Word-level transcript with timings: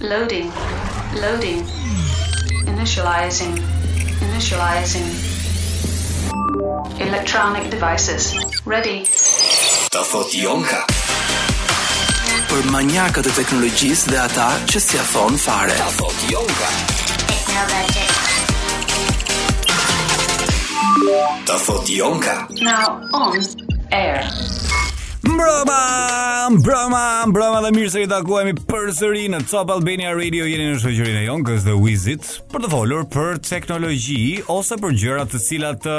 Loading. 0.00 0.48
Loading. 1.20 1.66
Initializing. 2.70 3.58
Initializing. 4.22 5.08
Electronic 7.00 7.68
devices. 7.68 8.30
Ready. 8.64 9.00
Të 9.90 10.02
thot 10.06 10.36
Jonka. 10.38 10.84
Për 12.52 12.62
manjakët 12.70 13.26
e 13.26 13.32
teknologjisë 13.40 14.14
dhe 14.14 14.20
ata 14.22 14.46
që 14.70 14.82
si 14.86 15.00
a 15.02 15.06
fare. 15.10 15.74
Të 15.82 15.90
thot 15.98 16.22
Jonka. 16.30 16.70
Teknologi. 17.32 18.06
Të 21.50 21.58
thot 21.66 21.90
Jonka. 21.98 22.36
Now 22.54 23.02
on 23.10 23.34
air. 23.90 24.22
Mbroma, 25.28 25.78
mbroma, 26.56 27.00
mbroma 27.28 27.60
dhe 27.66 27.70
mirë 27.74 27.88
se 27.92 28.00
i 28.04 28.08
takuemi 28.08 28.54
për 28.68 28.92
sëri 28.96 29.26
në 29.32 29.40
Top 29.50 29.68
Albania 29.74 30.14
Radio 30.16 30.46
jeni 30.48 30.70
në 30.70 30.78
shëgjërin 30.80 31.18
e 31.20 31.24
jonë 31.26 31.44
kës 31.44 31.66
dhe 31.66 31.74
Wizit 31.82 32.28
për 32.48 32.62
të 32.64 32.70
folur 32.72 33.02
për 33.12 33.40
teknologji 33.44 34.38
ose 34.50 34.78
për 34.80 34.94
gjërat 35.02 35.32
të 35.34 35.40
cilat 35.44 35.82
të, 35.84 35.96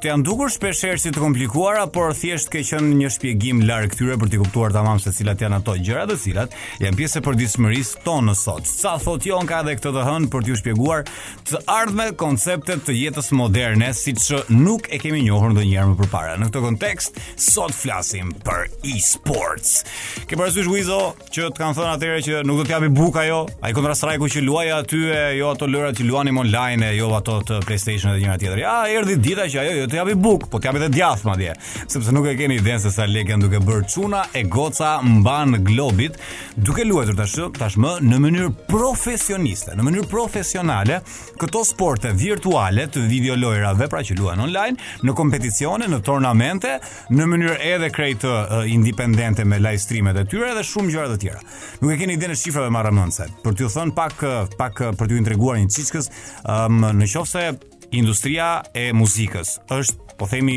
të 0.00 0.08
janë 0.08 0.26
dukur 0.26 0.50
shpesherë 0.50 0.98
si 1.04 1.12
të 1.14 1.22
komplikuara 1.22 1.84
por 1.94 2.16
thjesht 2.18 2.50
ke 2.56 2.64
qënë 2.66 2.96
një 3.02 3.12
shpjegim 3.14 3.62
larë 3.68 3.92
këtyre 3.92 4.16
për 4.24 4.32
të 4.34 4.40
kuptuar 4.42 4.74
të 4.74 4.82
mamë 4.88 5.04
se 5.06 5.14
cilat 5.20 5.44
janë 5.46 5.60
ato 5.60 5.76
gjërat 5.78 6.10
të 6.10 6.18
cilat 6.24 6.58
janë 6.82 6.98
pjesë 7.02 7.24
për 7.28 7.38
disëmëris 7.44 7.92
tonë 8.08 8.32
nësot. 8.32 8.70
Sa 8.72 8.96
thot 9.04 9.28
jonë 9.30 9.50
ka 9.52 9.62
dhe 9.68 9.76
këtë 9.78 9.94
të 10.00 10.06
hënë 10.10 10.30
për 10.34 10.48
t'ju 10.48 10.58
shpjeguar 10.64 11.06
të 11.52 11.62
ardhme 11.78 12.08
konceptet 12.24 12.82
të 12.90 12.98
jetës 13.04 13.30
moderne 13.38 13.94
si 13.94 14.16
që 14.26 14.46
nuk 14.56 14.90
e 14.90 14.98
kemi 15.06 15.22
njohur 15.28 15.54
ndonjëherë 15.54 15.92
më 15.94 15.98
përpara. 16.02 16.34
Në 16.42 16.50
këtë 16.50 16.64
kontekst, 16.66 17.22
sot 17.38 17.74
flasim 17.76 18.34
për 18.42 18.63
eSports. 18.82 19.84
Ke 20.28 20.36
parasysh 20.36 20.66
Wizo 20.70 20.98
që 21.34 21.48
të 21.52 21.60
kanë 21.60 21.76
thënë 21.78 21.92
atyre 21.94 22.20
që 22.26 22.40
nuk 22.48 22.60
do 22.62 22.66
të 22.66 22.72
japi 22.74 22.88
buk 22.94 23.16
ajo, 23.20 23.40
ai 23.64 23.72
kontra 23.76 23.94
Strike-u 23.98 24.28
që 24.34 24.42
luaj 24.44 24.66
aty 24.78 25.00
e 25.14 25.20
jo 25.38 25.50
ato 25.52 25.68
lërat 25.70 25.98
që 25.98 26.06
luanim 26.08 26.38
online 26.42 26.90
e 26.92 26.96
jo 26.98 27.10
ato 27.16 27.38
të 27.48 27.60
PlayStation 27.66 28.12
dhe 28.14 28.22
njëra 28.22 28.36
tjetër. 28.40 28.62
Ja, 28.62 28.74
erdhi 29.00 29.16
dita 29.20 29.46
që 29.52 29.62
ajo 29.62 29.76
jo 29.82 29.86
të 29.90 29.98
japi 30.00 30.16
buk, 30.26 30.48
po 30.52 30.60
të 30.60 30.70
japi 30.70 30.80
edhe 30.82 30.90
djath 30.94 31.24
madje, 31.28 31.54
sepse 31.88 32.14
nuk 32.14 32.28
e 32.30 32.36
keni 32.38 32.58
idenë 32.60 32.82
se 32.86 32.92
sa 32.94 33.06
lekë 33.08 33.38
duke 33.44 33.60
bër 33.64 33.84
çuna 33.94 34.24
e 34.34 34.44
goca 34.50 34.96
mban 35.04 35.58
globit 35.66 36.18
duke 36.56 36.84
luajtur 36.86 37.18
tash 37.18 37.36
tashmë 37.58 37.96
në 38.04 38.18
mënyrë 38.24 38.50
profesioniste, 38.70 39.74
në 39.76 39.84
mënyrë 39.88 40.08
profesionale 40.12 41.00
këto 41.40 41.64
sporte 41.66 42.12
virtuale 42.18 42.86
të 42.92 43.04
videolojrave 43.10 43.88
pra 43.90 44.02
që 44.06 44.16
luajnë 44.18 44.44
online 44.44 45.00
në 45.04 45.14
kompeticione, 45.16 45.88
në 45.90 46.00
turnamente, 46.06 46.76
në 47.14 47.28
mënyrë 47.30 47.56
edhe 47.74 47.90
krejt 47.94 48.24
uh, 48.28 48.53
uh, 48.58 48.70
independente 48.70 49.42
me 49.44 49.56
live 49.56 49.76
streamet 49.84 50.16
e 50.18 50.24
tyre 50.30 50.52
dhe 50.56 50.62
shumë 50.66 50.94
gjëra 50.94 51.10
të 51.14 51.20
tjera. 51.24 51.40
Nuk 51.82 51.94
e 51.94 51.98
keni 52.00 52.16
idenë 52.18 52.36
shifrave 52.38 52.70
më 52.74 52.82
ramëndse. 52.88 53.26
Për 53.44 53.56
t'ju 53.58 53.70
thënë 53.74 53.94
pak 53.98 54.24
pak 54.58 54.82
për 54.98 55.10
t'ju 55.10 55.20
intriguar 55.22 55.58
një 55.60 55.70
çiçkës, 55.76 56.10
um, 56.56 56.84
nëse 57.02 57.46
industria 57.94 58.46
e 58.74 58.88
muzikës 58.96 59.58
është, 59.70 60.16
po 60.18 60.26
themi, 60.30 60.56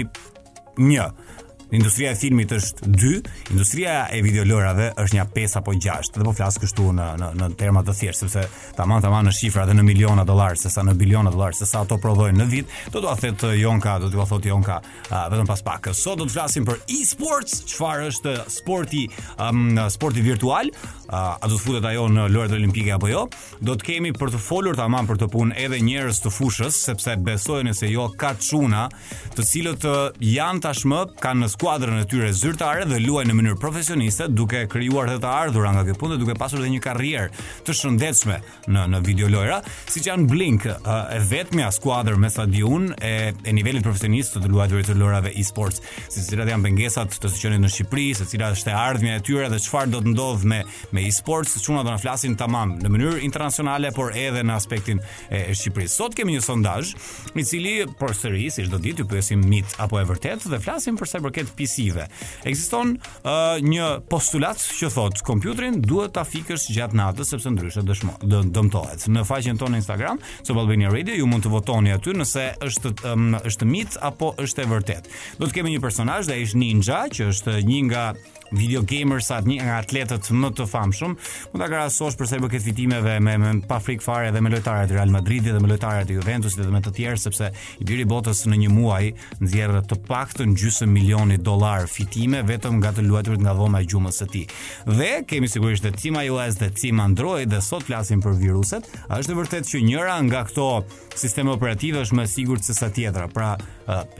një, 0.81 1.03
Industria 1.67 2.11
e 2.13 2.15
filmit 2.15 2.51
është 2.55 2.85
2, 2.95 3.09
industria 3.51 4.05
e 4.15 4.21
videolorave 4.23 4.85
është 5.03 5.17
një 5.17 5.23
5 5.35 5.55
apo 5.59 5.73
6. 5.75 6.13
Dhe 6.15 6.23
po 6.23 6.31
flas 6.37 6.55
kështu 6.61 6.85
në 6.95 7.07
në 7.19 7.27
në 7.37 7.47
terma 7.59 7.81
të 7.83 7.95
thjeshtë, 7.99 8.27
sepse 8.29 8.73
tamam 8.77 9.01
tamam 9.03 9.25
në 9.27 9.33
shifra 9.35 9.65
dhe 9.67 9.75
në 9.75 9.83
miliona 9.83 10.23
dollar, 10.25 10.55
sesa 10.57 10.83
në 10.87 10.93
biliona 11.01 11.31
dollar, 11.33 11.55
sesa 11.59 11.81
ato 11.83 11.97
prodhojnë 11.99 12.39
në 12.39 12.45
vit, 12.51 12.71
do 12.93 13.01
t'u 13.03 13.07
thot 13.07 13.43
Jonka, 13.59 13.97
do 13.99 14.07
t'u 14.13 14.23
thot 14.29 14.45
Jonka 14.47 14.77
vetëm 15.09 15.47
pas 15.49 15.63
pak. 15.67 15.89
Sot 15.95 16.19
do 16.21 16.27
të 16.29 16.37
flasim 16.37 16.65
për 16.69 16.79
e-sports, 16.87 17.59
çfarë 17.73 18.07
është 18.13 18.37
sporti 18.55 19.03
um, 19.35 19.75
sporti 19.91 20.23
virtual, 20.23 20.71
a, 21.07 21.35
a 21.35 21.47
do 21.51 21.59
të 21.59 21.63
futet 21.65 21.89
ajo 21.91 22.07
në 22.15 22.29
lojët 22.31 22.55
olimpike 22.61 22.95
apo 22.95 23.11
jo? 23.11 23.25
Do 23.59 23.75
të 23.75 23.89
kemi 23.89 24.13
për 24.15 24.31
të 24.35 24.39
folur 24.45 24.79
tamam 24.79 25.07
për 25.11 25.19
të 25.25 25.29
punë 25.35 25.59
edhe 25.67 25.81
njerëz 25.83 26.23
të 26.23 26.31
fushës, 26.37 26.79
sepse 26.87 27.17
besojnë 27.27 27.75
se 27.75 27.91
jo 27.91 28.07
ka 28.15 28.31
çuna, 28.39 28.85
të 29.35 29.47
cilët 29.51 29.87
janë 30.23 30.63
tashmë 30.67 31.03
kanë 31.19 31.51
skuadrën 31.57 31.97
e 31.97 32.03
tyre 32.05 32.27
zyrtare 32.37 32.83
dhe 32.85 32.99
luajnë 33.01 33.31
në 33.31 33.35
mënyrë 33.39 33.57
profesioniste 33.57 34.27
duke 34.29 34.59
krijuar 34.69 35.09
të 35.09 35.25
ardhurë 35.25 35.69
nga 35.73 35.81
kjo 35.87 35.95
punë 35.97 36.13
dhe 36.13 36.19
duke 36.21 36.35
pasur 36.37 36.59
edhe 36.61 36.67
një 36.69 36.81
karrierë 36.83 37.31
të 37.65 37.73
shëndetshme 37.79 38.35
në 38.75 38.83
në 38.91 38.99
video 39.01 39.29
lojra, 39.33 39.57
siç 39.89 40.11
janë 40.11 40.27
Blink, 40.29 40.67
e 40.69 41.17
vetmja 41.31 41.71
skuadër 41.73 42.19
me 42.21 42.29
stadium 42.29 42.91
e 43.01 43.15
e 43.47 43.53
nivelit 43.57 43.81
profesionist 43.81 44.35
të 44.37 44.51
luajtorëve 44.53 44.85
të 44.91 44.97
lojrave 45.01 45.31
e-sports, 45.39 45.81
si 46.13 46.21
cilat 46.27 46.51
janë 46.53 46.67
pengesat 46.67 47.17
të 47.17 47.33
shoqënit 47.33 47.63
në 47.65 47.71
Shqipëri, 47.73 48.05
se 48.21 48.29
cilat 48.29 48.53
është 48.59 48.73
e 48.73 48.77
ardhmja 48.77 49.17
e 49.17 49.25
tyre 49.25 49.49
dhe 49.49 49.59
çfarë 49.65 49.91
do 49.95 50.03
të 50.05 50.13
ndodh 50.13 50.45
me 50.53 50.61
me 50.93 51.07
e-sports, 51.09 51.57
që 51.57 51.79
do 51.81 51.89
na 51.89 51.97
flasin 51.97 52.37
tamam 52.37 52.77
në 52.83 52.93
mënyrë 52.93 53.31
ndërkombëtare, 53.31 53.93
por 53.97 54.13
edhe 54.13 54.45
në 54.45 54.53
aspektin 54.59 55.01
e 55.33 55.41
Shqipërisë. 55.57 55.97
Sot 56.03 56.13
kemi 56.13 56.37
një 56.37 56.45
sondazh, 56.51 56.93
i 57.33 57.43
cili 57.43 57.79
përsëri, 57.99 58.45
si 58.53 58.69
çdo 58.69 58.77
ditë, 58.77 59.03
ju 59.03 59.09
pyesim 59.09 59.41
mit 59.49 59.73
apo 59.81 59.97
e 59.97 60.05
vërtetë 60.05 60.53
dhe 60.53 60.61
flasim 60.61 60.97
për 60.99 61.07
sa 61.13 61.21
i 61.21 61.25
përket 61.29 61.46
PC-ve. 61.55 62.07
Ekziston 62.43 62.95
një 63.63 63.87
postulat 64.11 64.59
që 64.79 64.89
thotë 64.95 65.23
kompjuterin 65.27 65.79
duhet 65.83 66.15
ta 66.17 66.23
fikësh 66.27 66.69
gjatë 66.75 66.97
natës 66.99 67.31
sepse 67.33 67.51
ndryshe 67.53 67.83
dëmtohet. 67.85 69.07
Në 69.13 69.25
faqen 69.29 69.59
tonë 69.61 69.79
Instagram, 69.81 70.21
sob 70.43 70.59
Albania 70.61 70.91
Radio, 70.93 71.15
ju 71.19 71.27
mund 71.29 71.45
të 71.45 71.53
votoni 71.53 71.93
aty 71.95 72.15
nëse 72.17 72.47
është 72.67 72.93
është 73.47 73.67
mit 73.69 73.99
apo 74.07 74.33
është 74.43 74.63
e 74.65 74.71
vërtetë. 74.71 75.13
Do 75.41 75.47
të 75.49 75.59
kemi 75.59 75.75
një 75.75 75.83
personazh 75.83 76.29
dhe 76.31 76.39
është 76.43 76.61
Ninja, 76.61 77.03
që 77.13 77.29
është 77.33 77.59
një 77.67 77.83
nga 77.89 78.03
video 78.51 78.81
gamers 78.87 79.27
atë 79.33 79.49
një 79.49 79.57
nga 79.61 79.77
atletët 79.81 80.29
më 80.31 80.51
të 80.57 80.67
famshëm, 80.71 81.15
mund 81.51 81.61
ta 81.63 81.67
krahasosh 81.69 82.17
për 82.19 82.29
sa 82.29 82.37
i 82.37 82.43
bëhet 82.43 82.63
fitimeve 82.63 83.17
me, 83.23 83.35
me 83.41 83.51
pa 83.67 83.79
frik 83.83 84.03
fare 84.05 84.29
edhe 84.31 84.41
me 84.43 84.51
lojtarët 84.53 84.91
e 84.91 84.95
Real 84.97 85.11
Madridit 85.13 85.53
dhe 85.55 85.61
me 85.63 85.69
lojtarët 85.71 86.11
e 86.13 86.17
Juventusit 86.19 86.61
dhe 86.63 86.71
me 86.73 86.81
të 86.83 86.93
tjerë 86.97 87.21
sepse 87.21 87.49
i 87.81 87.87
biri 87.87 88.05
botës 88.09 88.45
në 88.47 88.59
një 88.63 88.71
muaj 88.73 89.03
nxjerr 89.41 89.81
të 89.89 89.99
paktën 90.07 90.55
gjysmë 90.59 90.89
milioni 90.93 91.37
dollar 91.41 91.87
fitime 91.91 92.43
vetëm 92.47 92.79
nga 92.81 92.93
të 92.97 93.05
luajturit 93.07 93.43
nga 93.43 93.55
dhoma 93.57 93.81
e 93.83 93.89
gjumës 93.91 94.21
së 94.21 94.29
tij. 94.33 94.45
Dhe 94.97 95.11
kemi 95.27 95.49
sigurisht 95.51 95.85
të 95.87 95.93
Cima 95.97 96.23
iOS 96.27 96.59
dhe 96.61 96.71
Cima 96.75 97.05
Android 97.07 97.49
dhe 97.51 97.61
sot 97.63 97.85
flasim 97.87 98.21
për 98.23 98.37
viruset, 98.39 98.87
a 99.07 99.19
është 99.21 99.33
e 99.35 99.39
vërtetë 99.41 99.71
që 99.73 99.83
njëra 99.91 100.17
nga 100.27 100.45
këto 100.49 100.69
sisteme 101.17 101.53
operative 101.57 102.03
është 102.05 102.15
më 102.19 102.27
e 102.27 102.31
sigurt 102.33 102.67
se 102.67 102.75
sa 102.77 102.89
tjetra? 102.93 103.27
Pra, 103.27 103.51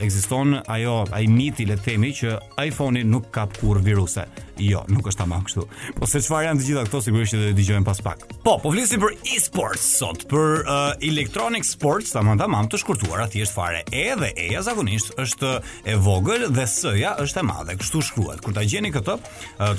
ekziston 0.00 0.58
ajo 0.66 1.00
ai 1.14 1.26
miti 1.28 1.66
le 1.68 1.76
të 1.78 1.86
themi 1.90 2.12
që 2.20 2.34
iPhone-i 2.66 3.04
nuk 3.06 3.30
ka 3.34 3.46
kurrë 3.60 3.84
virus 3.84 4.17
nëse 4.26 4.46
jo, 4.58 4.80
nuk 4.90 5.06
është 5.06 5.20
tamam 5.22 5.44
kështu. 5.46 5.62
Po 6.00 6.06
se 6.10 6.18
çfarë 6.18 6.48
janë 6.48 6.58
të 6.58 6.64
gjitha 6.66 6.80
këto 6.88 7.00
sigurisht 7.04 7.30
që 7.30 7.38
do 7.38 7.50
të 7.52 7.56
dëgjojmë 7.60 7.86
pas 7.86 8.00
pak. 8.02 8.24
Po, 8.42 8.56
po 8.58 8.72
flisim 8.74 8.98
për 9.04 9.12
e-sports 9.36 9.84
sot, 10.00 10.24
për 10.26 10.64
uh, 10.64 10.72
electronic 11.06 11.62
sports, 11.68 12.10
tamam 12.16 12.40
tamam 12.40 12.66
të 12.72 12.80
shkurtuara 12.82 13.28
thjesht 13.30 13.54
fare. 13.54 13.84
Edhe 13.94 14.32
e 14.34 14.48
ja 14.56 14.64
zakonisht 14.66 15.12
është 15.22 15.52
e 15.92 15.94
vogël 16.02 16.48
dhe 16.50 16.64
s-ja 16.66 17.12
është 17.22 17.38
e 17.44 17.46
madhe, 17.46 17.76
kështu 17.78 18.02
shkruhet. 18.08 18.42
Kur 18.42 18.56
ta 18.56 18.64
gjeni 18.66 18.90
këtë 18.96 19.14
uh, 19.14 19.22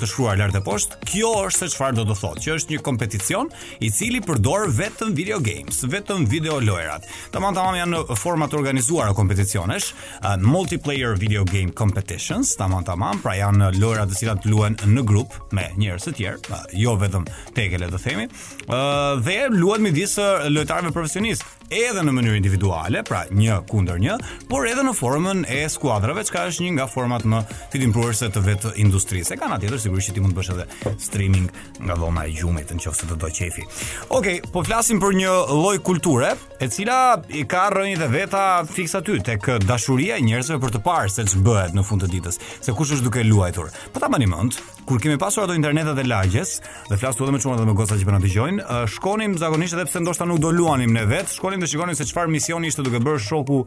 të 0.00 0.08
shkruar 0.08 0.40
lart 0.40 0.56
e 0.56 0.64
poshtë, 0.64 1.02
kjo 1.12 1.34
është 1.50 1.60
se 1.60 1.68
çfarë 1.74 2.00
do 2.00 2.06
të 2.08 2.16
thotë, 2.22 2.42
që 2.46 2.56
është 2.62 2.74
një 2.78 2.80
kompeticion 2.88 3.52
i 3.84 3.92
cili 3.92 4.22
përdor 4.24 4.64
vetëm 4.80 5.12
video 5.18 5.42
games, 5.44 5.82
vetëm 5.92 6.24
video 6.30 6.56
lojrat. 6.60 7.04
Tamam 7.36 7.52
tamam 7.58 7.76
janë 7.82 7.98
në 8.06 8.18
forma 8.22 8.48
të 8.48 8.56
organizuara 8.62 9.12
kompeticionesh, 9.14 9.92
uh, 10.24 10.38
multiplayer 10.40 11.20
video 11.20 11.44
game 11.44 11.68
competitions, 11.76 12.56
tamam 12.56 12.88
tamam, 12.88 13.20
pra 13.20 13.36
janë 13.42 13.74
lojra 13.80 14.08
të 14.08 14.16
gjatë 14.30 14.50
luan 14.52 14.76
në 14.86 15.02
grup 15.08 15.34
me 15.56 15.64
njerëz 15.80 16.06
të 16.06 16.12
tjerë, 16.20 16.60
jo 16.80 16.94
vetëm 17.00 17.26
tekele 17.56 17.88
do 17.90 17.98
themi, 18.00 18.28
ë 18.28 18.82
dhe 19.26 19.38
luan 19.56 19.82
midis 19.86 20.16
lojtarëve 20.52 20.94
profesionistë 20.96 21.59
edhe 21.70 22.02
në 22.02 22.10
mënyrë 22.16 22.34
individuale, 22.40 23.00
pra 23.06 23.20
një 23.30 23.60
kundër 23.70 24.00
një, 24.02 24.14
por 24.50 24.66
edhe 24.66 24.82
në 24.82 24.90
formën 24.98 25.44
e 25.46 25.60
skuadrave, 25.70 26.24
çka 26.26 26.44
është 26.50 26.64
një 26.64 26.72
nga 26.74 26.86
format 26.90 27.22
më 27.30 27.44
të 27.70 27.80
dimpruarse 27.84 28.26
të 28.34 28.42
vetë 28.46 28.72
industrisë. 28.82 29.38
ka 29.38 29.46
atë 29.46 29.60
tjetër 29.60 29.78
sigurisht 29.80 30.10
që 30.10 30.14
ti 30.14 30.20
mund 30.20 30.34
të 30.34 30.38
bësh 30.38 30.50
edhe 30.50 30.96
streaming 31.00 31.46
nga 31.80 31.94
dhoma 31.94 32.24
e 32.26 32.32
gjumit, 32.34 32.74
nëse 32.74 33.06
do 33.06 33.14
të 33.14 33.30
qefi. 33.38 33.62
Okej, 34.08 34.40
okay, 34.40 34.50
po 34.52 34.64
flasim 34.64 35.00
për 35.00 35.14
një 35.14 35.32
lloj 35.54 35.78
kulture, 35.78 36.34
e 36.58 36.68
cila 36.68 37.22
i 37.28 37.46
ka 37.46 37.70
rënë 37.70 37.94
edhe 37.96 38.08
veta 38.10 38.64
fiks 38.66 38.94
aty 38.98 39.20
tek 39.22 39.46
dashuria 39.66 40.16
e 40.18 40.24
njerëzve 40.26 40.58
për 40.60 40.70
të 40.74 40.82
parë 40.82 41.08
se 41.10 41.22
ç'bëhet 41.24 41.72
në 41.74 41.82
fund 41.86 42.02
të 42.02 42.10
ditës, 42.10 42.40
se 42.60 42.72
kush 42.74 42.92
është 42.98 43.04
duke 43.06 43.22
luajtur. 43.24 43.70
Po 43.92 44.00
ta 44.00 44.08
mend, 44.10 44.58
kur 44.86 45.00
kemi 45.00 45.18
pasur 45.18 45.42
ato 45.44 45.54
internetet 45.54 45.98
e 46.00 46.04
lagjes, 46.08 46.60
dhe 46.90 46.96
flas 46.98 47.16
tu 47.16 47.24
edhe 47.24 47.32
me 47.32 47.40
çuna 47.40 47.56
dhe 47.58 47.64
me 47.66 47.72
goca 47.76 47.96
që 47.98 48.06
po 48.06 48.14
na 48.14 48.20
dëgjojnë, 48.22 48.64
shkonim 48.96 49.34
zakonisht 49.40 49.74
edhe 49.76 49.86
pse 49.88 50.00
ndoshta 50.02 50.26
nuk 50.28 50.40
do 50.42 50.50
luanim 50.54 50.92
ne 50.94 51.04
vet, 51.10 51.28
shkonim 51.36 51.60
dhe 51.62 51.68
shikonim 51.70 51.96
se 51.98 52.06
çfarë 52.08 52.32
misioni 52.32 52.70
ishte 52.70 52.84
duke 52.86 53.00
bërë 53.04 53.20
shoku 53.24 53.60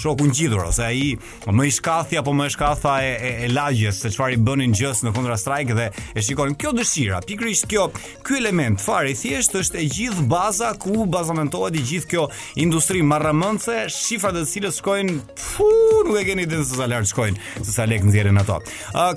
shoku 0.00 0.28
ngjitur 0.30 0.62
ose 0.68 0.84
ai 0.84 1.14
më 1.46 1.66
i 1.68 1.74
shkathi 1.74 2.20
apo 2.20 2.34
më 2.36 2.48
shkatha 2.54 2.96
e, 3.04 3.12
e, 3.30 3.32
e 3.48 3.52
lagjes 3.52 4.02
se 4.04 4.12
çfarë 4.14 4.36
i 4.36 4.42
bënin 4.48 4.74
gjës 4.76 5.04
në 5.06 5.14
Counter 5.14 5.38
Strike 5.40 5.76
dhe 5.78 5.88
e 6.14 6.22
shikonin 6.24 6.56
kjo 6.60 6.72
dëshira, 6.78 7.20
pikërisht 7.28 7.68
kjo, 7.70 7.88
ky 8.26 8.40
element 8.40 8.82
fare 8.82 9.12
thjesht 9.16 9.56
është 9.62 9.82
e 9.84 9.88
gjithë 9.92 10.26
baza 10.30 10.72
ku 10.80 11.06
bazamentohet 11.08 11.76
i 11.80 11.84
gjithë 11.92 12.10
kjo 12.14 12.26
industri 12.62 13.02
marramëndse, 13.04 13.86
shifrat 13.92 14.36
e 14.40 14.44
të 14.44 14.52
cilës 14.54 14.80
shkojnë 14.80 15.18
fuu, 15.38 16.02
nuk 16.08 16.18
e 16.20 16.24
keni 16.28 16.48
ditë 16.48 16.64
se 16.68 16.78
sa 16.78 16.88
lart 16.90 17.08
shkojnë, 17.10 17.48
se 17.64 17.74
sa 17.74 17.86
lek 17.88 18.04
nxjerrin 18.06 18.38
ato. 18.42 18.58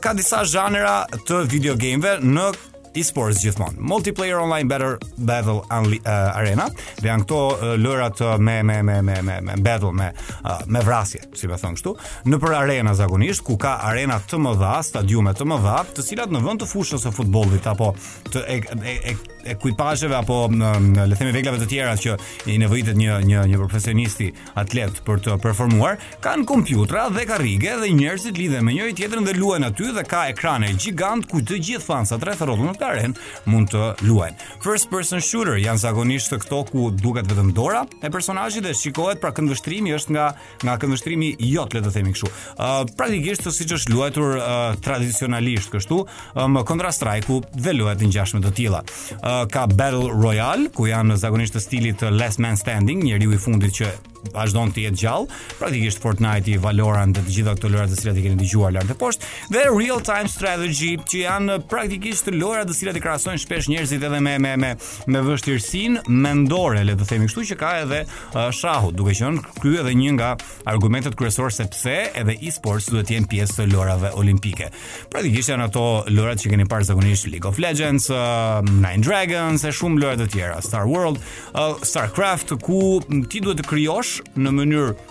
Ka 0.01 0.13
disa 0.18 0.42
zhanera 0.48 1.01
do 1.31 1.39
video 1.48 1.78
game 1.80 2.12
në 2.28 2.48
e-sports 2.93 3.41
gjithmonë. 3.45 3.79
Multiplayer 3.88 4.39
online 4.41 4.67
battle 4.67 4.97
battle 5.15 5.59
uh, 5.63 6.39
arena. 6.39 6.67
Dhe 6.99 7.07
janë 7.09 7.25
këto 7.25 7.39
uh, 7.39 7.63
lojrat 7.79 8.21
uh, 8.23 8.35
me 8.38 8.57
me 8.67 8.81
me 8.83 8.99
me 9.05 9.17
me 9.23 9.39
me 9.47 9.57
battle 9.63 9.93
me 9.95 10.11
uh, 10.11 10.59
me 10.67 10.83
vrasje, 10.83 11.23
si 11.38 11.47
më 11.51 11.59
thon 11.61 11.77
këtu, 11.79 11.95
nëpër 12.31 12.55
arena 12.61 12.95
zakonisht 12.97 13.43
ku 13.47 13.57
ka 13.61 13.77
arena 13.89 14.19
të 14.19 14.39
mëdha, 14.43 14.77
stadiume 14.83 15.33
të 15.38 15.47
mëdha, 15.53 15.79
të 15.95 16.05
cilat 16.11 16.33
në 16.33 16.43
vend 16.47 16.63
të 16.63 16.71
fushës 16.71 17.05
së 17.05 17.13
futbollit 17.15 17.67
apo 17.71 17.93
të 18.31 18.43
e, 18.47 18.59
e, 18.59 18.97
e, 19.15 19.55
e 19.55 20.15
apo 20.15 20.41
në, 20.51 20.71
në 20.91 21.05
le 21.07 21.15
të 21.15 21.21
themi 21.21 21.35
veglave 21.35 21.61
të 21.61 21.67
tjera 21.71 21.95
që 21.97 22.17
i 22.53 22.57
nevojitet 22.61 22.97
një 22.99 23.19
një 23.31 23.45
një 23.51 23.61
profesionisti 23.61 24.29
atlet 24.59 24.99
për 25.05 25.23
të 25.25 25.37
performuar, 25.41 25.97
kanë 26.23 26.45
kompjutra 26.49 27.07
dhe 27.11 27.25
karrige 27.25 27.77
dhe 27.81 27.89
njerëzit 27.95 28.37
lidhen 28.37 28.65
me 28.65 28.75
njëri 28.75 28.94
tjetrin 28.99 29.25
dhe 29.25 29.33
luajnë 29.37 29.69
aty 29.71 29.91
dhe 29.95 30.03
ka 30.07 30.25
ekrane 30.33 30.73
gjigant 30.77 31.25
ku 31.29 31.41
të 31.41 31.57
gjithë 31.61 31.85
fansat 31.85 32.23
rreth 32.27 32.41
rrotullon 32.45 32.75
këtë 32.81 33.50
mund 33.51 33.69
të 33.72 33.81
luajnë. 34.06 34.39
First 34.63 34.89
person 34.92 35.22
shooter 35.22 35.57
janë 35.62 35.81
zakonisht 35.83 36.31
këto 36.42 36.62
ku 36.69 36.88
duket 36.95 37.30
vetëm 37.30 37.51
dora 37.56 37.83
e 38.01 38.10
personazhit 38.13 38.66
dhe 38.66 38.74
shikohet 38.78 39.22
pra 39.22 39.31
këndvështrimi 39.36 39.94
është 39.98 40.16
nga 40.16 40.28
nga 40.66 40.75
këndvështrimi 40.81 41.33
jot 41.51 41.74
le 41.78 41.81
të 41.86 41.94
themi 41.95 42.13
kështu. 42.16 42.30
Uh, 42.57 42.83
praktikisht 42.98 43.48
siç 43.51 43.75
është 43.78 43.94
luajtur 43.94 44.36
uh, 44.38 44.60
tradicionalisht 44.83 45.72
kështu, 45.75 46.04
um, 46.36 46.60
Counter 46.72 46.89
strike 46.94 47.25
ku 47.28 47.42
dhe 47.57 47.74
luajt 47.78 48.04
ngjashme 48.07 48.42
të 48.45 48.54
tilla. 48.57 48.83
Uh, 49.19 49.44
ka 49.51 49.66
Battle 49.69 50.10
Royale 50.13 50.69
ku 50.75 50.88
janë 50.89 51.18
zakonisht 51.22 51.57
të 51.57 51.63
stilit 51.66 52.06
Last 52.10 52.39
Man 52.44 52.57
Standing, 52.60 53.04
njeriu 53.04 53.33
i 53.36 53.39
fundit 53.42 53.75
që 53.81 53.92
vazhdon 54.36 54.69
të 54.69 54.83
jetë 54.83 55.00
gjallë, 55.01 55.38
praktikisht 55.57 56.01
Fortnite 56.04 56.51
i 56.54 56.57
Valorant 56.62 57.16
dhe 57.18 57.24
të 57.25 57.31
gjitha 57.38 57.56
këto 57.57 57.72
lojra 57.74 57.88
të 57.89 57.95
cilat 57.98 58.19
i 58.19 58.25
keni 58.28 58.36
dëgjuar 58.38 58.75
lart 58.75 58.92
të 58.92 58.95
poshtë, 59.01 59.30
dhe 59.50 59.63
real 59.74 60.04
time 60.06 60.30
strategy 60.30 60.92
që 61.10 61.24
janë 61.24 61.56
praktikisht 61.72 62.30
lojrat 62.36 62.69
të 62.71 62.77
cilat 62.77 62.97
i 62.97 63.01
krahasojnë 63.03 63.41
shpesh 63.44 63.68
njerëzit 63.71 64.03
edhe 64.07 64.19
me 64.23 64.38
me 64.39 64.53
me 64.56 64.69
me 65.12 65.21
vështirësinë 65.25 66.06
mendore, 66.07 66.85
le 66.88 66.94
të 66.95 67.07
themi 67.09 67.27
kështu 67.27 67.44
që 67.50 67.57
ka 67.59 67.71
edhe 67.81 68.00
uh, 68.07 68.47
shahu, 68.56 68.94
duke 68.95 69.15
qenë 69.18 69.44
ky 69.59 69.73
edhe 69.81 69.91
një 70.00 70.13
nga 70.15 70.29
argumentet 70.71 71.18
kryesorë 71.19 71.51
se 71.51 71.65
pse 71.73 71.95
edhe 72.21 72.38
e-sports 72.39 72.88
duhet 72.91 73.09
të 73.12 73.18
jenë 73.18 73.29
pjesë 73.33 73.57
të 73.57 73.65
lorave 73.73 74.13
olimpike. 74.21 74.69
Praktikisht 75.12 75.51
janë 75.51 75.68
ato 75.68 75.83
lorat 76.15 76.39
që 76.45 76.53
keni 76.53 76.68
parë 76.71 76.88
zakonisht 76.94 77.27
League 77.33 77.50
of 77.50 77.59
Legends, 77.59 78.07
uh, 78.12 78.63
Nine 78.69 79.03
Dragons 79.03 79.68
e 79.68 79.73
shumë 79.75 80.01
lorat 80.06 80.23
të 80.23 80.29
tjera, 80.35 80.62
Star 80.63 80.88
World, 80.88 81.19
uh, 81.51 81.75
StarCraft 81.83 82.56
ku 82.63 83.01
ti 83.27 83.44
duhet 83.44 83.65
të 83.65 83.68
krijosh 83.68 84.19
në 84.39 84.56
mënyrë 84.62 85.10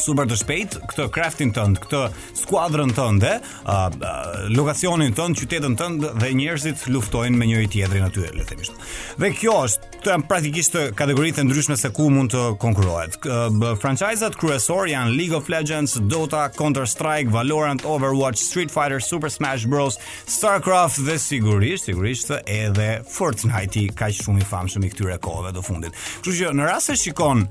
super 0.00 0.24
të 0.30 0.36
shpejt 0.40 0.74
këtë 0.88 1.04
kraftin 1.12 1.50
tënd, 1.54 1.78
këtë 1.82 2.00
skuadrën 2.40 2.92
tënde, 2.96 3.34
uh, 3.60 4.48
lokacionin 4.56 5.12
tënd, 5.16 5.36
qytetin 5.40 5.76
tënd 5.78 6.06
dhe 6.22 6.30
njerëzit 6.38 6.86
luftojnë 6.94 7.36
me 7.36 7.48
njëri 7.50 7.68
tjetrin 7.74 8.06
aty, 8.08 8.24
le 8.30 8.40
të 8.40 8.48
themi 8.50 8.64
kështu. 8.64 8.90
Dhe 9.20 9.30
kjo 9.36 9.56
është 9.66 9.90
këto 10.00 10.12
janë 10.14 10.28
praktikisht 10.30 10.78
kategoritë 10.96 11.40
të 11.40 11.46
ndryshme 11.50 11.76
se 11.76 11.92
ku 11.92 12.08
mund 12.14 12.32
të 12.32 12.44
konkurrohet. 12.62 13.18
Franchizat 13.82 14.38
kryesor 14.40 14.88
janë 14.88 15.14
League 15.18 15.36
of 15.36 15.50
Legends, 15.52 15.98
Dota, 16.08 16.46
Counter-Strike, 16.56 17.28
Valorant, 17.34 17.84
Overwatch, 17.84 18.40
Street 18.40 18.72
Fighter, 18.72 19.00
Super 19.04 19.28
Smash 19.30 19.68
Bros, 19.68 20.00
StarCraft 20.28 21.02
dhe 21.06 21.18
sigurisht, 21.20 21.90
sigurisht 21.90 22.32
edhe 22.46 22.88
Fortnite 23.10 23.84
i 23.84 23.88
kaq 23.92 24.16
shumë 24.22 24.40
i 24.40 24.48
famshëm 24.48 24.86
i 24.88 24.92
këtyre 24.94 25.20
kohëve 25.20 25.52
të 25.58 25.66
fundit. 25.66 26.00
Kështu 26.22 26.38
që 26.40 26.54
në 26.56 26.70
rast 26.72 26.94
se 26.94 26.98
shikon 27.04 27.44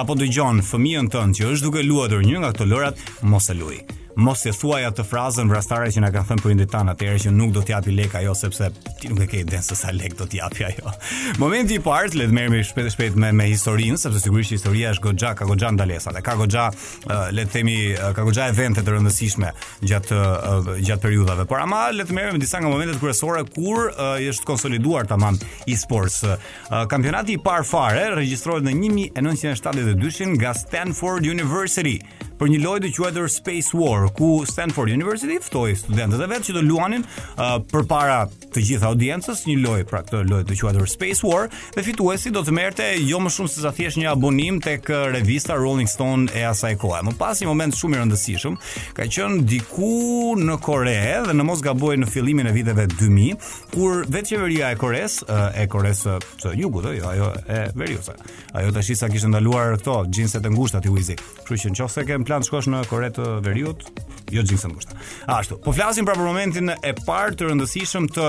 apo 0.00 0.14
dëgjon 0.18 0.58
fëmijën 0.66 1.10
tënd 1.12 1.38
që 1.38 1.50
është 1.52 1.64
duke 1.68 1.84
luajtur 1.86 2.24
një 2.26 2.40
nga 2.42 2.52
ato 2.54 2.66
lojrat, 2.66 3.04
mos 3.30 3.50
e 3.50 3.58
luaj 3.58 3.80
mos 4.16 4.44
e 4.46 4.52
thuaj 4.54 4.82
atë 4.90 5.04
frazën 5.08 5.48
vrastare 5.50 5.88
që 5.92 6.02
na 6.04 6.10
kanë 6.14 6.28
thënë 6.28 6.42
prindit 6.44 6.70
tan 6.70 6.88
atëherë 6.92 7.22
që 7.24 7.30
nuk 7.34 7.50
do 7.56 7.62
t'japi 7.66 7.94
lek 7.96 8.12
ajo 8.20 8.34
sepse 8.38 8.68
ti 9.00 9.10
nuk 9.10 9.22
e 9.24 9.28
ke 9.30 9.40
idenë 9.42 9.64
se 9.66 9.76
sa 9.78 9.90
lek 9.92 10.14
do 10.20 10.26
t'japi 10.30 10.66
ajo. 10.68 10.92
Momenti 11.42 11.78
i 11.78 11.82
parë 11.82 12.20
le 12.20 12.28
të 12.30 12.36
merremi 12.36 12.60
shpejt 12.66 12.92
shpejt 12.94 13.18
me 13.18 13.32
me 13.34 13.48
historinë 13.50 13.98
sepse 13.98 14.22
sigurisht 14.22 14.54
historia 14.54 14.92
është 14.94 15.06
goxha 15.08 15.32
ka 15.38 15.48
goxha 15.48 15.72
ndalesa 15.74 16.14
dhe 16.14 16.22
ka 16.24 16.36
goxha 16.38 16.68
uh, 16.70 17.26
le 17.34 17.46
të 17.46 17.52
themi 17.56 17.76
ka 18.14 18.22
goxha 18.28 18.46
evente 18.52 18.84
të 18.86 18.94
rëndësishme 18.94 19.50
gjatë 19.90 20.18
uh, 20.18 20.70
gjatë 20.78 21.02
periudhave. 21.04 21.48
Por 21.50 21.62
ama 21.64 21.88
le 21.94 22.06
të 22.06 22.14
merremi 22.14 22.42
disa 22.42 22.62
nga 22.62 22.70
momentet 22.70 23.00
kryesore 23.02 23.42
kur 23.50 23.88
uh, 23.90 24.14
është 24.32 24.46
konsoliduar 24.50 25.08
tamam 25.10 25.38
e-sports. 25.66 26.22
Uh, 26.24 26.84
kampionati 26.90 27.34
i 27.34 27.40
parë 27.42 27.66
fare 27.66 28.06
regjistrohet 28.20 28.62
në 28.68 28.76
1972 29.18 30.30
nga 30.38 30.54
Stanford 30.54 31.26
University 31.26 31.98
për 32.38 32.50
një 32.50 32.60
lojë 32.64 32.88
e 32.88 32.90
quajtur 32.94 33.28
Space 33.30 33.74
War, 33.76 34.08
ku 34.14 34.42
Stanford 34.48 34.90
University 34.92 35.36
ftoi 35.42 35.74
studentët 35.78 36.22
e 36.24 36.28
vet 36.32 36.46
që 36.48 36.54
të 36.56 36.62
luanin 36.66 37.04
uh, 37.06 37.58
përpara 37.70 38.24
të 38.54 38.62
gjithë 38.68 38.86
audiencës 38.90 39.40
një 39.48 39.54
lojë, 39.64 39.84
pra 39.90 40.00
këtë 40.04 40.20
lojë 40.30 40.46
të 40.50 40.56
quajtur 40.60 40.90
Space 40.90 41.24
War, 41.26 41.46
dhe 41.76 41.82
fituesi 41.86 42.30
do 42.34 42.42
të 42.46 42.54
merrte 42.56 42.88
jo 43.06 43.20
më 43.22 43.32
shumë 43.36 43.50
se 43.52 43.62
sa 43.64 43.70
thjesht 43.74 43.98
një 44.00 44.08
abonim 44.12 44.58
tek 44.64 44.90
uh, 44.94 45.04
revista 45.14 45.54
Rolling 45.58 45.88
Stone 45.90 46.26
e 46.34 46.42
asaj 46.48 46.76
kohe. 46.82 47.00
Më 47.06 47.14
pas 47.18 47.38
një 47.42 47.48
moment 47.50 47.74
shumë 47.78 47.98
i 47.98 48.02
rëndësishëm, 48.02 48.58
ka 48.98 49.06
qenë 49.16 49.44
diku 49.50 49.92
në 50.40 50.58
Kore 50.64 50.94
dhe 51.28 51.34
në 51.36 51.44
mos 51.46 51.60
gaboj 51.62 51.96
në 52.02 52.06
fillimin 52.10 52.46
e 52.50 52.56
viteve 52.56 52.86
2000, 52.96 53.38
kur 53.74 54.02
vetë 54.10 54.30
qeveria 54.34 54.70
e 54.74 54.78
Koreas, 54.80 55.18
uh, 55.28 55.50
e 55.60 55.66
Koreas 55.70 56.02
së 56.06 56.14
uh, 56.50 56.54
Jugut, 56.58 56.88
jo, 56.96 57.06
ajo 57.12 57.28
e 57.52 57.62
veriosa. 57.78 58.14
Ajo 58.56 58.72
tashisa 58.74 59.08
kishte 59.12 59.28
ndaluar 59.30 59.76
këto 59.78 60.00
xhinset 60.14 60.42
të 60.46 60.54
ngushta 60.54 60.80
ti 60.84 60.90
Wizi. 60.94 61.14
Kështu 61.18 61.66
që 61.74 61.74
nëse 61.74 62.04
ke 62.08 62.16
plan 62.26 62.42
të 62.42 62.48
shkosh 62.48 62.68
në 62.72 62.82
Kore 62.90 63.10
të 63.14 63.24
Veriut, 63.44 63.84
jo 64.32 64.42
gjithë 64.46 64.70
mbushta. 64.70 64.96
Ashtu. 65.30 65.58
Po 65.64 65.72
flasim 65.76 66.06
pra 66.08 66.14
për 66.16 66.24
momentin 66.26 66.72
e 66.74 66.92
parë 67.04 67.36
të 67.38 67.50
rëndësishëm 67.50 68.08
të 68.14 68.28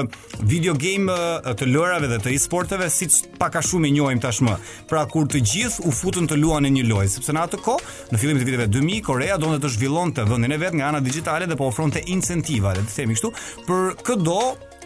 video 0.50 0.76
game 0.80 1.12
të 1.56 1.70
lërave 1.72 2.10
dhe 2.12 2.20
të 2.26 2.34
e-sporteve, 2.36 2.90
siç 2.92 3.22
pak 3.40 3.58
a 3.60 3.64
shumë 3.66 3.90
i 3.90 3.96
njohim 3.96 4.22
tashmë. 4.22 4.58
Pra 4.92 5.06
kur 5.12 5.28
të 5.32 5.42
gjithë 5.48 5.88
u 5.90 5.94
futën 5.96 6.30
të 6.30 6.38
luanin 6.42 6.76
një 6.80 6.86
lojë, 6.92 7.14
sepse 7.16 7.36
në 7.36 7.48
atë 7.48 7.62
kohë, 7.66 7.96
në 8.14 8.22
fillim 8.22 8.40
të 8.44 8.50
viteve 8.52 8.70
2000, 8.76 9.02
Korea 9.10 9.40
donte 9.42 9.64
të 9.64 9.74
zhvillonte 9.78 10.28
vendin 10.30 10.56
e 10.58 10.62
vet 10.62 10.78
nga 10.78 10.92
ana 10.92 11.02
digjitale 11.04 11.48
dhe 11.50 11.58
po 11.60 11.72
ofronte 11.72 12.04
incentiva, 12.12 12.76
le 12.78 12.86
të 12.86 13.00
themi 13.00 13.18
kështu, 13.18 13.34
për 13.66 13.86
këdo 14.06 14.40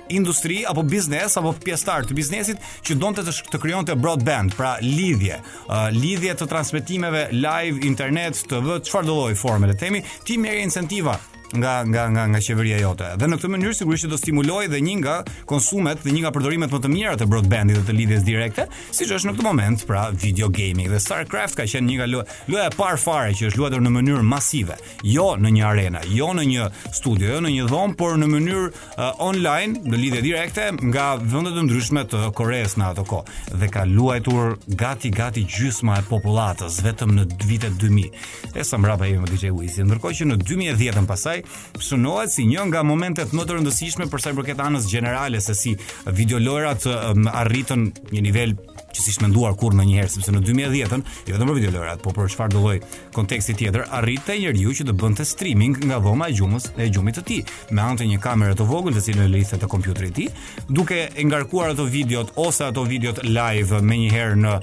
industri 0.09 0.63
apo 0.69 0.83
biznes 0.83 1.37
apo 1.39 1.53
pjesëtar 1.63 2.07
të 2.09 2.15
biznesit 2.17 2.61
që 2.85 2.95
donte 2.99 3.23
të, 3.25 3.33
të 3.53 3.61
krijonte 3.63 3.95
broadband, 3.95 4.55
pra 4.57 4.75
lidhje, 4.83 5.39
uh, 5.67 5.89
lidhje 5.95 6.35
të 6.41 6.49
transmetimeve 6.51 7.27
live, 7.33 7.81
internet, 7.87 8.43
TV, 8.49 8.79
çfarëdo 8.89 9.17
lloj 9.19 9.35
forme 9.39 9.69
le 9.69 9.77
të 9.77 9.83
themi, 9.85 10.03
ti 10.25 10.37
merr 10.41 10.61
incentiva 10.65 11.17
nga 11.55 11.81
nga 11.87 12.03
nga 12.13 12.23
nga 12.29 12.39
qeveria 12.41 12.77
jote. 12.77 13.07
Dhe 13.17 13.25
në 13.27 13.37
këtë 13.39 13.49
mënyrë 13.49 13.73
sigurisht 13.77 14.05
që 14.05 14.09
do 14.11 14.17
stimuloj 14.21 14.67
dhe 14.69 14.79
një 14.85 14.95
nga 15.01 15.15
konsumet 15.49 16.01
dhe 16.03 16.13
një 16.13 16.21
nga 16.25 16.31
përdorimet 16.35 16.73
më 16.75 16.79
të 16.83 16.89
mira 16.93 17.15
të 17.17 17.25
broadbandit 17.31 17.79
dhe 17.79 17.85
të 17.89 17.95
lidhjes 17.97 18.25
direkte, 18.27 18.67
siç 18.93 19.13
është 19.17 19.29
në 19.29 19.33
këtë 19.37 19.45
moment, 19.47 19.85
pra 19.89 20.03
video 20.13 20.49
gaming 20.53 20.89
dhe 20.93 20.99
StarCraft 21.01 21.57
ka 21.57 21.65
qenë 21.65 21.89
një 21.89 21.95
nga 22.01 22.07
luaja 22.13 22.67
e 22.69 22.75
parë 22.77 23.01
fare 23.01 23.33
që 23.33 23.49
është 23.49 23.61
luajtur 23.63 23.81
në 23.85 23.93
mënyrë 23.97 24.27
masive, 24.29 24.77
jo 25.03 25.31
në 25.41 25.53
një 25.57 25.65
arenë, 25.71 26.03
jo 26.13 26.29
në 26.37 26.45
një 26.53 26.67
studio, 26.99 27.31
jo 27.33 27.41
në 27.45 27.53
një 27.55 27.67
dhomë, 27.73 27.97
por 27.99 28.13
në 28.21 28.29
mënyrë 28.35 28.69
uh, 28.69 29.01
online, 29.29 29.81
në 29.89 30.01
lidhje 30.03 30.21
direkte 30.27 30.69
nga 30.83 31.09
vende 31.19 31.55
të 31.55 31.65
ndryshme 31.65 32.05
të 32.13 32.29
Koreas 32.37 32.77
në 32.77 32.91
ato 32.93 33.05
kohë 33.09 33.57
dhe 33.59 33.71
ka 33.73 33.87
luajtur 33.89 34.53
gati 34.77 35.09
gati 35.11 35.43
gjysma 35.49 35.97
e 35.97 36.05
popullatës 36.07 36.77
vetëm 36.85 37.15
në 37.17 37.27
vitet 37.49 37.79
2000. 37.81 38.29
E 38.55 38.63
sa 38.67 38.77
mbrapa 38.77 39.07
jemi 39.09 39.23
me 39.25 39.29
DJ 39.31 39.51
Wizi, 39.55 39.85
ndërkohë 39.87 40.17
që 40.19 40.27
në 40.29 40.37
2010-ën 40.43 41.07
pasaj 41.09 41.38
pastaj 41.43 41.81
shunohet 41.81 42.31
si 42.31 42.45
një 42.45 42.65
nga 42.69 42.81
momentet 42.85 43.31
më 43.35 43.45
të 43.45 43.55
rëndësishme 43.55 44.07
për 44.11 44.19
sa 44.23 44.31
i 44.31 44.35
përket 44.37 44.59
anës 44.63 44.87
gjenerale 44.91 45.39
se 45.41 45.55
si 45.55 45.73
videolorat 46.07 46.85
um, 46.91 47.27
arritën 47.31 47.91
një 48.13 48.21
nivel 48.25 48.53
që 48.95 49.03
si 49.03 49.13
shmenduar 49.15 49.53
kur 49.57 49.73
ndonjëherë, 49.77 50.09
njëherë, 50.09 50.13
sepse 50.13 50.33
në 50.33 50.43
2010, 50.47 51.03
jo 51.27 51.35
vetëm 51.35 51.49
për 51.49 51.59
video 51.59 51.95
por 52.03 52.15
për 52.15 52.31
çfarë 52.33 52.53
do 52.55 52.61
lloj 52.63 52.79
konteksti 53.15 53.55
tjetër, 53.59 53.83
arritte 53.95 54.35
njeriu 54.39 54.73
që 54.77 54.85
të 54.89 54.95
bënte 55.01 55.25
streaming 55.27 55.77
nga 55.89 55.99
dhoma 56.03 56.29
e 56.31 56.35
gjumës 56.37 56.67
e 56.79 56.87
gjumit 56.93 57.19
të 57.19 57.23
tij, 57.27 57.53
me 57.75 57.83
anë 57.85 58.01
të 58.01 58.07
një 58.13 58.19
kamere 58.23 58.57
të 58.59 58.67
vogël 58.69 58.95
të 58.97 59.03
cilën 59.07 59.25
e 59.25 59.33
lidhte 59.33 59.59
te 59.61 59.69
kompjuteri 59.69 60.09
i 60.09 60.15
tij, 60.17 60.29
duke 60.69 61.01
e 61.11 61.25
ngarkuar 61.29 61.73
ato 61.73 61.85
videot 61.91 62.33
ose 62.39 62.65
ato 62.69 62.83
videot 62.87 63.21
live 63.27 63.81
më 63.89 63.99
njëherë 64.05 64.39
në 64.41 64.55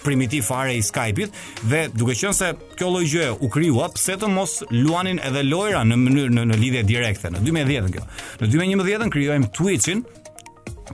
primitiv 0.04 0.44
fare 0.50 0.74
i 0.78 0.84
Skype-it 0.84 1.64
dhe 1.70 1.86
duke 1.96 2.16
qenë 2.18 2.36
se 2.36 2.50
kjo 2.78 2.90
lloj 2.92 3.06
gjëje 3.08 3.36
u 3.46 3.50
krijua, 3.54 3.88
pse 3.96 4.18
të 4.20 4.28
mos 4.32 4.58
luanin 4.74 5.22
edhe 5.24 5.44
lojra 5.48 5.84
në 5.88 5.98
mënyrë 6.04 6.33
në 6.38 6.46
në 6.52 6.60
lidhje 6.62 6.84
direkte. 6.90 7.32
Në 7.34 7.42
2010-ën 7.46 7.92
kjo. 7.98 8.04
Në 8.42 8.50
2011-ën 8.54 9.14
krijojmë 9.16 9.52
Twitch-in, 9.56 10.06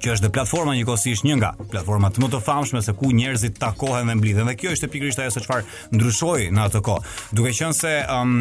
që 0.03 0.15
është 0.15 0.25
dhe 0.27 0.33
platforma 0.35 0.73
njëkohësisht 0.77 1.25
një 1.27 1.37
nga 1.39 1.51
platformat 1.73 2.17
më 2.21 2.29
të 2.31 2.41
famshme 2.45 2.81
se 2.85 2.93
ku 2.97 3.11
njerëzit 3.15 3.57
takohen 3.61 4.07
dhe 4.09 4.15
mblidhen 4.19 4.47
dhe 4.49 4.55
kjo 4.59 4.71
ishte 4.75 4.87
pikërisht 4.91 5.19
ajo 5.23 5.31
se 5.35 5.43
çfarë 5.43 5.65
ndryshoi 5.95 6.47
në 6.55 6.65
atë 6.67 6.81
kohë. 6.85 7.07
Duke 7.35 7.53
qenë 7.59 7.77
se 7.77 7.93
um, 8.13 8.37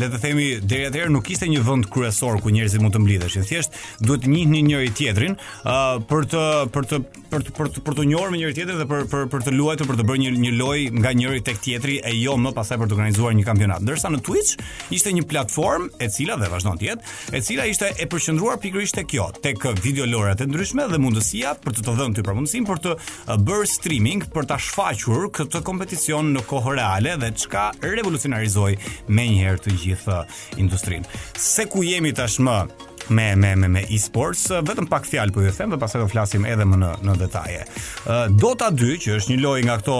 le 0.00 0.08
të 0.12 0.20
themi 0.22 0.46
deri 0.62 0.88
atëherë 0.90 1.14
nuk 1.14 1.30
ishte 1.32 1.48
një 1.50 1.62
vend 1.66 1.88
kryesor 1.92 2.40
ku 2.44 2.52
njerëzit 2.54 2.82
mund 2.82 2.96
të 2.96 3.02
mblidheshin. 3.04 3.46
Thjesht 3.48 3.76
duhet 4.02 4.26
të 4.26 4.32
njihnin 4.34 4.68
njëri 4.72 4.92
tjetrin 4.98 5.38
uh, 5.38 6.02
për 6.10 6.28
të 6.30 6.44
për 6.76 6.90
të 6.90 7.00
për 7.26 7.42
të 7.44 7.54
për 7.56 7.68
të, 7.76 7.80
për 7.86 7.96
të 7.98 8.04
njohur 8.10 8.30
me 8.32 8.38
njëri 8.42 8.54
tjetrin 8.58 8.82
dhe 8.82 8.88
për 8.90 9.06
për 9.10 9.26
për 9.34 9.46
të 9.46 9.56
luajtur 9.58 9.88
për 9.90 9.98
të 10.00 10.06
bërë 10.10 10.24
një 10.24 10.34
një 10.46 10.52
lojë 10.60 10.86
nga 11.00 11.14
njëri 11.20 11.42
tek 11.46 11.60
tjetri 11.64 11.98
e 12.06 12.12
jo 12.18 12.36
më 12.40 12.52
pasaj 12.56 12.78
për 12.82 12.90
të 12.90 12.94
organizuar 12.98 13.34
një 13.36 13.46
kampionat. 13.48 13.82
Ndërsa 13.84 14.12
në 14.14 14.20
Twitch 14.26 14.92
ishte 14.94 15.12
një 15.16 15.24
platformë 15.30 15.90
e 16.02 16.10
cila 16.14 16.36
dhe 16.40 16.48
vazhdon 16.52 16.78
të 16.80 16.86
jetë, 16.88 17.14
e 17.36 17.40
cila 17.46 17.66
ishte 17.70 17.90
e 18.00 18.06
përqendruar 18.12 18.60
pikërisht 18.62 18.96
tek 19.00 19.10
kjo, 19.10 19.26
tek 19.42 19.66
video 19.74 20.06
videolorat 20.06 20.40
e 20.40 20.46
ndryshme 20.46 20.86
dhe 20.96 21.02
mundësia 21.02 21.50
për 21.60 21.76
të 21.76 21.82
të 21.86 21.94
dhënë 21.98 22.16
ty 22.16 22.22
përmundësin 22.24 22.66
për 22.66 22.78
të 22.86 22.94
bërë 23.46 23.68
streaming 23.70 24.24
për 24.32 24.46
ta 24.50 24.58
shfaqur 24.60 25.26
këtë 25.36 25.60
kompeticion 25.66 26.30
në 26.34 26.44
kohë 26.48 26.74
reale 26.80 27.16
dhe 27.20 27.30
çka 27.42 27.66
revolucionarizoi 27.84 28.76
me 29.12 29.26
njëherë 29.32 29.60
të 29.66 29.74
gjithë 29.84 30.20
industrinë. 30.64 31.08
Se 31.36 31.66
ku 31.72 31.84
jemi 31.86 32.14
tashmë 32.16 32.56
me 33.16 33.26
me 33.38 33.52
me 33.54 33.68
me 33.70 33.82
e-sports, 33.94 34.48
vetëm 34.66 34.88
pak 34.90 35.04
fjalë 35.06 35.34
po 35.36 35.44
ju 35.44 35.52
them 35.58 35.74
dhe 35.76 35.80
pastaj 35.82 36.00
do 36.02 36.08
flasim 36.10 36.46
edhe 36.48 36.64
më 36.66 36.80
në 36.82 36.90
në 37.06 37.18
detaje. 37.20 37.60
Dota 38.40 38.70
2 38.80 38.96
që 39.04 39.18
është 39.20 39.34
një 39.34 39.44
lojë 39.44 39.66
nga 39.68 39.76
këto 39.82 39.98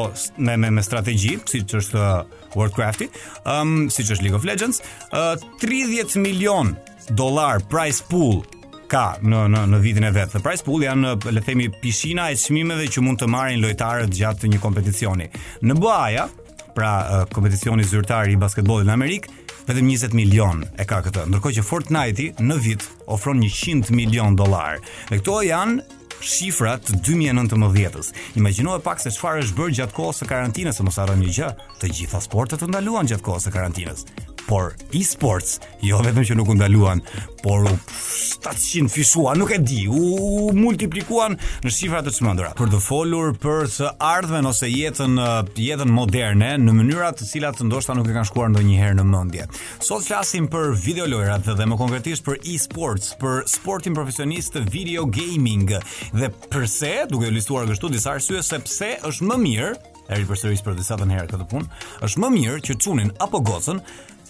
me 0.49 0.57
me 0.57 0.73
me 0.79 0.83
strategji, 0.83 1.37
siç 1.53 1.77
është 1.83 2.09
Warcrafti, 2.57 3.11
ëm 3.45 3.73
um, 3.85 3.89
siç 3.93 4.15
është 4.15 4.25
League 4.25 4.39
of 4.41 4.49
Legends, 4.49 4.81
uh, 5.13 5.37
30 5.63 6.17
milion 6.25 6.73
dollar 7.13 7.61
price 7.71 8.01
pool 8.11 8.41
ka 8.91 9.05
në 9.23 9.41
në 9.53 9.63
në 9.75 9.79
vitin 9.83 10.07
e 10.09 10.13
vet. 10.15 10.35
Pra 10.43 10.55
prize 10.65 10.87
janë 10.87 11.15
le 11.29 11.41
të 11.41 11.45
themi 11.49 11.67
pishina 11.83 12.29
e 12.33 12.37
çmimeve 12.39 12.87
që 12.91 13.03
mund 13.05 13.21
të 13.21 13.29
marrin 13.31 13.63
lojtarët 13.65 14.13
gjatë 14.15 14.51
një 14.53 14.61
kompeticioni. 14.63 15.29
Në 15.63 15.77
ba 15.81 16.29
pra 16.77 16.91
kompeticioni 17.33 17.87
zyrtar 17.89 18.29
i 18.29 18.37
basketbollit 18.37 18.85
në 18.85 18.93
Amerikë, 18.99 19.31
vetëm 19.71 19.87
20 19.89 20.15
milion 20.17 20.61
e 20.77 20.85
ka 20.85 20.99
këtë. 21.07 21.25
Ndërkohë 21.31 21.57
që 21.57 21.65
Fortnite 21.65 22.27
në 22.45 22.59
vit 22.63 22.85
ofron 23.11 23.41
100 23.49 23.97
milion 23.97 24.37
dollar. 24.37 24.77
Dhe 25.09 25.23
këto 25.23 25.39
janë 25.49 25.81
shifrat 26.21 26.93
2019-s. 27.01 28.13
Imagjinoje 28.41 28.85
pak 28.85 29.01
se 29.01 29.13
çfarë 29.17 29.47
është 29.47 29.57
bërë 29.59 29.77
gjatë 29.81 29.97
kohës 29.97 30.21
së 30.23 30.29
karantinës, 30.31 30.83
mos 30.85 31.01
harroni 31.01 31.33
gjë, 31.33 31.51
të 31.81 31.95
gjitha 31.97 32.21
sportet 32.25 32.65
u 32.67 32.69
ndaluan 32.71 33.09
gjatë 33.09 33.25
kohës 33.25 33.49
së 33.49 33.57
karantinës 33.57 34.05
por 34.47 34.75
e-sports 34.95 35.59
jo 35.85 35.99
vetëm 36.05 36.25
që 36.27 36.37
nuk 36.39 36.51
u 36.51 36.55
ndaluan, 36.57 37.01
por 37.43 37.65
u 37.69 37.73
700 37.93 38.91
fisuan, 38.93 39.39
nuk 39.41 39.53
e 39.55 39.59
di, 39.63 39.83
u 39.91 40.51
multiplikuan 40.55 41.35
në 41.65 41.73
shifra 41.73 42.01
të 42.05 42.13
çmendura. 42.17 42.53
Për 42.59 42.71
të 42.73 42.81
folur 42.83 43.33
për 43.43 43.67
të 43.77 43.91
ardhmen 44.05 44.49
ose 44.51 44.69
jetën 44.71 45.19
jetën 45.59 45.91
moderne 45.95 46.53
në 46.63 46.75
mënyra 46.79 47.11
të 47.19 47.29
cilat 47.31 47.59
të 47.61 47.67
ndoshta 47.69 47.95
nuk 47.99 48.09
e 48.13 48.17
kanë 48.17 48.29
shkuar 48.31 48.51
ndonjëherë 48.55 48.99
në 49.01 49.07
mendje. 49.11 49.47
Sot 49.85 50.07
flasim 50.07 50.49
për 50.53 50.73
video 50.85 51.07
dhe, 51.11 51.39
dhe 51.51 51.67
më 51.67 51.79
konkretisht 51.81 52.27
për 52.27 52.41
e-sports, 52.47 53.15
për 53.21 53.45
sportin 53.51 53.95
profesionist 53.99 54.55
të 54.57 54.65
video 54.71 55.07
gaming 55.07 55.71
dhe 56.17 56.31
pse, 56.53 56.95
duke 57.11 57.31
listuar 57.35 57.67
kështu 57.71 57.93
disa 57.97 58.15
arsye 58.17 58.43
se 58.47 58.59
pse 58.63 58.95
është 59.11 59.31
më 59.33 59.43
mirë 59.49 59.77
Eri 60.07 60.23
përsëris 60.23 60.61
për 60.63 60.77
disa 60.79 60.95
herë 60.95 61.25
këtë 61.33 61.45
punë, 61.51 61.65
është 62.07 62.21
më 62.23 62.29
mirë 62.31 62.61
që 62.69 62.77
çunin 62.85 63.09
apo 63.25 63.41
gocën 63.43 63.81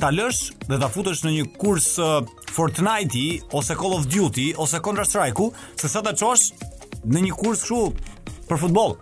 ta 0.01 0.11
lësh 0.13 0.41
dhe 0.69 0.79
ta 0.81 0.89
futesh 0.93 1.23
në 1.25 1.33
një 1.37 1.45
kurs 1.61 1.87
Fortnite 2.57 3.25
ose 3.57 3.77
Call 3.81 3.97
of 3.97 4.09
Duty 4.13 4.51
ose 4.61 4.81
Counter 4.85 5.09
Strike-u, 5.09 5.51
se 5.81 5.89
sa 5.91 6.05
ta 6.05 6.15
çosh 6.17 6.51
në 7.07 7.25
një 7.27 7.37
kurs 7.39 7.65
kështu 7.67 8.49
për 8.49 8.63
futboll, 8.65 8.97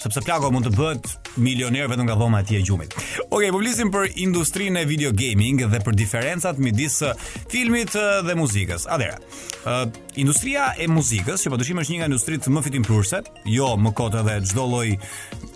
sepse 0.00 0.22
plago 0.26 0.50
mund 0.54 0.68
të 0.68 0.74
bëhet 0.78 1.25
milioner 1.36 1.88
vetëm 1.88 2.08
nga 2.08 2.16
dhoma 2.16 2.40
e 2.40 2.46
tij 2.48 2.56
e 2.60 2.64
gjumit. 2.64 2.94
Okej, 2.96 3.28
okay, 3.28 3.50
po 3.52 3.58
flisim 3.60 3.90
për 3.92 4.08
industrinë 4.24 4.80
e 4.82 4.88
video 4.88 5.12
gaming 5.16 5.60
dhe 5.70 5.80
për 5.84 5.96
diferencat 5.98 6.58
midis 6.62 7.00
uh, 7.04 7.12
filmit 7.52 7.92
uh, 7.96 8.20
dhe 8.24 8.36
muzikës. 8.38 8.86
Atëherë, 8.92 9.18
uh, 9.20 9.82
industria 10.22 10.70
e 10.80 10.88
muzikës, 10.88 11.44
që 11.44 11.52
padyshim 11.52 11.76
po 11.80 11.84
është 11.84 11.94
një 11.94 11.98
nga 12.00 12.10
industritë 12.10 12.52
më 12.56 12.62
fitimprurse, 12.66 13.20
jo 13.52 13.72
më 13.78 13.92
kot 13.98 14.16
edhe 14.20 14.36
çdo 14.48 14.64
lloj 14.70 14.94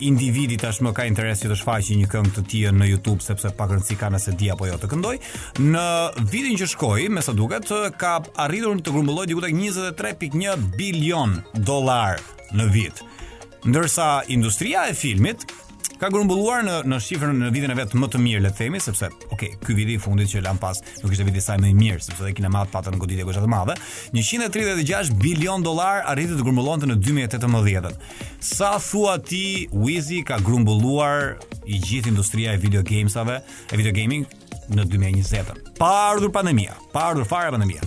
individi 0.05 0.59
tashmë 0.61 0.93
ka 0.97 1.07
interes 1.09 1.43
që 1.45 1.53
të 1.53 1.59
shfaqë 1.63 1.99
një 2.03 2.11
këngë 2.13 2.35
të 2.39 2.47
tij 2.51 2.75
në 2.77 2.91
YouTube 2.93 3.25
sepse 3.25 3.53
pa 3.57 3.69
rëndësi 3.71 3.97
ka 4.01 4.11
nëse 4.15 4.35
di 4.41 4.51
apo 4.53 4.69
jo 4.69 4.77
të 4.81 4.91
këndoj. 4.95 5.15
Në 5.65 5.87
vitin 6.33 6.59
që 6.61 6.71
shkoi, 6.75 7.09
me 7.13 7.25
sa 7.25 7.35
duket, 7.37 7.71
uh, 7.75 7.89
ka 7.97 8.19
arritur 8.45 8.77
të 8.85 8.95
grumbulloj 8.97 9.29
diku 9.33 9.45
tek 9.45 9.57
23.1 9.57 10.69
bilion 10.77 11.39
dollar 11.57 12.21
në 12.57 12.69
vit. 12.75 13.03
Ndërsa 13.65 14.23
industria 14.33 14.87
e 14.89 14.95
filmit 14.97 15.43
ka 16.01 16.09
grumbulluar 16.09 16.63
në 16.65 16.77
në 16.89 16.97
shifrën 17.05 17.35
në 17.43 17.49
vitin 17.53 17.73
e 17.75 17.75
vet 17.77 17.93
më 17.99 18.09
të 18.13 18.19
mirë 18.25 18.41
le 18.41 18.51
të 18.55 18.57
themi 18.63 18.79
sepse 18.81 19.11
ok 19.35 19.43
ky 19.61 19.75
vit 19.77 19.89
i 19.93 19.99
fundit 20.01 20.31
që 20.33 20.41
lan 20.47 20.57
pas 20.63 20.79
nuk 21.03 21.13
ishte 21.13 21.27
viti 21.29 21.43
sa 21.45 21.59
më 21.61 21.75
i 21.75 21.75
mirë 21.77 22.01
sepse 22.07 22.23
edhe 22.25 22.33
kinemat 22.39 22.71
patën 22.73 22.95
goditje 22.97 23.27
gjithë 23.29 23.43
të 23.45 23.49
madhe, 23.53 23.75
136 24.17 25.11
bilion 25.21 25.61
dollar 25.65 26.01
arriti 26.09 26.39
të 26.39 26.47
grumbullonte 26.47 26.89
në 26.89 26.97
2018 27.05 27.99
sa 28.41 28.73
thua 28.81 29.19
ti 29.21 29.43
Wizy 29.77 30.23
ka 30.25 30.39
grumbulluar 30.41 31.35
i 31.69 31.81
gjithë 31.85 32.09
industria 32.15 32.55
e 32.57 32.61
video 32.63 32.81
gamesave 32.83 33.37
e 33.69 33.77
video 33.77 33.93
gaming 33.93 34.25
në 34.73 34.87
2020 34.89 35.75
pa 35.83 35.91
ardhur 36.15 36.33
pandemia 36.33 36.79
pa 36.97 37.11
ardhur 37.11 37.29
fare 37.29 37.53
pandemia 37.53 37.85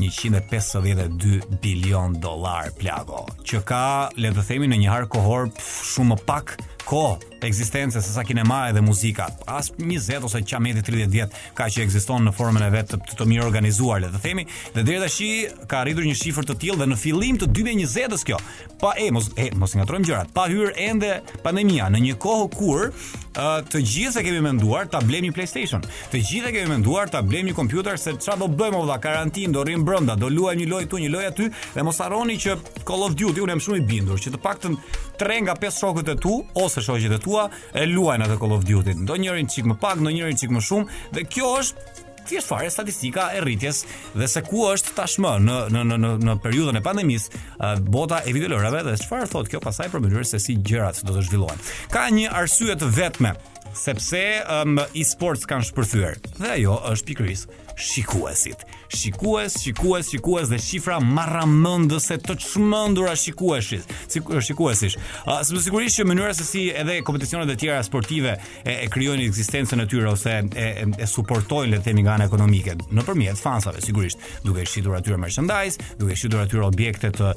152 0.00 1.60
bilion 1.62 2.16
dollar 2.24 2.72
plago 2.80 3.26
që 3.44 3.60
ka 3.68 3.84
le 4.16 4.32
të 4.38 4.46
themi 4.48 4.72
në 4.72 4.80
një 4.86 4.90
har 4.94 5.06
kohor 5.12 5.52
pf, 5.52 5.68
shumë 5.98 6.16
pak 6.28 6.56
kohë 6.88 7.28
ekzistencë 7.48 8.02
se 8.02 8.12
sa 8.14 8.22
kinema 8.26 8.66
edhe 8.70 8.82
muzika. 8.84 9.28
As 9.48 9.70
20 9.78 10.24
ose 10.26 10.42
çameti 10.46 10.82
30 10.82 11.10
vjet 11.12 11.34
ka 11.58 11.66
që 11.72 11.84
ekziston 11.86 12.26
në 12.26 12.34
formën 12.36 12.66
e 12.66 12.70
vet 12.74 12.92
të, 12.92 13.00
të, 13.02 13.18
të 13.18 13.26
mirë 13.32 13.46
organizuar, 13.46 14.00
le 14.04 14.10
të 14.12 14.20
themi, 14.24 14.46
dhe 14.74 14.84
deri 14.86 15.02
tash 15.02 15.66
ka 15.70 15.82
arritur 15.82 16.06
një 16.06 16.16
shifër 16.18 16.48
të 16.48 16.56
tillë 16.66 16.82
dhe 16.82 16.90
në 16.92 17.00
fillim 17.00 17.40
të 17.40 17.50
2020-s 17.58 18.26
kjo. 18.28 18.38
Pa 18.82 18.94
e 18.98 19.10
mos 19.14 19.30
e 19.38 19.50
mos 19.60 19.74
ngatrojmë 19.78 20.08
gjërat. 20.08 20.32
Pa 20.34 20.46
hyrë 20.50 20.72
ende 20.90 21.16
pandemia 21.44 21.90
në 21.92 22.04
një 22.08 22.16
kohë 22.22 22.48
kur 22.56 22.90
të 23.32 23.80
gjithë 23.80 24.20
e 24.20 24.24
kemi 24.26 24.42
menduar 24.44 24.88
ta 24.92 25.00
blejmë 25.00 25.30
një 25.30 25.36
PlayStation. 25.36 25.84
Të 26.12 26.20
gjithë 26.20 26.50
e 26.50 26.54
kemi 26.58 26.72
menduar 26.74 27.08
ta 27.12 27.22
blejmë 27.24 27.50
një 27.52 27.56
kompjuter 27.56 27.96
se 28.00 28.12
çfarë 28.20 28.42
do 28.42 28.48
bëjmë 28.58 28.80
vëlla, 28.82 28.98
karantin, 29.02 29.54
do 29.54 29.62
rrim 29.64 29.84
brenda, 29.86 30.16
do 30.20 30.28
luajmë 30.28 30.60
një 30.64 30.68
lojë 30.72 30.88
këtu, 30.90 31.00
një 31.06 31.12
lojë 31.14 31.30
aty 31.30 31.46
dhe 31.76 31.84
mos 31.86 32.02
harroni 32.04 32.36
që 32.42 32.58
Call 32.86 33.06
of 33.06 33.14
Duty 33.16 33.40
unë 33.44 33.54
jam 33.56 33.62
shumë 33.68 33.80
i 33.80 33.86
bindur 33.88 34.20
që 34.20 34.32
të 34.34 34.40
paktën 34.42 34.76
3 35.22 35.38
nga 35.46 35.54
5 35.64 35.78
shokët 35.78 36.10
e 36.12 36.16
tu 36.20 36.32
ose 36.64 36.82
shoqjet 36.84 37.14
e 37.16 37.20
tu 37.22 37.31
tua 37.32 37.48
e 37.78 37.86
luajn 37.88 38.26
atë 38.26 38.34
Call 38.40 38.56
of 38.58 38.66
Duty. 38.68 38.94
Ndonjërin 39.06 39.48
çik 39.50 39.68
më 39.70 39.78
pak, 39.80 40.00
ndonjërin 40.04 40.36
çik 40.38 40.52
më 40.52 40.62
shumë 40.68 40.96
dhe 41.16 41.22
kjo 41.32 41.48
është 41.62 41.90
thjesht 42.28 42.46
fare 42.52 42.68
statistika 42.70 43.30
e 43.34 43.40
rritjes 43.42 43.80
dhe 44.18 44.28
se 44.30 44.42
ku 44.46 44.60
është 44.68 44.92
tashmë 44.98 45.32
në 45.42 45.56
në 45.74 45.84
në 45.88 45.96
në 46.04 46.10
në 46.28 46.36
periudhën 46.44 46.78
e 46.78 46.84
pandemisë 46.84 47.70
bota 47.90 48.20
e 48.28 48.34
videolorave 48.36 48.84
dhe 48.86 48.94
çfarë 49.00 49.26
thotë 49.32 49.54
kjo 49.54 49.62
pasaj 49.64 49.88
për 49.90 50.04
mënyrën 50.04 50.28
se 50.30 50.38
si 50.44 50.54
gjërat 50.60 51.00
do 51.08 51.16
të 51.16 51.24
zhvillohen. 51.30 51.64
Ka 51.94 52.04
një 52.14 52.28
arsye 52.36 52.76
të 52.78 52.92
vetme 52.98 53.32
sepse 53.72 54.20
um, 54.52 54.76
e-sports 54.92 55.48
kanë 55.48 55.64
shpërthyer. 55.70 56.18
Dhe 56.38 56.52
ajo 56.60 56.76
është 56.92 57.08
pikërisht 57.10 57.58
shikuesit. 57.74 58.66
Shikues, 58.92 59.54
shikues, 59.62 60.08
shikues 60.12 60.50
dhe 60.52 60.58
shifra 60.60 60.98
marramëndëse 61.00 62.18
të 62.26 62.34
çmendura 62.44 63.14
shikueshit. 63.16 63.88
Shikuesish. 64.12 64.98
Së 65.24 65.56
uh, 65.56 65.62
sigurisht 65.64 65.96
që 65.96 66.04
mënyra 66.10 66.34
se 66.36 66.44
si 66.44 66.66
edhe 66.76 66.98
kompeticionet 67.06 67.48
e 67.48 67.56
tjera 67.56 67.78
sportive 67.86 68.34
e, 68.36 68.74
e 68.82 68.90
krijojnë 68.92 69.24
ekzistencën 69.24 69.80
e 69.80 69.86
tyre 69.88 70.10
ose 70.10 70.34
e, 70.34 70.44
e, 70.44 70.86
e 70.98 71.08
suportojnë 71.08 71.72
le 71.72 71.78
të 71.80 71.86
themi 71.88 72.04
nga 72.04 72.18
ana 72.18 72.26
ekonomike 72.28 72.74
nëpërmjet 72.92 73.40
fansave, 73.40 73.80
sigurisht, 73.80 74.20
duke 74.44 74.66
shitur 74.68 74.98
atyre 74.98 75.16
merchandise, 75.22 75.80
duke 75.96 76.16
shitur 76.20 76.44
atyre 76.44 76.66
objekte 76.68 77.08
të, 77.16 77.30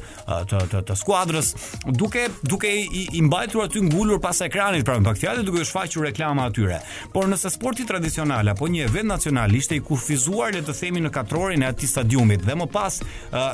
të 0.52 0.62
të 0.74 0.84
të 0.90 0.96
skuadrës, 1.06 1.54
duke 1.96 2.26
duke 2.52 2.72
i, 2.84 3.06
i 3.16 3.24
mbajtur 3.30 3.64
aty 3.70 3.84
ngulur 3.88 4.20
pas 4.22 4.44
ekranit 4.44 4.84
pra 4.86 5.00
pak 5.06 5.20
fjalë 5.22 5.48
duke 5.48 5.64
shfaqur 5.64 6.04
reklama 6.10 6.50
atyre. 6.52 6.82
Por 7.16 7.30
nëse 7.32 7.54
sporti 7.56 7.88
tradicional 7.88 8.52
apo 8.52 8.68
një 8.76 8.84
event 8.92 9.16
nacional 9.16 9.56
ishte 9.56 9.80
i 9.80 9.84
refuzuar 10.26 10.52
le 10.58 10.62
të 10.66 10.74
themi 10.74 11.02
në 11.04 11.10
katrorin 11.14 11.62
e 11.62 11.68
atij 11.70 11.86
stadiumit 11.88 12.42
dhe 12.48 12.56
më 12.58 12.66
pas 12.74 12.98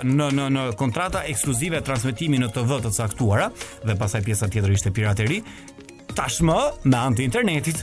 në 0.08 0.28
në 0.32 0.48
në 0.56 0.62
kontrata 0.80 1.24
ekskluzive 1.28 1.78
e 1.78 1.84
transmetimit 1.84 2.40
në 2.40 2.48
TV 2.56 2.78
të 2.86 2.92
caktuara 2.96 3.50
dhe 3.84 3.96
pasaj 4.00 4.22
pjesa 4.24 4.48
tjetër 4.48 4.72
ishte 4.78 4.92
pirateri 4.96 5.42
tashmë 6.16 6.60
me 6.88 6.98
anë 7.02 7.18
të 7.18 7.26
internetit 7.26 7.82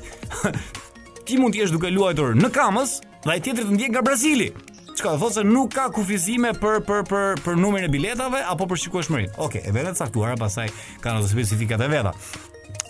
ti 1.28 1.36
mund 1.36 1.54
të 1.54 1.60
jesh 1.62 1.72
duke 1.74 1.90
luajtur 1.92 2.32
në 2.40 2.50
Kamës 2.54 2.96
dhe 3.26 3.30
ai 3.34 3.40
tjetri 3.44 3.64
të 3.68 3.74
ndjen 3.76 3.92
nga 3.92 4.02
Brazili 4.06 4.50
çka 4.98 5.12
do 5.20 5.28
se 5.30 5.44
nuk 5.46 5.74
ka 5.76 5.88
kufizime 5.94 6.54
për 6.56 6.80
për 6.88 7.04
për 7.10 7.42
për 7.44 7.58
numrin 7.60 7.84
e 7.84 7.92
biletave 7.92 8.40
apo 8.48 8.66
për 8.72 8.80
shikueshmërinë 8.86 9.34
okay 9.36 9.66
e 9.68 9.72
vetë 9.76 9.98
caktuara 10.00 10.36
pasaj 10.40 10.70
kanë 11.04 11.20
ato 11.20 11.28
specifikat 11.34 11.82
e 11.84 11.92
vetë 11.92 12.14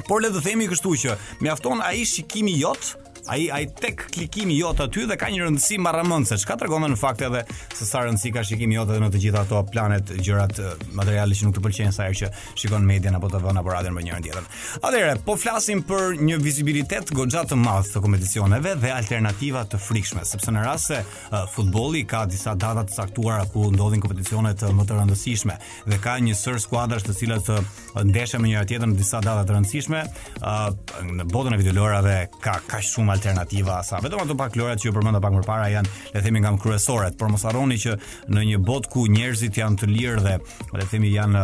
Por 0.09 0.23
le 0.25 0.31
të 0.33 0.41
themi 0.47 0.69
kështu 0.71 0.95
që 1.03 1.15
mjafton 1.45 1.83
ai 1.85 2.01
shikimi 2.09 2.55
jot, 2.57 2.95
ai 3.29 3.49
ai 3.53 3.65
tek 3.81 4.07
klikimi 4.11 4.57
jot 4.59 4.81
aty 4.81 5.05
dhe 5.11 5.17
ka 5.21 5.29
një 5.31 5.43
rëndësi 5.45 5.77
marramëndse. 5.85 6.39
Çka 6.41 6.57
tregon 6.61 6.85
në 6.89 6.97
fakt 6.97 7.23
edhe 7.27 7.43
se 7.77 7.85
sa 7.85 8.03
rëndësi 8.07 8.31
ka 8.33 8.43
shikimi 8.47 8.77
jot 8.77 8.89
edhe 8.95 9.03
në 9.05 9.11
të 9.13 9.21
gjitha 9.25 9.43
ato 9.45 9.61
planet 9.69 10.13
gjërat 10.25 10.61
materiale 10.97 11.37
që 11.37 11.49
nuk 11.49 11.59
të 11.59 11.63
pëlqejnë 11.67 11.95
sa 11.97 12.07
herë 12.09 12.17
që 12.21 12.31
shikon 12.63 12.87
median 12.89 13.19
apo 13.19 13.29
të 13.33 13.41
vënë 13.45 13.61
apo 13.63 13.75
radhën 13.75 13.95
me 13.97 14.05
njërin 14.07 14.25
tjetrin. 14.27 14.49
Atëherë, 14.81 15.19
po 15.27 15.37
flasim 15.41 15.83
për 15.91 16.17
një 16.25 16.39
vizibilitet 16.45 17.13
goxha 17.17 17.45
të 17.51 17.59
madh 17.61 17.93
të 17.93 18.03
kompeticioneve 18.05 18.75
dhe 18.83 18.93
alternativa 18.97 19.65
të 19.69 19.81
frikshme, 19.89 20.25
sepse 20.29 20.55
në 20.55 20.65
rast 20.65 20.95
se 20.95 21.03
uh, 21.03 21.45
futbolli 21.53 22.07
ka 22.09 22.23
disa 22.33 22.55
data 22.57 22.87
të 22.89 22.97
caktuara 23.03 23.45
ku 23.53 23.69
ndodhin 23.75 24.01
kompeticione 24.01 24.55
të 24.59 24.73
më 24.79 24.89
të 24.89 24.99
rëndësishme 25.03 25.59
dhe 25.93 26.01
ka 26.01 26.17
një 26.23 26.37
sër 26.39 26.59
skuadrash 26.65 27.05
të 27.07 27.19
cilat 27.21 27.45
të 27.45 27.61
ndeshën 28.09 28.41
me 28.45 28.49
njëra 28.53 28.65
tjetrën 28.71 28.89
në 28.89 28.97
disa 28.99 29.21
data 29.21 29.45
të 29.49 29.57
rëndësishme, 29.59 30.03
uh, 30.41 31.15
në 31.21 31.29
botën 31.33 31.57
e 31.57 31.61
videolorave 31.61 32.17
ka 32.45 32.61
kaq 32.69 32.85
shumë 32.95 33.18
alternativa 33.19 33.83
sa. 33.83 33.99
Vetëm 33.99 34.23
ato 34.23 34.35
pak 34.39 34.55
lojrat 34.57 34.79
që 34.81 34.87
ju 34.89 34.95
përmenda 34.95 35.21
pak 35.23 35.35
më 35.35 35.43
parë 35.47 35.69
janë, 35.73 35.91
le 36.15 36.21
të 36.21 36.23
themi, 36.25 36.43
nga 36.45 36.53
kryesoret, 36.63 37.17
por 37.19 37.33
mos 37.33 37.43
harroni 37.49 37.77
që 37.83 37.97
në 38.31 38.45
një 38.53 38.61
bot 38.67 38.87
ku 38.93 39.07
njerëzit 39.11 39.59
janë 39.59 39.81
të 39.83 39.89
lirë 39.91 40.23
dhe 40.25 40.35
le 40.39 40.85
të 40.85 40.89
themi 40.93 41.11
janë 41.13 41.43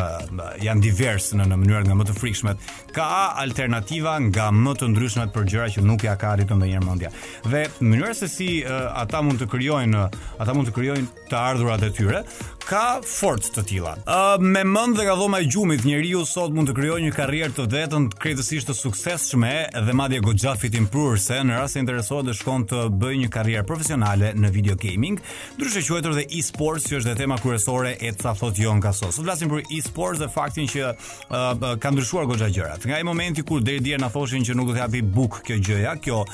janë 0.63 0.85
divers 0.85 1.33
në 1.35 1.49
në 1.51 1.59
mënyrat 1.65 1.89
nga 1.91 1.97
më 1.99 2.07
të 2.11 2.17
frikshmet, 2.21 2.69
ka 2.95 3.09
alternativa 3.43 4.15
nga 4.29 4.49
më 4.55 4.77
të 4.79 4.91
ndryshmet 4.95 5.35
për 5.35 5.49
gjëra 5.51 5.69
që 5.75 5.85
nuk 5.89 6.07
ja 6.07 6.15
ka 6.19 6.33
arritur 6.37 6.59
ndonjëherë 6.61 6.87
mendja. 6.89 7.11
Dhe 7.51 7.65
mënyra 7.83 8.15
se 8.19 8.31
si 8.31 8.51
uh, 8.63 8.93
ata 9.03 9.23
mund 9.25 9.43
të 9.43 9.51
krijojnë, 9.53 10.07
uh, 10.07 10.39
ata 10.39 10.55
mund 10.55 10.71
të 10.71 10.77
krijojnë 10.79 11.29
të 11.33 11.41
ardhurat 11.41 11.83
e 11.83 11.91
tyre, 11.97 12.23
ka 12.65 12.97
forcë 13.05 13.51
të 13.59 13.63
tilla. 13.69 13.93
Uh, 14.09 14.41
me 14.41 14.63
mend 14.67 14.97
dhe 14.97 15.05
ka 15.07 15.15
dhoma 15.19 15.41
e 15.43 15.49
gjumit, 15.53 15.83
njeriu 15.85 16.23
sot 16.29 16.53
mund 16.55 16.71
të 16.71 16.75
krijojë 16.79 17.03
një 17.07 17.13
karrierë 17.17 17.53
të 17.59 17.65
vetën 17.73 18.07
krejtësisht 18.21 18.71
të 18.71 18.77
suksesshme 18.79 19.51
dhe 19.87 19.97
madje 19.97 20.21
goxha 20.25 20.55
fitim 20.61 20.87
prurse 20.91 21.41
në 21.45 21.59
rast 21.59 21.77
se 21.77 21.83
interesohet 21.83 22.31
të 22.31 22.37
shkon 22.39 22.65
të 22.71 22.83
bëjë 23.03 23.19
një 23.25 23.31
karrierë 23.35 23.67
profesionale 23.69 24.33
në 24.39 24.53
video 24.55 24.79
gaming, 24.81 25.19
ndryshe 25.59 25.85
quajtur 25.91 26.17
dhe 26.17 26.25
e-sports, 26.39 26.89
që 26.89 27.01
është 27.03 27.13
dhe 27.13 27.19
tema 27.21 27.37
kryesore 27.43 27.97
e 28.01 28.15
ca 28.23 28.33
thot 28.39 28.59
jon 28.63 28.81
ka 28.81 28.95
sot. 28.97 29.13
Sot 29.19 29.27
flasim 29.29 29.53
për 29.53 29.67
e-sports 29.69 30.23
dhe 30.25 30.31
faktin 30.33 30.71
që 30.73 30.89
uh, 30.95 31.77
ka 31.85 31.93
ndryshuar 31.93 32.29
goxha 32.31 32.49
gjërat. 32.55 32.89
Nga 32.89 33.01
ai 33.01 33.05
momenti 33.11 33.45
kur 33.45 33.61
deri 33.63 33.85
dje 33.91 34.01
na 34.01 34.09
thoshin 34.13 34.45
që 34.45 34.57
nuk 34.57 34.73
do 34.73 34.79
të 34.79 34.85
japi 34.87 35.05
buk 35.05 35.43
kjo 35.45 35.61
gjëja, 35.69 35.97
kjo 36.05 36.25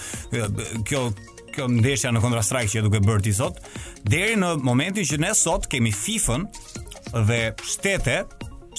kjo 0.87 1.09
kjo 1.55 1.67
ndeshja 1.71 2.13
në 2.15 2.23
Counter 2.23 2.45
Strike 2.47 2.71
që 2.73 2.81
e 2.81 2.85
duke 2.87 3.01
bërë 3.05 3.25
ti 3.27 3.33
sot, 3.37 3.59
deri 4.07 4.39
në 4.41 4.55
momentin 4.67 5.07
që 5.11 5.21
ne 5.25 5.33
sot 5.39 5.69
kemi 5.73 5.93
FIFA-n 5.97 6.47
dhe 7.29 7.41
shtete 7.73 8.21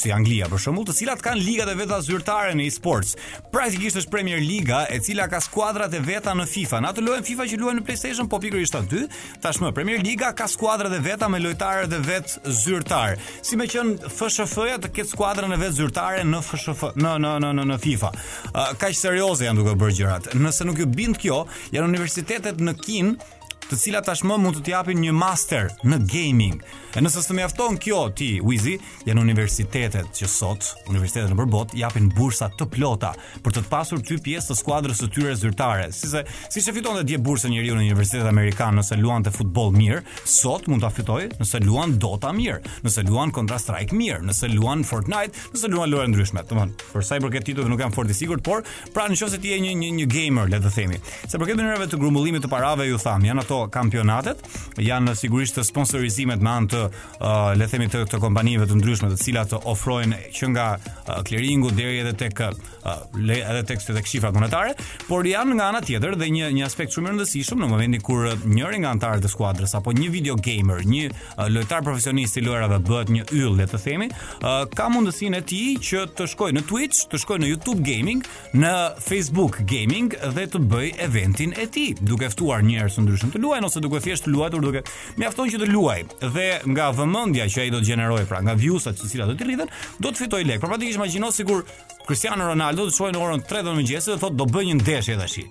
si 0.02 0.10
Anglia 0.14 0.48
për 0.50 0.62
shembull, 0.64 0.86
të 0.88 0.96
cilat 0.98 1.22
kanë 1.22 1.44
ligat 1.46 1.70
e 1.70 1.78
veta 1.78 2.00
zyrtare 2.06 2.54
në 2.58 2.66
e-sports. 2.66 3.14
Praktikisht 3.54 4.00
është 4.02 4.14
Premier 4.16 4.42
Liga 4.42 4.84
e 4.92 4.98
cila 5.04 5.28
ka 5.30 5.40
skuadrat 5.44 5.94
e 5.94 6.00
veta 6.04 6.34
në 6.38 6.48
FIFA. 6.50 6.80
Na 6.82 6.90
të 6.96 7.04
luajnë 7.06 7.28
FIFA 7.28 7.48
që 7.52 7.60
luajnë 7.62 7.82
në 7.82 7.86
PlayStation, 7.86 8.30
po 8.32 8.40
pikërisht 8.42 8.78
aty, 8.80 9.04
tashmë 9.44 9.72
Premier 9.78 10.02
Liga 10.02 10.32
ka 10.38 10.48
skuadrat 10.50 10.96
e 10.98 11.02
veta 11.06 11.30
me 11.30 11.40
lojtarë 11.44 11.90
të 11.94 12.00
vet 12.08 12.36
zyrtar. 12.64 13.20
Si 13.46 13.60
më 13.62 13.68
qen 13.74 13.94
FSF-ja 14.10 14.80
të 14.82 14.92
ketë 14.96 15.14
skuadrën 15.14 15.54
e 15.56 15.60
vet 15.62 15.76
zyrtare 15.78 16.24
në 16.28 16.40
FSF, 16.48 16.88
në 16.98 17.14
në 17.22 17.36
në 17.46 17.52
në, 17.60 17.68
në 17.74 17.78
FIFA. 17.84 18.12
Uh, 18.16 18.62
Kaq 18.82 18.98
serioze 18.98 19.46
janë 19.46 19.62
duke 19.62 19.78
bërë 19.82 19.98
gjërat. 20.00 20.32
Nëse 20.42 20.66
nuk 20.68 20.82
ju 20.82 20.90
bind 20.98 21.22
kjo, 21.22 21.44
janë 21.76 21.90
universitetet 21.94 22.62
në 22.64 22.76
Kinë 22.82 23.38
të 23.72 23.78
cilat 23.80 24.04
tashmë 24.04 24.36
mund 24.44 24.58
të 24.66 24.74
japin 24.74 24.98
një 25.00 25.12
master 25.16 25.70
në 25.88 25.98
gaming. 26.12 26.58
E 26.92 27.00
nëse 27.00 27.22
s'të 27.24 27.34
mjafton 27.38 27.78
kjo 27.80 28.00
ti, 28.20 28.26
Wizy, 28.44 28.74
janë 29.08 29.22
universitetet 29.24 30.10
që 30.18 30.28
sot, 30.28 30.66
universitetet 30.92 31.30
nëpër 31.32 31.48
botë 31.54 31.78
japin 31.80 32.10
bursa 32.12 32.50
të 32.60 32.66
plota 32.74 33.14
për 33.46 33.54
të, 33.56 33.62
të 33.64 33.72
pasur 33.72 34.02
ty 34.04 34.18
pjesë 34.26 34.50
të 34.52 34.58
skuadrës 34.60 35.00
së 35.00 35.08
tyre 35.16 35.36
zyrtare. 35.40 35.86
Si 35.96 36.10
se 36.12 36.26
si 36.52 36.74
fiton 36.76 37.00
dhe 37.00 37.06
dje 37.14 37.22
bursën 37.24 37.54
njeriu 37.56 37.78
në 37.78 37.86
universitet 37.86 38.28
amerikan 38.28 38.76
nëse 38.76 38.98
luante 39.00 39.32
futboll 39.32 39.72
mirë, 39.78 40.02
sot 40.28 40.68
mund 40.68 40.84
ta 40.84 40.92
fitojë 40.92 41.32
nëse 41.40 41.64
luan 41.64 41.96
Dota 42.02 42.34
mirë, 42.36 42.60
nëse 42.84 43.06
luan 43.08 43.32
Counter 43.38 43.62
Strike 43.64 43.96
mirë, 43.96 44.20
nëse 44.28 44.52
luan 44.52 44.84
Fortnite, 44.84 45.46
nëse 45.56 45.72
luan 45.72 45.94
lojë 45.96 46.12
ndryshme. 46.12 46.44
Domthon, 46.52 46.76
për 46.92 47.08
sa 47.08 47.22
i 47.22 47.24
përket 47.24 47.48
titujve 47.54 47.72
nuk 47.72 47.80
jam 47.86 47.96
fort 47.96 48.12
i 48.12 48.20
sigurt, 48.20 48.44
por 48.44 48.68
pra 48.92 49.08
nëse 49.08 49.40
ti 49.40 49.56
je 49.56 49.64
një 49.64 49.78
një 49.86 49.94
një 50.02 50.10
gamer, 50.18 50.52
le 50.52 50.60
të 50.60 50.76
themi. 50.76 51.00
Sepërkëndërave 51.32 51.88
të 51.94 52.02
grumbullimit 52.04 52.44
të 52.44 52.52
parave 52.52 52.92
ju 52.92 53.00
tham, 53.00 53.24
janë 53.32 53.46
ato 53.48 53.61
kampionatet 53.70 54.42
janë 54.82 55.14
sigurisht 55.20 55.58
të 55.60 55.66
sponsorizimet 55.68 56.42
me 56.44 56.50
anë 56.56 56.70
të 56.72 56.82
uh, 56.88 57.26
le 57.60 57.68
të 57.72 57.76
themi 57.76 57.90
të 57.92 58.04
këto 58.06 58.20
kompanive 58.24 58.66
të 58.70 58.78
ndryshme 58.80 59.10
të 59.12 59.20
cilat 59.22 59.52
të 59.52 59.60
ofrojnë 59.72 60.20
që 60.36 60.50
nga 60.54 60.68
uh, 60.78 61.12
clearingu 61.28 61.72
deri 61.76 62.00
edhe 62.06 62.14
tek 62.24 62.40
uh, 62.48 63.04
edhe 63.22 63.64
tek 63.70 63.84
edhe 63.92 64.04
shifrat 64.08 64.34
monetare, 64.36 64.74
por 65.10 65.28
janë 65.28 65.58
nga 65.60 65.68
ana 65.74 65.82
tjetër 65.86 66.16
dhe 66.22 66.30
një 66.36 66.50
një 66.58 66.66
aspekt 66.66 66.96
shumë 66.96 67.10
i 67.10 67.12
rëndësishëm 67.12 67.62
në 67.62 67.70
momentin 67.74 68.06
kur 68.06 68.26
uh, 68.32 68.36
njëri 68.46 68.82
nga 68.84 68.94
anëtarët 68.96 69.28
e 69.28 69.32
skuadrës 69.34 69.76
apo 69.78 69.94
një 69.98 70.10
video 70.14 70.38
gamer, 70.40 70.84
një 70.88 71.12
uh, 71.12 71.46
lojtar 71.52 71.84
profesionist 71.86 72.40
i 72.42 72.46
lojrave 72.46 72.80
bëhet 72.88 73.12
një 73.16 73.28
yll 73.40 73.58
le 73.60 73.68
të 73.72 73.82
themi, 73.86 74.10
uh, 74.12 74.62
ka 74.76 74.90
mundësinë 74.94 75.42
e 75.42 75.46
tij 75.48 75.80
që 75.92 76.06
të 76.20 76.30
shkojë 76.34 76.58
në 76.60 76.66
Twitch, 76.72 77.06
të 77.12 77.20
shkojë 77.26 77.44
në 77.46 77.50
YouTube 77.54 77.84
Gaming, 77.86 78.22
në 78.56 78.72
Facebook 79.02 79.60
Gaming 79.70 80.12
dhe 80.36 80.48
të 80.52 80.62
bëj 80.72 80.90
eventin 81.08 81.56
e 81.60 81.66
tij, 81.74 81.92
duke 82.06 82.30
ftuar 82.34 82.62
njerëz 82.66 83.00
të 83.00 83.04
ndryshëm 83.06 83.34
të 83.36 83.42
luajn 83.52 83.66
ose 83.68 83.80
duke 83.84 84.00
thjesht 84.00 84.28
luatur 84.32 84.62
duke 84.64 84.84
mjafton 85.20 85.50
që 85.52 85.60
të 85.60 85.68
luaj 85.74 86.00
dhe 86.22 86.48
nga 86.72 86.88
vëmendja 86.96 87.50
që 87.52 87.66
ai 87.66 87.72
do 87.74 87.82
të 87.82 87.90
gjeneroj 87.92 88.24
pra 88.30 88.40
nga 88.46 88.56
viewsat 88.60 88.96
që 89.00 89.10
sira 89.12 89.28
do 89.28 89.36
të 89.36 89.48
rriten 89.48 89.74
do 90.00 90.12
të 90.12 90.24
fitoj 90.24 90.42
lek. 90.48 90.62
Prapatikisht 90.64 91.00
imagjino 91.00 91.32
sikur 91.36 91.66
Cristiano 92.08 92.48
Ronaldo 92.48 92.88
të 92.88 92.96
shkojë 92.96 93.16
në 93.18 93.26
orën 93.26 93.44
3 93.52 93.66
të 93.68 93.76
mëngjesit 93.80 94.14
dhe 94.16 94.22
thotë 94.24 94.40
do 94.40 94.48
bëj 94.54 94.66
një 94.72 94.78
ndeshje 94.80 95.20
tash. 95.20 95.44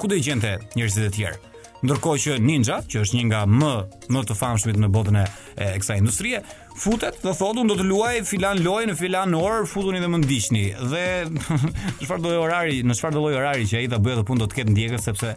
Ku 0.00 0.08
do 0.08 0.16
i 0.18 0.24
gjente 0.24 0.56
njerëzit 0.76 1.04
e 1.04 1.12
tjerë? 1.12 1.44
Ndërkohë 1.84 2.20
që 2.24 2.36
Ninja, 2.40 2.78
që 2.88 3.02
është 3.04 3.16
një 3.18 3.24
nga 3.28 3.40
më 3.52 3.72
më 4.14 4.20
të 4.30 4.36
famshmit 4.38 4.78
në 4.80 4.88
botën 4.94 5.18
e, 5.20 5.24
kësaj 5.76 5.98
industrie, 6.00 6.38
futet 6.80 7.18
dhe 7.20 7.34
thotë 7.36 7.60
unë 7.62 7.68
do 7.68 7.76
të 7.82 7.86
luaj 7.90 8.14
filan 8.28 8.62
lojë 8.64 8.88
në 8.90 8.94
filan 8.96 9.34
orë, 9.36 9.66
futuni 9.68 10.00
dhe 10.00 10.08
më 10.12 10.20
ndiqni. 10.22 10.62
Dhe 10.92 11.04
çfarë 12.00 12.24
do 12.24 12.32
orari, 12.40 12.80
në 12.86 12.96
çfarë 12.96 13.16
do 13.18 13.24
lloj 13.26 13.36
orari 13.42 13.68
që 13.68 13.82
ai 13.82 13.90
ta 13.92 14.00
bëjë 14.00 14.20
atë 14.22 14.28
punë 14.30 14.44
do 14.44 14.48
të 14.52 14.60
ketë 14.62 14.74
ndjekës 14.76 15.06
sepse 15.10 15.34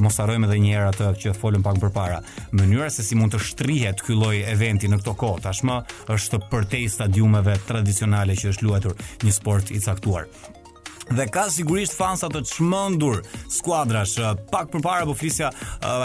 mos 0.00 0.18
harrojmë 0.22 0.48
edhe 0.48 0.58
një 0.64 0.72
herë 0.72 0.88
atë 0.94 1.10
që 1.24 1.36
folëm 1.42 1.66
pak 1.66 1.78
më 1.84 1.92
parë. 2.00 2.18
Mënyra 2.56 2.88
se 2.94 3.04
si 3.04 3.20
mund 3.20 3.36
të 3.36 3.44
shtrihet 3.50 4.04
ky 4.06 4.16
lloj 4.16 4.36
eventi 4.56 4.88
në 4.88 5.02
këto 5.02 5.16
kohë 5.20 5.44
tashmë 5.50 5.80
është 6.16 6.42
përtej 6.52 6.88
stadiumeve 6.96 7.60
tradicionale 7.68 8.38
që 8.40 8.56
është 8.56 8.70
luajtur 8.70 8.96
një 9.26 9.36
sport 9.36 9.74
i 9.76 9.84
caktuar 9.84 10.28
dhe 11.12 11.26
ka 11.28 11.44
sigurisht 11.52 11.92
fansa 11.96 12.28
të 12.32 12.40
çmendur 12.48 13.20
skuadrash 13.52 14.18
pak 14.52 14.70
përpara 14.72 15.04
po 15.06 15.14
flisja 15.14 15.50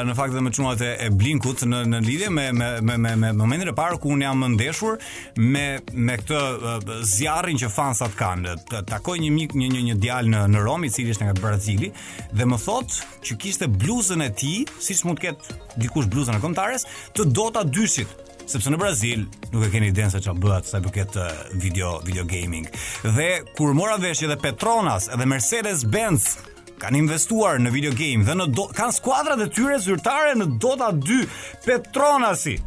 në 0.03 0.15
fakt 0.17 0.33
edhe 0.33 0.41
me 0.43 0.51
çmuat 0.51 0.81
e 0.83 1.07
Blinkut 1.21 1.63
në 1.71 1.81
në 1.93 2.01
lidhje 2.05 2.29
me 2.29 2.47
me 2.53 2.97
me 2.97 3.15
me 3.15 3.31
momentin 3.31 3.71
e 3.71 3.75
parë 3.77 3.99
ku 3.99 4.09
un 4.13 4.21
jam 4.21 4.43
ndeshur 4.53 4.97
me 5.38 5.79
me 5.93 6.17
këtë 6.19 6.99
zjarrin 7.15 7.57
që 7.63 7.71
fansat 7.71 8.17
kanë 8.19 8.57
takoj 8.91 9.17
një 9.23 9.31
mik 9.38 9.55
një 9.55 9.71
një 9.75 9.85
një 9.89 9.99
djal 10.03 10.29
në 10.33 10.43
në 10.55 10.63
Rom 10.67 10.83
i 10.83 10.89
cili 10.91 11.15
ishte 11.15 11.25
nga 11.29 11.38
Brazili 11.39 11.93
dhe 12.33 12.45
më 12.45 12.59
thotë 12.65 13.03
që 13.25 13.39
kishte 13.43 13.67
bluzën 13.81 14.25
e 14.27 14.33
tij 14.41 14.65
siç 14.79 15.05
mund 15.05 15.19
të 15.19 15.29
ketë 15.29 15.59
dikush 15.79 16.09
bluzën 16.12 16.35
e 16.38 16.43
kontares 16.43 16.88
të 17.15 17.29
dota 17.35 17.63
dyshit 17.63 18.27
sepse 18.49 18.71
në 18.73 18.79
Brazil 18.81 19.25
nuk 19.53 19.65
e 19.65 19.69
keni 19.73 19.91
idenë 19.91 20.15
se 20.15 20.21
që 20.25 20.33
bëhet 20.41 20.65
sa 20.69 20.79
përket 20.81 21.17
video, 21.62 21.97
video 22.05 22.25
gaming. 22.25 22.65
Dhe 23.03 23.27
kur 23.57 23.75
mora 23.77 23.97
vesh 24.01 24.25
dhe 24.25 24.38
Petronas 24.41 25.07
dhe 25.13 25.27
Mercedes 25.29 25.83
Benz 25.85 26.31
kanë 26.79 27.01
investuar 27.03 27.59
në 27.62 27.71
video 27.75 27.91
game 27.93 28.25
dhe 28.25 28.35
në 28.39 28.49
do, 28.55 28.65
kanë 28.73 28.95
skuadrat 28.95 29.43
e 29.45 29.49
tyre 29.53 29.77
zyrtare 29.83 30.33
në 30.39 30.49
Dota 30.63 30.89
2 30.95 31.21
Petronasi. 31.67 32.57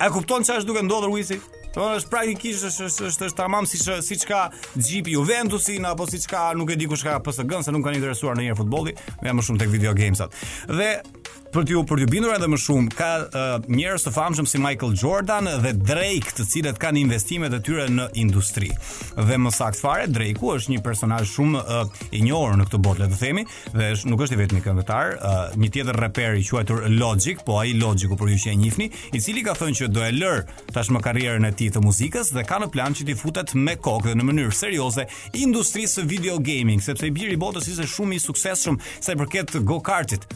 A 0.00 0.08
kupton 0.14 0.46
çfarë 0.46 0.62
është 0.62 0.70
duke 0.70 0.84
ndodhur 0.86 1.12
Wisi? 1.16 1.40
Do 1.74 1.84
të 1.84 1.98
thotë 2.00 2.10
praktikisht 2.10 2.64
është 2.64 2.86
është 2.88 3.06
është, 3.28 3.28
tamam 3.38 3.66
siç 3.68 3.84
siç 4.02 4.24
ka 4.26 4.46
GP 4.74 5.12
Juventusin 5.12 5.84
apo 5.86 6.08
siç 6.10 6.24
ka 6.26 6.48
nuk 6.56 6.72
e 6.72 6.76
di 6.80 6.88
kush 6.90 7.04
ka 7.06 7.18
PSG-n 7.22 7.66
se 7.68 7.74
nuk 7.74 7.84
kanë 7.86 8.00
interesuar 8.00 8.38
ndonjëherë 8.38 8.58
futbolli, 8.62 8.94
më 9.22 9.34
më 9.36 9.44
shumë 9.46 9.62
tek 9.62 9.74
video 9.76 9.92
gamesat. 9.94 10.32
Dhe 10.72 10.90
për 11.52 11.64
t'ju 11.66 11.82
për 11.88 12.00
t'ju 12.02 12.08
bindur 12.12 12.34
edhe 12.34 12.46
më 12.50 12.58
shumë, 12.60 12.90
ka 12.96 13.08
uh, 13.18 13.46
njerëz 13.72 14.04
të 14.04 14.12
famshëm 14.14 14.46
si 14.48 14.58
Michael 14.60 14.94
Jordan 15.00 15.48
dhe 15.62 15.72
Drake, 15.76 16.32
të 16.36 16.46
cilët 16.50 16.80
kanë 16.80 17.00
investimet 17.02 17.54
e 17.56 17.60
tyre 17.64 17.86
në 17.92 18.06
industri. 18.20 18.68
Dhe 19.16 19.38
më 19.40 19.52
saktë 19.56 19.80
fare, 19.80 20.08
Drake-u 20.12 20.52
është 20.56 20.74
një 20.74 20.82
personazh 20.84 21.30
shumë 21.32 21.62
uh, 21.62 22.08
i 22.16 22.20
njohur 22.26 22.58
në 22.60 22.66
këtë 22.68 22.80
botë, 22.84 23.02
le 23.02 23.08
të 23.12 23.20
themi, 23.20 23.44
dhe 23.74 23.88
është 23.94 24.12
nuk 24.12 24.24
është 24.26 24.36
i 24.36 24.40
vetmi 24.42 24.62
këngëtar, 24.66 25.12
uh, 25.12 25.38
një 25.62 25.70
tjetër 25.78 26.00
reper 26.04 26.36
i 26.36 26.44
quajtur 26.50 26.84
Logic, 26.98 27.40
po 27.48 27.58
ai 27.62 27.72
Logic-u 27.78 28.18
për 28.20 28.34
ju 28.34 28.40
që 28.44 28.52
e 28.52 28.58
njihni, 28.64 28.90
i 29.16 29.22
cili 29.22 29.44
ka 29.46 29.56
thënë 29.58 29.80
që 29.82 29.90
do 29.94 30.04
e 30.08 30.12
lër 30.14 30.44
tashmë 30.76 31.00
karrierën 31.06 31.48
e 31.48 31.52
tij 31.58 31.70
të 31.76 31.84
muzikës 31.84 32.32
dhe 32.36 32.44
ka 32.48 32.60
në 32.64 32.70
plan 32.74 32.92
që 32.96 33.08
t'i 33.08 33.16
futet 33.18 33.54
me 33.56 33.76
kokë 33.78 34.10
dhe 34.12 34.18
në 34.20 34.28
mënyrë 34.28 34.56
serioze 34.58 35.08
industrisë 35.40 36.02
së 36.02 36.06
video 36.12 36.36
gaming, 36.44 36.82
sepse 36.84 37.08
i 37.08 37.14
biri 37.14 37.40
botës 37.40 37.70
ishte 37.72 37.88
shumë 37.94 38.18
i 38.18 38.22
suksesshëm 38.26 38.80
sa 39.00 39.16
i 39.16 39.20
përket 39.24 39.56
go-kartit 39.68 40.28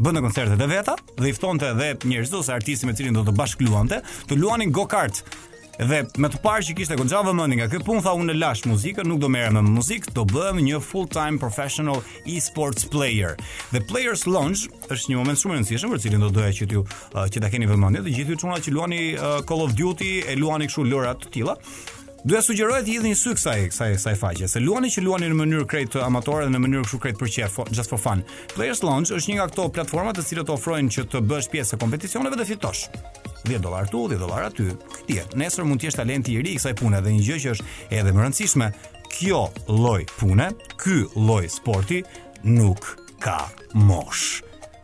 bën 0.00 0.16
në 0.16 0.22
koncerte 0.24 0.66
veta 0.70 0.94
dhe 1.20 1.28
i 1.30 1.34
ftonte 1.36 1.68
edhe 1.74 1.90
njerëzus 2.08 2.48
artistë 2.54 2.88
me 2.88 2.96
cilin 2.96 3.16
do 3.18 3.24
të 3.26 3.34
bashkëluante, 3.36 3.98
të 4.30 4.38
luanin 4.40 4.72
go-kart. 4.74 5.20
Dhe 5.80 6.02
me 6.20 6.28
të 6.28 6.40
parë 6.44 6.64
që 6.66 6.74
kishte 6.76 6.96
goxha 6.98 7.22
vëmendje 7.24 7.56
nga 7.56 7.66
ky 7.72 7.78
punë 7.84 8.02
tha 8.04 8.12
unë 8.20 8.34
lash 8.36 8.66
muzikën, 8.68 9.06
nuk 9.08 9.20
do 9.22 9.30
merrem 9.32 9.54
me 9.56 9.62
muzikë, 9.78 10.12
do 10.16 10.26
bëhem 10.28 10.58
një 10.66 10.80
full-time 10.84 11.38
professional 11.40 12.02
e-sports 12.28 12.84
player. 12.92 13.32
The 13.72 13.80
Players 13.92 14.26
Lounge 14.28 14.68
është 14.92 15.12
një 15.14 15.20
moment 15.20 15.40
shumë 15.40 15.54
i 15.54 15.58
rëndësishëm 15.60 15.94
për 15.94 16.02
cilin 16.04 16.26
do 16.26 16.32
doja 16.36 16.52
që 16.60 16.68
ju 16.74 16.82
uh, 16.84 17.22
që 17.32 17.44
ta 17.44 17.52
keni 17.52 17.68
vëmendje, 17.70 18.04
të 18.04 18.16
gjithë 18.18 18.34
ju 18.36 18.42
çuna 18.44 18.60
që 18.60 18.76
luani 18.76 19.00
uh, 19.16 19.38
Call 19.48 19.64
of 19.64 19.76
Duty, 19.78 20.12
e 20.28 20.36
luani 20.36 20.68
kështu 20.68 20.88
lojra 20.90 21.16
të 21.22 21.32
tilla. 21.38 21.56
Doja 22.24 22.42
sugjeroj 22.42 22.82
i 22.82 22.84
hidhni 22.90 23.14
sy 23.16 23.32
kësaj 23.32 23.60
kësaj 23.70 23.86
kësaj 23.94 24.12
faqe, 24.20 24.48
se 24.48 24.60
luani 24.60 24.90
që 24.92 25.00
luani 25.00 25.28
në 25.32 25.36
mënyrë 25.38 25.66
krejt 25.70 25.94
amatore 26.04 26.44
dhe 26.44 26.52
në 26.52 26.58
mënyrë 26.60 26.82
kështu 26.84 26.98
krejt 27.00 27.16
për 27.16 27.30
qef, 27.32 27.54
just 27.72 27.88
for 27.88 28.00
fun. 28.02 28.20
Players 28.52 28.82
Lounge 28.84 29.14
është 29.16 29.30
një 29.30 29.36
nga 29.38 29.46
ato 29.48 29.64
platforma 29.72 30.12
të 30.12 30.24
cilat 30.28 30.50
ofrojnë 30.52 30.92
që 30.92 31.04
të 31.14 31.22
bësh 31.30 31.48
pjesë 31.54 31.78
e 31.78 31.78
kompeticioneve 31.80 32.36
dhe 32.36 32.44
fitosh. 32.50 32.90
10 33.48 33.64
dollar 33.64 33.88
tu, 33.88 34.02
10 34.12 34.20
dollar 34.20 34.50
aty. 34.50 34.68
Ti, 35.08 35.16
nesër 35.40 35.64
mund 35.64 35.80
të 35.80 35.88
jesh 35.88 35.96
talenti 35.96 36.34
i 36.36 36.42
ri 36.44 36.52
i 36.58 36.58
kësaj 36.60 36.74
pune 36.82 37.00
dhe 37.00 37.14
një 37.16 37.24
gjë 37.30 37.38
që 37.46 37.54
është 37.56 37.68
edhe 38.02 38.12
më 38.12 38.26
rëndësishme, 38.26 38.68
kjo 39.16 39.40
lloj 39.78 40.00
pune, 40.18 40.50
ky 40.82 40.98
lloj 41.16 41.46
sporti 41.56 42.02
nuk 42.50 42.90
ka 43.24 43.38
mosh. 43.72 44.42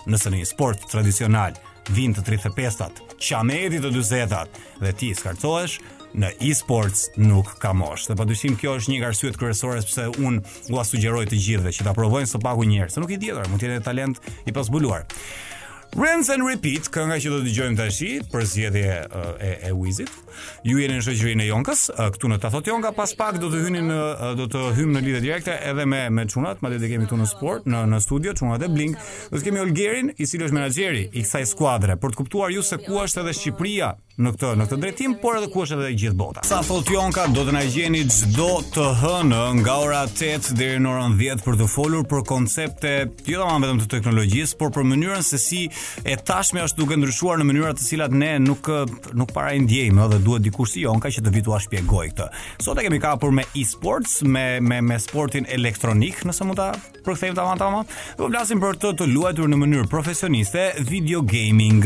Nëse 0.09 0.33
në 0.33 0.40
një 0.40 0.49
sport 0.55 0.88
tradicional 0.88 1.59
vin 1.92 2.16
të 2.16 2.25
35-tat, 2.33 3.05
çamedi 3.22 3.79
të 3.85 3.92
40 3.92 4.35
at 4.40 4.59
dhe 4.83 4.94
ti 4.99 5.12
skarcohesh, 5.14 5.77
në 6.14 6.31
e-sports 6.51 7.09
nuk 7.16 7.55
ka 7.62 7.73
mosh. 7.75 8.07
Dhe 8.11 8.16
padyshim 8.19 8.57
kjo 8.61 8.77
është 8.81 8.92
një 8.95 9.03
arsye 9.11 9.33
e 9.33 9.38
kryesore 9.38 9.83
sepse 9.83 10.09
un 10.23 10.40
ua 10.71 10.85
sugjeroj 10.87 11.27
të 11.31 11.40
gjithëve 11.49 11.73
që 11.79 11.87
ta 11.88 11.97
provojnë 11.97 12.31
së 12.31 12.42
paku 12.45 12.69
një 12.69 12.81
herë, 12.85 12.95
se 12.97 13.03
nuk 13.03 13.12
i 13.16 13.21
dietar, 13.23 13.49
mund 13.51 13.62
të 13.62 13.73
jetë 13.77 13.87
talent 13.90 14.21
i 14.51 14.55
pasbuluar. 14.55 15.09
Rinse 15.97 16.35
and 16.35 16.42
repeat, 16.45 16.90
kënga 16.92 17.14
që 17.23 17.31
do 17.31 17.37
të 17.40 17.47
dëgjojmë 17.47 17.77
tash, 17.79 18.01
për 18.33 18.42
zgjedhje 18.51 18.97
e 19.49 19.53
e 19.69 19.71
Wizit. 19.79 20.11
Ju 20.66 20.81
jeni 20.83 20.99
në 20.99 21.05
shoqërinë 21.07 21.45
e 21.45 21.47
Jonkës, 21.47 21.85
këtu 22.19 22.29
në 22.29 22.40
Tathot 22.42 22.66
Jonka, 22.69 22.90
pas 22.92 23.12
pak 23.16 23.38
do 23.40 23.49
të 23.53 23.61
hynin 23.64 23.88
në 23.88 24.01
do 24.37 24.49
të 24.51 24.64
hym 24.77 24.92
në 24.92 25.05
lidhje 25.07 25.23
direkte 25.25 25.55
edhe 25.71 25.87
me 25.88 26.03
me 26.12 26.27
Çunat, 26.29 26.61
madje 26.66 26.83
dhe 26.83 26.90
kemi 26.92 27.07
këtu 27.07 27.21
në 27.23 27.29
sport, 27.31 27.71
në 27.71 27.85
në 27.95 28.03
studio 28.05 28.35
Çunat 28.37 28.66
e 28.66 28.69
Blink. 28.75 28.99
Ne 29.31 29.40
kemi 29.47 29.62
Olgerin, 29.62 30.12
i 30.21 30.27
cili 30.27 30.45
është 30.51 30.59
menaxheri 30.59 31.07
i 31.12 31.23
kësaj 31.25 31.47
skuadre, 31.55 31.97
për 31.97 32.12
të 32.12 32.21
kuptuar 32.25 32.53
ju 32.53 32.66
se 32.66 32.83
ku 32.83 32.99
është 33.07 33.23
edhe 33.25 33.37
Shqipëria 33.38 33.95
në 34.16 34.31
këtë 34.33 34.50
në 34.57 34.64
këtë 34.68 34.76
drejtim, 34.81 35.14
por 35.20 35.35
edhe 35.37 35.48
ku 35.52 35.61
është 35.66 35.76
edhe 35.76 35.88
gjithë 36.00 36.16
bota. 36.16 36.42
Sa 36.48 36.62
thot 36.64 36.88
Jonka, 36.88 37.26
do 37.37 37.42
të 37.44 37.52
na 37.52 37.61
gjeni 37.68 37.98
çdo 38.09 38.62
të 38.72 38.85
hënë 39.02 39.40
nga 39.59 39.74
ora 39.85 39.98
8 40.09 40.55
deri 40.57 40.79
në 40.81 40.88
orën 40.88 41.16
10 41.18 41.42
për 41.44 41.59
të 41.61 41.66
folur 41.68 42.07
për 42.09 42.22
koncepte, 42.31 42.92
jo 43.29 43.42
domosdoshmë 43.42 43.66
vetëm 43.66 43.81
të 43.85 43.90
teknologjisë, 43.96 44.57
por 44.61 44.72
për 44.72 44.87
mënyrën 44.88 45.26
se 45.26 45.40
si 45.42 45.61
e 46.09 46.16
tashmja 46.16 46.64
është 46.64 46.81
duke 46.81 46.96
ndryshuar 47.02 47.42
në 47.42 47.48
mënyra 47.50 47.74
të 47.76 47.88
cilat 47.90 48.16
ne 48.16 48.31
nuk 48.46 48.70
nuk 49.16 49.35
para 49.37 49.52
i 49.57 49.61
ndjejmë, 49.66 50.07
edhe 50.07 50.22
duhet 50.24 50.46
dikush 50.48 50.72
si 50.79 50.87
Jonka 50.87 51.12
që 51.12 51.20
të 51.26 51.35
vi 51.37 51.44
tua 51.46 51.61
shpjegoj 51.61 52.07
këtë. 52.14 52.31
Sot 52.64 52.81
e 52.81 52.87
kemi 52.87 53.02
kapur 53.05 53.37
me 53.37 53.44
e-sports, 53.61 54.22
me 54.24 54.46
me 54.64 54.81
me 54.81 54.96
sportin 55.00 55.44
elektronik, 55.52 56.24
nëse 56.24 56.48
mund 56.48 56.57
ta 56.62 56.70
përkthejmë 57.07 57.37
ta 57.38 57.44
vëmë 57.50 57.61
tamam. 57.61 57.85
Do 58.16 58.24
po 58.24 58.33
flasim 58.33 58.64
për 58.64 58.81
të, 58.83 58.94
të 58.98 59.11
luajtur 59.12 59.52
në 59.52 59.61
mënyrë 59.61 59.87
profesioniste, 59.92 60.64
video 60.88 61.20
gaming 61.22 61.85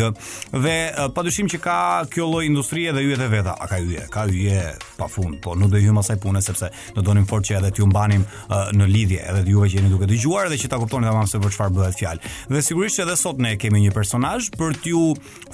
dhe 0.54 0.78
padyshim 1.18 1.50
që 1.50 1.58
ka 1.66 1.78
kjo 2.20 2.26
lloj 2.28 2.44
industrie 2.46 2.92
dhe 2.92 3.00
hyjet 3.02 3.20
e 3.24 3.26
veta. 3.33 3.54
A 3.61 3.64
ka 3.66 3.76
hyje? 3.80 4.02
Ka 4.12 4.26
hyje 4.28 4.74
pafund, 4.98 5.38
po 5.40 5.54
nuk 5.56 5.70
do 5.72 5.78
hyjmë 5.80 6.02
asaj 6.02 6.18
pune 6.20 6.42
sepse 6.44 6.68
do 6.94 7.00
donim 7.02 7.24
fort 7.26 7.46
që 7.48 7.54
edhe 7.56 7.70
t'ju 7.72 7.87
mbanim 7.88 8.26
uh, 8.52 8.68
në 8.76 8.88
lidhje, 8.92 9.20
edhe 9.30 9.46
juve 9.54 9.70
që 9.72 9.78
jeni 9.78 9.88
duke 9.88 10.09
dëgjuar 10.11 10.50
dhe 10.52 10.59
që 10.61 10.68
ta 10.68 10.76
kuptoni 10.83 11.09
tamam 11.09 11.28
se 11.30 11.40
për 11.40 11.54
çfarë 11.54 11.72
bëhet 11.78 11.96
fjalë. 11.96 12.33
Dhe 12.52 12.61
sigurisht 12.66 13.00
edhe 13.06 13.16
sot 13.16 13.40
ne 13.40 13.54
kemi 13.56 13.80
një 13.87 13.94
personazh 13.96 14.50
për 14.61 14.76
t'ju 14.83 15.04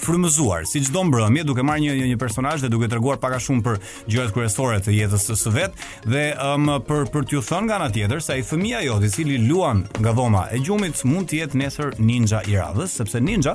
frymëzuar, 0.02 0.66
si 0.66 0.82
çdo 0.88 1.04
mbrëmje, 1.06 1.44
duke 1.46 1.62
marrë 1.62 1.84
një 1.84 2.10
një 2.16 2.18
personazh 2.18 2.66
dhe 2.66 2.72
duke 2.72 2.90
treguar 2.90 3.20
pak 3.22 3.36
a 3.38 3.42
shumë 3.46 3.62
për 3.68 3.78
gjërat 4.10 4.34
kryesore 4.34 4.80
të 4.82 4.96
jetës 4.98 5.28
së 5.44 5.54
vet 5.54 5.78
dhe 6.10 6.24
um, 6.50 6.66
për 6.88 7.06
për 7.14 7.30
t'ju 7.30 7.44
thënë 7.46 7.70
nga 7.70 7.78
ana 7.78 7.90
tjetër 7.94 8.24
se 8.26 8.34
ai 8.34 8.42
fëmia 8.42 8.82
jote 8.88 9.06
i 9.06 9.14
cili 9.14 9.38
luan 9.46 9.84
nga 10.02 10.16
dhoma 10.18 10.48
e 10.50 10.58
gjumit 10.66 11.04
mund 11.06 11.30
të 11.30 11.44
jetë 11.44 11.62
nesër 11.62 11.94
ninja 12.00 12.42
i 12.50 12.58
radhës 12.58 12.98
sepse 12.98 13.22
ninja 13.22 13.54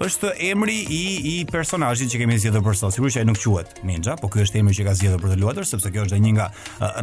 është 0.00 0.30
emri 0.48 0.78
i 0.88 1.00
i 1.28 1.32
personazhit 1.52 2.08
që 2.12 2.22
kemi 2.22 2.38
zgjedhur 2.40 2.62
për 2.64 2.76
sot. 2.78 2.94
Sigurisht 2.96 3.18
ai 3.20 3.26
nuk 3.28 3.36
quhet 3.40 3.74
Ninja, 3.84 4.14
por 4.16 4.30
ky 4.32 4.44
është 4.46 4.62
emri 4.62 4.72
që 4.78 4.86
ka 4.86 4.94
zgjedhur 4.96 5.20
për 5.20 5.34
të 5.34 5.38
luajtur 5.42 5.66
sepse 5.68 5.90
kjo 5.92 6.06
është 6.08 6.20
një 6.24 6.30
nga 6.38 6.46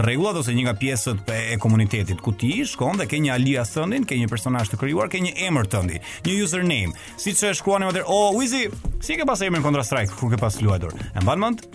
rregullat 0.03 0.39
ose 0.41 0.55
një 0.57 0.65
nga 0.65 0.73
pjesët 0.81 1.29
e 1.33 1.59
komunitetit 1.61 2.23
ku 2.25 2.33
ti 2.33 2.51
shkon 2.65 2.97
dhe 3.01 3.05
ke 3.09 3.19
një 3.21 3.35
alias 3.35 3.75
thënin, 3.75 4.05
ke 4.09 4.17
një 4.17 4.31
personazh 4.31 4.71
të 4.73 4.79
krijuar, 4.81 5.11
ke 5.13 5.21
një 5.21 5.35
emër 5.47 5.69
tënd, 5.75 5.97
një 6.25 6.39
username. 6.43 6.97
Siç 7.21 7.43
e 7.43 7.53
shkruani 7.59 7.89
më 7.91 7.99
tërë, 7.99 8.07
oh 8.09 8.33
Wizy, 8.39 8.65
si 9.05 9.19
ke 9.19 9.27
pasur 9.29 9.51
emrin 9.51 9.63
Counter 9.65 9.85
Strike 9.85 10.17
kur 10.17 10.33
ke 10.33 10.41
pas 10.41 10.57
luajtur? 10.65 10.97
E 11.13 11.21
mban 11.21 11.43
mend? 11.45 11.67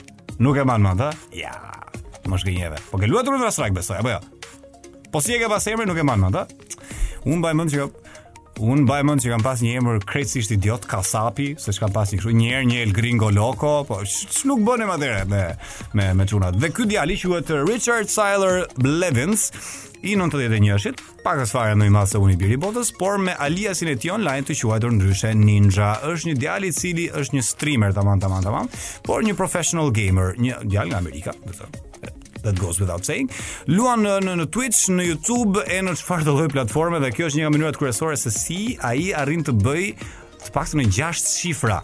Nuk 0.43 0.59
e 0.59 0.67
mban 0.67 0.83
mend, 0.89 1.07
a? 1.07 1.13
Ja. 1.39 1.55
Mos 2.31 2.43
gënjeve. 2.47 2.83
Po 2.91 2.99
ke 2.99 3.07
luajtur 3.11 3.39
Counter 3.39 3.55
Strike 3.55 3.79
besoj 3.79 4.03
apo 4.03 4.17
jo? 4.17 4.21
Po 5.15 5.23
si 5.23 5.37
e 5.37 5.43
ke 5.43 5.51
pasur 5.55 5.77
emrin 5.79 5.93
nuk 5.93 6.03
e 6.03 6.07
mban 6.07 6.27
mend, 6.27 6.43
a? 6.43 6.49
Unë 7.23 7.39
mbaj 7.39 7.55
mend 7.61 7.71
që 7.77 7.87
Un 8.61 8.83
baj 8.85 9.01
mend 9.09 9.23
që 9.25 9.31
kam 9.33 9.43
pas 9.43 9.61
një 9.65 9.79
emër 9.81 10.03
krejtësisht 10.07 10.53
idiot, 10.53 10.85
Kasapi, 10.89 11.53
se 11.59 11.73
s'kam 11.73 11.93
pas 11.93 12.11
një 12.13 12.19
kështu, 12.21 12.33
një 12.37 12.51
herë 12.51 12.69
një 12.69 12.81
El 12.83 12.93
Gringo 12.95 13.31
Loco, 13.33 13.71
po 13.89 14.03
nuk 14.51 14.61
bënë 14.67 14.89
më 14.91 14.97
atëre 14.99 15.23
me 15.31 15.41
me 15.97 16.11
me 16.21 16.27
çunat. 16.29 16.59
Dhe 16.61 16.69
ky 16.77 16.85
djalë 16.91 17.17
quhet 17.23 17.53
Richard 17.71 18.11
Siler 18.13 18.67
Blevins, 18.77 19.49
i 20.03 20.17
91-shit, 20.19 21.01
pak 21.23 21.39
as 21.45 21.53
fare 21.55 21.77
më 21.79 21.87
i 21.89 21.93
madh 21.95 22.17
unë 22.19 22.35
i 22.35 22.39
biri 22.43 22.59
botës, 22.59 22.91
por 22.99 23.17
me 23.23 23.33
aliasin 23.47 23.89
e 23.93 23.97
tij 23.97 24.13
online 24.19 24.45
të 24.47 24.57
quajtur 24.61 24.93
ndryshe 24.99 25.31
Ninja. 25.39 25.93
Është 26.09 26.31
një 26.35 26.39
djalë 26.43 26.69
i 26.69 26.75
cili 26.77 27.07
është 27.23 27.39
një 27.39 27.47
streamer 27.53 27.95
tamam 27.97 28.21
tamam 28.21 28.43
tamam, 28.43 28.69
por 29.07 29.23
një 29.25 29.35
professional 29.39 29.91
gamer, 29.95 30.35
një 30.39 30.61
djalë 30.67 30.93
nga 30.93 31.01
Amerika, 31.01 31.35
do 31.47 31.55
të 31.55 31.63
thënë 31.63 32.22
that 32.43 32.59
goes 32.59 32.79
without 32.81 33.05
saying. 33.07 33.31
Luan 33.77 34.03
në 34.05 34.17
në, 34.27 34.35
në 34.43 34.47
Twitch, 34.55 34.87
në 34.95 35.09
YouTube 35.11 35.65
e 35.73 35.81
në 35.87 35.97
çfarë 36.01 36.29
do 36.29 36.37
lloj 36.37 36.49
platforme 36.55 37.01
dhe 37.03 37.13
kjo 37.17 37.31
është 37.31 37.41
një 37.43 37.47
nga 37.49 37.55
mënyrat 37.57 37.81
kryesore 37.81 38.19
se 38.21 38.35
si 38.35 38.61
ai 38.87 39.11
arrin 39.23 39.47
të 39.47 39.57
bëj 39.65 39.85
të 40.47 40.57
paktën 40.57 40.83
në 40.83 40.91
6 41.01 41.29
shifra 41.41 41.81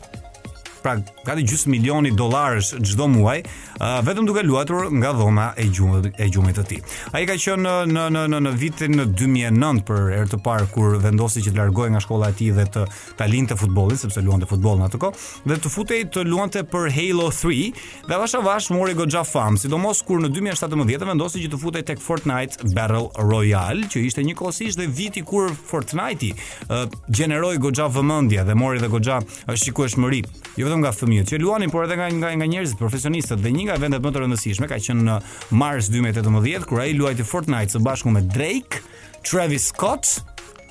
pra 0.89 0.97
gati 1.27 1.43
gjysmë 1.47 1.73
milioni 1.77 2.13
dollarësh 2.17 2.71
çdo 2.87 3.09
muaj, 3.13 3.43
uh, 3.81 3.99
vetëm 4.07 4.27
duke 4.29 4.43
luajtur 4.47 4.89
nga 4.99 5.11
dhoma 5.17 5.51
e 5.61 5.67
gjumit 5.75 6.09
e 6.21 6.29
gjumit 6.33 6.57
të 6.59 6.65
tij. 6.71 6.79
Ai 7.13 7.25
ka 7.29 7.35
qenë 7.37 7.75
në 7.91 8.07
në 8.17 8.25
në 8.33 8.39
në 8.47 8.53
vitin 8.63 8.95
2009 8.99 9.83
për 9.89 10.07
herë 10.15 10.31
të 10.33 10.39
parë 10.47 10.69
kur 10.73 10.97
vendosi 11.03 11.43
që 11.45 11.53
të 11.53 11.61
largohej 11.61 11.93
nga 11.93 12.03
shkolla 12.05 12.31
e 12.33 12.37
tij 12.39 12.53
dhe 12.57 12.65
të 12.77 12.85
ta 13.19 13.29
lindte 13.29 13.57
futbollin 13.61 14.01
sepse 14.01 14.23
luante 14.25 14.49
futboll 14.49 14.81
në 14.81 14.89
atë 14.89 15.01
kohë 15.03 15.25
dhe 15.51 15.59
të 15.67 15.73
futej 15.75 16.01
të 16.15 16.25
luante 16.29 16.65
për 16.73 16.89
Halo 16.97 17.29
3 17.35 17.65
dhe 18.09 18.19
vash 18.23 18.39
vash 18.45 18.71
mori 18.75 18.95
goxha 18.97 19.23
fam, 19.29 19.59
sidomos 19.61 20.01
kur 20.07 20.23
në 20.23 20.31
2017 20.37 21.09
vendosi 21.09 21.43
që 21.45 21.51
të 21.53 21.61
futej 21.63 21.85
tek 21.91 22.03
Fortnite 22.03 22.71
Battle 22.77 23.05
Royale, 23.29 23.87
që 23.91 24.03
ishte 24.09 24.25
njëkohësisht 24.25 24.81
dhe 24.81 24.89
viti 24.89 25.23
kur 25.27 25.51
Fortnite-i 25.53 26.33
uh, 26.33 26.87
gjeneroi 27.09 27.59
goxha 27.63 27.89
vëmendje 27.93 28.47
dhe 28.49 28.57
mori 28.57 28.81
dhe 28.83 28.89
goxha 28.93 29.21
uh, 29.23 29.57
shikueshmëri. 29.59 30.23
Jo 30.59 30.69
nga 30.83 30.93
fëmijët 30.95 31.33
që 31.33 31.39
luanin 31.43 31.73
por 31.73 31.87
edhe 31.87 31.97
nga 31.99 32.07
nga 32.21 32.31
nga 32.39 32.49
njerëzit 32.53 32.79
profesionistët 32.81 33.43
dhe 33.43 33.53
një 33.57 33.67
nga 33.69 33.79
vendet 33.83 34.05
më 34.05 34.13
të 34.15 34.23
rëndësishme 34.23 34.69
ka 34.71 34.79
qenë 34.87 35.07
në 35.09 35.19
Mars 35.61 35.91
2018 35.95 36.69
kur 36.71 36.83
ai 36.85 36.95
luajti 36.99 37.27
Fortnite 37.27 37.75
së 37.77 37.83
bashku 37.87 38.15
me 38.15 38.23
Drake, 38.35 38.83
Travis 39.29 39.69
Scott, 39.73 40.21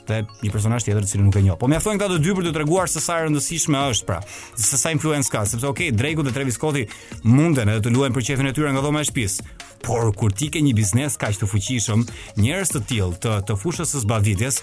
dhe 0.07 0.21
një 0.43 0.51
personazh 0.53 0.85
tjetër 0.87 1.07
cili 1.09 1.25
nuk 1.25 1.35
e 1.39 1.43
njoh. 1.45 1.57
Po 1.59 1.69
mjafton 1.69 1.99
këta 1.99 2.17
të 2.17 2.23
dy 2.23 2.35
për 2.37 2.47
të 2.47 2.55
treguar 2.57 2.89
se 2.91 3.01
sa 3.03 3.19
e 3.21 3.25
rëndësishme 3.27 3.83
është 3.93 4.07
pra, 4.07 4.19
se 4.57 4.79
sa 4.79 4.91
influence 4.95 5.31
ka, 5.33 5.43
sepse 5.49 5.67
okay, 5.67 5.91
Drake-u 5.95 6.25
dhe 6.27 6.33
Travis 6.35 6.57
Scott-i 6.59 6.85
munden 7.27 7.69
edhe 7.75 7.83
të 7.87 7.93
luajnë 7.93 8.15
për 8.15 8.27
çefin 8.31 8.49
e 8.51 8.55
tyre 8.55 8.71
nga 8.73 8.83
dhoma 8.85 9.03
e 9.03 9.09
shtëpisë. 9.09 9.47
Por 9.85 10.07
kur 10.17 10.33
ti 10.33 10.47
ke 10.51 10.57
një 10.65 10.71
biznes 10.73 11.19
kaq 11.21 11.35
të 11.37 11.47
fuqishëm, 11.51 12.01
njerëz 12.41 12.71
të 12.73 12.79
tillë 12.89 13.19
të 13.21 13.33
të 13.47 13.55
fushës 13.61 13.91
së 13.93 13.99
zbavitjes 14.01 14.55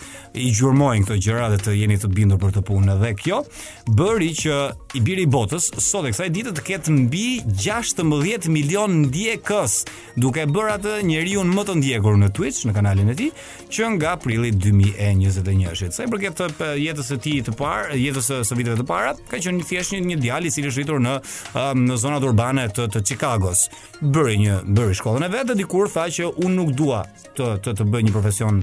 i 0.42 0.48
gjurmojnë 0.58 1.06
këto 1.06 1.18
gjëra 1.22 1.52
dhe 1.52 1.60
të 1.62 1.74
jeni 1.78 2.00
të 2.02 2.10
bindur 2.16 2.40
për 2.42 2.56
të 2.56 2.64
punën. 2.66 2.90
dhe 3.00 3.12
kjo 3.20 3.38
bëri 3.94 4.30
që 4.40 4.56
i 4.98 5.02
biri 5.06 5.22
i 5.22 5.30
botës 5.36 5.70
sot 5.82 6.06
e 6.08 6.10
kësaj 6.12 6.28
dite 6.34 6.50
të 6.56 6.64
ketë 6.66 6.92
mbi 6.96 7.28
16 7.46 8.48
milion 8.50 8.90
ndjekës, 9.04 9.84
duke 10.16 10.44
bërë 10.50 10.74
atë 10.78 10.98
njeriu 11.06 11.44
më 11.46 11.64
të 11.68 11.78
ndjekur 11.78 12.18
në 12.20 12.32
Twitch, 12.36 12.66
në 12.66 12.74
kanalin 12.74 13.10
e 13.14 13.14
tij, 13.14 13.30
që 13.70 13.94
nga 13.94 14.16
prilli 14.18 14.50
2020 14.52 15.33
21 15.42 15.88
të 15.88 15.90
Sa 15.94 16.04
i 16.06 16.10
përket 16.12 16.40
eh, 16.44 16.76
jetës 16.84 17.10
së 17.10 17.18
tij 17.24 17.40
të 17.48 17.54
parë, 17.58 17.98
jetës 17.98 18.30
së 18.48 18.58
viteve 18.58 18.78
të 18.80 18.86
para, 18.88 19.14
ka 19.30 19.38
qenë 19.40 19.60
një 19.60 19.68
thjesht 19.68 19.94
një, 19.94 20.00
një 20.12 20.18
djalë 20.22 20.50
i 20.50 20.54
cili 20.54 20.70
është 20.70 20.80
rritur 20.82 21.02
në 21.02 21.14
um, 21.20 21.86
në 21.88 21.98
zonat 22.02 22.26
urbane 22.28 22.68
të 22.74 22.86
të 22.94 23.04
Chicagos. 23.08 23.66
Bëri 24.04 24.38
një 24.44 24.58
bëri 24.76 24.96
shkollën 24.98 25.26
e 25.26 25.30
vet 25.32 25.50
dhe 25.50 25.56
dikur 25.58 25.90
tha 25.92 26.06
që 26.16 26.30
un 26.44 26.56
nuk 26.58 26.74
dua 26.78 27.02
të 27.38 27.50
të 27.64 27.74
të 27.80 27.88
bëj 27.92 28.04
një 28.08 28.14
profesion 28.16 28.60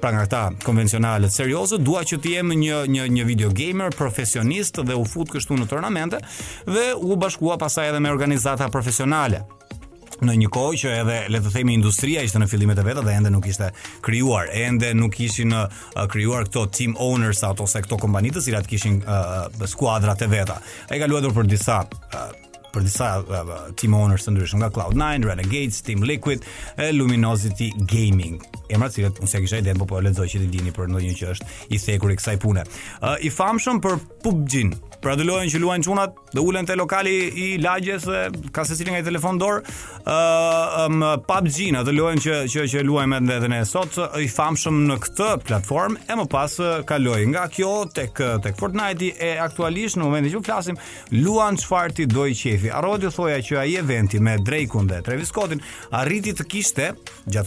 pra 0.00 0.12
nga 0.14 0.26
ta 0.32 0.42
konvencionale 0.64 1.28
serioze, 1.30 1.76
dua 1.78 2.04
që 2.08 2.18
të 2.22 2.36
jem 2.38 2.54
një 2.62 2.82
një 2.92 3.06
një 3.16 3.26
video 3.28 3.50
gamer 3.52 3.92
profesionist 3.96 4.80
dhe 4.82 4.96
u 4.96 5.04
fut 5.08 5.32
kështu 5.34 5.58
në 5.60 5.68
turnamente 5.70 6.22
dhe 6.68 6.92
u 6.96 7.16
bashkua 7.16 7.58
pasaj 7.60 7.90
edhe 7.92 8.00
me 8.00 8.12
organizata 8.14 8.68
profesionale 8.72 9.42
në 10.26 10.36
një 10.42 10.48
kohë 10.54 10.76
që 10.82 10.90
edhe 11.02 11.16
le 11.32 11.40
të 11.42 11.52
themi 11.56 11.74
industria 11.76 12.22
ishte 12.26 12.38
në 12.42 12.48
fillimet 12.50 12.78
e 12.78 12.84
veta 12.86 13.02
dhe 13.04 13.14
ende 13.18 13.30
nuk 13.34 13.46
ishte 13.50 13.70
krijuar, 14.06 14.50
ende 14.66 14.92
nuk 14.96 15.18
ishin 15.24 15.54
uh, 15.56 15.66
krijuar 16.10 16.46
këto 16.48 16.66
team 16.76 16.94
owners 17.02 17.42
ato 17.46 17.66
ose 17.66 17.82
këto 17.84 17.98
kompani 18.02 18.30
të 18.34 18.44
cilat 18.46 18.68
kishin 18.70 19.00
uh, 19.02 19.50
skuadrat 19.70 20.22
e 20.26 20.30
veta. 20.32 20.60
Ai 20.90 21.00
ka 21.02 21.08
luajtur 21.10 21.34
për 21.38 21.50
disa 21.50 21.80
uh, 21.82 22.32
për 22.72 22.84
disa 22.86 23.08
uh, 23.20 23.50
team 23.76 23.98
owners 23.98 24.24
të 24.24 24.32
ndryshëm 24.32 24.62
nga 24.62 24.70
Cloud9, 24.72 25.26
Renegades, 25.28 25.82
Team 25.84 26.06
Liquid, 26.08 26.46
e 26.80 26.86
Luminosity 26.96 27.68
Gaming. 27.84 28.38
Emra 28.72 28.88
të 28.88 28.96
cilët 29.02 29.20
unë 29.20 29.42
kisha 29.44 29.60
iden, 29.60 29.76
po 29.82 29.90
po 29.90 30.00
lexoj 30.00 30.30
që 30.32 30.40
ti 30.46 30.48
dini 30.54 30.72
për 30.72 30.88
ndonjë 30.94 31.18
që 31.20 31.28
është 31.34 31.50
i 31.76 31.82
thekur 31.84 32.14
i 32.14 32.16
kësaj 32.20 32.38
pune. 32.46 32.64
Uh, 33.02 33.18
I 33.20 33.34
famshëm 33.34 33.82
për 33.84 34.00
PUBG-n, 34.24 34.72
Pra 35.02 35.16
do 35.18 35.24
lojën 35.26 35.50
që 35.50 35.58
luajn 35.58 35.82
çunat, 35.82 36.12
do 36.36 36.44
ulen 36.46 36.66
te 36.68 36.76
lokali 36.78 37.10
i 37.34 37.44
lagjes 37.58 38.04
dhe 38.06 38.20
ka 38.54 38.62
secili 38.68 38.92
nga 38.92 39.00
i 39.02 39.06
telefon 39.08 39.40
dor, 39.40 39.56
ë 39.58 39.62
uh, 40.06 40.78
um, 40.84 41.02
PUBG, 41.26 41.58
na 41.74 41.80
do 41.82 41.90
që 41.92 42.36
që 42.52 42.66
që 42.70 42.84
luajmë 42.86 43.18
edhe 43.36 43.48
ne 43.50 43.58
sot 43.66 43.96
i 44.22 44.28
famshëm 44.30 44.84
në 44.86 45.00
këtë 45.02 45.30
platformë 45.48 46.04
e 46.06 46.18
më 46.20 46.26
pas 46.30 46.54
kaloi 46.86 47.24
nga 47.34 47.48
kjo 47.50 47.72
tek 47.98 48.22
tek 48.46 48.58
Fortnite 48.62 49.08
e 49.18 49.32
aktualisht 49.42 49.98
në 49.98 50.06
momentin 50.06 50.36
që 50.36 50.44
flasim 50.46 50.78
luan 51.18 51.58
çfarë 51.58 51.96
ti 51.98 52.06
do 52.06 52.28
i 52.30 52.36
qefi. 52.38 52.70
Arrova 52.70 53.02
të 53.02 53.10
thoja 53.16 53.42
që 53.48 53.58
ai 53.64 53.74
eventi 53.82 54.22
me 54.22 54.36
Drake-un 54.38 54.86
dhe 54.90 55.02
Travis 55.06 55.32
Scott-in 55.34 55.64
arriti 55.98 56.30
të 56.38 56.46
kishte 56.50 56.92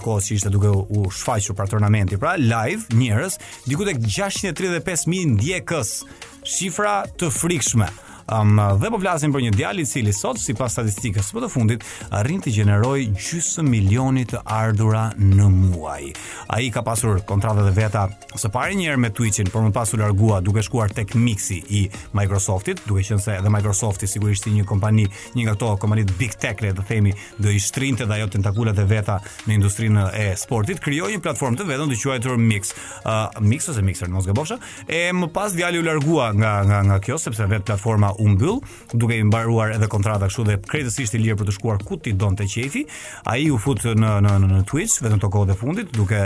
kohës 0.03 0.27
që 0.27 0.35
ishte 0.41 0.51
duke 0.51 0.67
u 0.91 1.07
shfaqur 1.07 1.55
për 1.61 1.71
turnamenti, 1.77 2.19
pra 2.19 2.35
live 2.37 2.91
njerëz, 2.99 3.39
diku 3.71 3.87
tek 3.87 4.03
635000 4.03 5.37
ndjekës. 5.39 5.97
Shifra 6.45 6.99
të 7.17 7.31
frikshme 7.33 7.87
Um, 8.25 8.57
dhe 8.81 8.89
po 8.89 8.97
vlasim 8.97 9.29
për 9.29 9.43
një 9.45 9.51
djalë 9.53 9.83
i 9.83 9.85
cili 9.85 10.11
sot 10.15 10.39
sipas 10.41 10.73
statistikës 10.73 11.27
së 11.29 11.43
të 11.43 11.47
fundit 11.53 11.83
arrin 12.17 12.39
të 12.41 12.55
gjenerojë 12.55 13.11
gjysmë 13.21 13.65
milioni 13.69 14.23
të 14.25 14.39
ardhura 14.49 15.11
në 15.13 15.45
muaj. 15.53 16.07
Ai 16.49 16.71
ka 16.73 16.81
pasur 16.85 17.19
kontratë 17.29 17.67
të 17.67 17.73
veta 17.77 18.07
së 18.33 18.49
pari 18.53 18.79
një 18.79 18.87
herë 18.89 18.99
me 19.03 19.11
Twitch-in, 19.13 19.51
por 19.53 19.61
më 19.61 19.69
pas 19.75 19.93
u 19.93 19.99
largua 20.01 20.39
duke 20.41 20.63
shkuar 20.65 20.89
tek 20.97 21.13
Mixi 21.15 21.59
i 21.69 21.83
Microsoftit, 22.17 22.81
duke 22.89 23.03
qenë 23.05 23.21
se 23.21 23.35
edhe 23.37 23.51
Microsofti 23.53 24.09
sigurisht 24.09 24.49
i 24.49 24.55
një 24.55 24.65
kompani, 24.65 25.05
një 25.35 25.45
nga 25.45 25.53
ato 25.59 25.69
kompanitë 25.85 26.17
big 26.17 26.33
tech 26.41 26.65
le 26.65 26.73
të 26.77 26.87
themi, 26.89 27.13
do 27.37 27.53
i 27.53 27.61
shtrinte 27.61 28.09
dhe 28.09 28.17
ajo 28.17 28.31
tentakulat 28.33 28.81
e 28.81 28.87
veta 28.89 29.19
në 29.45 29.59
industrinë 29.59 30.07
e 30.17 30.25
sportit, 30.41 30.81
krijoi 30.81 31.13
një 31.13 31.21
platformë 31.27 31.61
të 31.61 31.69
vetën 31.75 31.93
të 31.93 32.01
quajtur 32.01 32.41
Mix. 32.41 32.73
Uh, 33.05 33.23
Mix 33.53 33.69
ose 33.69 33.85
Mixer, 33.85 34.09
mos 34.09 34.25
gabosh. 34.25 34.57
e 34.87 35.11
më 35.13 35.29
pas 35.33 35.53
djali 35.53 35.77
u 35.79 35.85
largua 35.85 36.33
nga 36.33 36.63
nga 36.65 36.81
nga 36.89 36.99
kjo 37.05 37.17
sepse 37.21 37.45
vetë 37.53 37.65
platforma 37.69 38.13
u 38.19 38.27
mbyll, 38.29 38.59
duke 38.93 39.17
i 39.17 39.23
mbaruar 39.23 39.71
edhe 39.75 39.87
kontrata 39.89 40.27
kështu 40.29 40.45
dhe 40.47 40.55
kretësisht 40.69 41.15
i 41.17 41.21
lirë 41.21 41.37
për 41.39 41.49
të 41.49 41.55
shkuar 41.57 41.81
ku 41.85 41.97
ti 41.99 42.13
donte 42.13 42.45
qefi. 42.49 42.85
Ai 43.27 43.47
u 43.51 43.57
fut 43.61 43.83
në 43.85 44.11
në 44.25 44.33
në, 44.43 44.51
në 44.51 44.59
Twitch 44.69 44.99
vetëm 45.05 45.21
to 45.23 45.29
kohët 45.33 45.53
të 45.55 45.59
fundit, 45.59 45.91
duke 45.95 46.21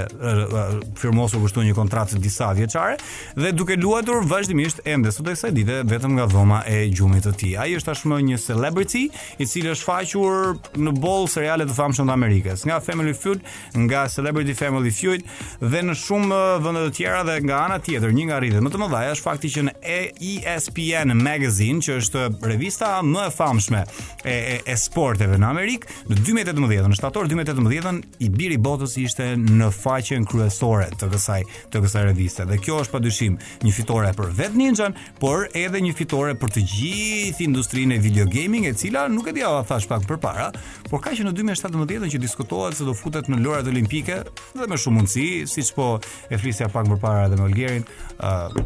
firmosur 0.99 1.43
kështu 1.43 1.65
një 1.67 1.75
kontratë 1.77 2.19
disa 2.23 2.51
vjeçare 2.57 2.97
dhe 3.39 3.53
duke 3.55 3.75
luajtur 3.79 4.23
vazhdimisht 4.29 4.81
ende 4.89 5.11
sot 5.13 5.27
kësaj 5.29 5.53
dite 5.55 5.79
vetëm 5.89 6.17
nga 6.17 6.27
dhoma 6.31 6.61
e 6.69 6.83
gjumit 6.89 7.25
të 7.27 7.33
tij. 7.41 7.53
Ai 7.63 7.77
është 7.77 7.91
tashmë 7.91 8.21
një 8.31 8.39
celebrity 8.43 9.05
i 9.37 9.47
cili 9.47 9.73
është 9.73 9.87
faqur 9.87 10.79
në 10.87 10.95
boll 11.01 11.27
seriale 11.31 11.67
të 11.69 11.77
famshëm 11.77 12.09
të 12.09 12.15
Amerikës, 12.15 12.65
nga 12.67 12.79
Family 12.83 13.13
Feud, 13.15 13.41
nga 13.85 14.05
Celebrity 14.09 14.53
Family 14.57 14.91
Feud 14.95 15.23
dhe 15.69 15.81
në 15.85 15.95
shumë 15.99 16.39
vende 16.63 16.85
të 16.87 16.93
tjera 16.99 17.23
dhe 17.27 17.39
nga 17.45 17.63
ana 17.67 17.77
tjetër, 17.83 18.13
një 18.15 18.27
nga 18.29 18.39
rritet 18.41 18.65
më 18.65 18.71
të 18.73 18.79
mëdha 18.81 19.01
është 19.15 19.25
fakti 19.25 19.51
që 19.55 19.65
në 19.67 19.73
ESPN 19.95 21.13
Magazine 21.19 21.78
Magazine 21.79 21.79
që 21.79 21.97
është 22.01 22.21
revista 22.45 22.99
më 23.03 23.27
e 23.27 23.33
famshme 23.33 23.79
e, 24.23 24.35
e, 24.35 24.55
e 24.69 24.75
sporteve 24.77 25.37
në 25.39 25.47
Amerikë 25.49 25.97
në 26.09 26.17
2018, 26.51 26.89
në 26.91 26.97
shtator 26.97 27.29
2018 27.31 28.01
i 28.19 28.27
biri 28.31 28.57
botës 28.63 28.97
ishte 28.99 29.29
në 29.39 29.69
faqen 29.73 30.25
kryesore 30.27 30.89
të 30.99 31.09
kësaj 31.13 31.41
të 31.71 31.81
kësaj 31.83 32.03
reviste 32.09 32.45
dhe 32.49 32.57
kjo 32.61 32.81
është 32.83 32.95
padyshim 32.97 33.37
një 33.63 33.73
fitore 33.77 34.11
për 34.17 34.33
vet 34.37 34.55
Ninjan, 34.59 34.95
por 35.21 35.47
edhe 35.57 35.79
një 35.85 35.93
fitore 35.97 36.35
për 36.41 36.53
të 36.57 36.63
gjithë 36.73 37.45
industrinë 37.47 37.95
e 37.95 37.99
video 38.03 38.27
gaming 38.27 38.67
e 38.69 38.73
cila 38.75 39.05
nuk 39.13 39.29
e 39.31 39.35
diava 39.37 39.63
thash 39.69 39.87
pak 39.89 40.03
përpara, 40.09 40.49
por 40.89 41.01
ka 41.03 41.13
që 41.15 41.27
në 41.29 41.35
2017 41.39 42.11
që 42.13 42.19
diskutohet 42.25 42.77
se 42.79 42.87
do 42.87 42.95
futet 42.97 43.29
në 43.31 43.39
lojrat 43.45 43.69
olimpike 43.71 44.19
dhe 44.59 44.67
me 44.67 44.77
shumë 44.79 44.99
mundësi, 44.99 45.29
siç 45.49 45.71
po 45.77 45.93
e 45.99 46.37
flisja 46.41 46.67
pak 46.75 46.89
më 46.91 46.99
parë 47.01 47.27
edhe 47.29 47.39
me 47.39 47.47
Algerin, 47.49 47.85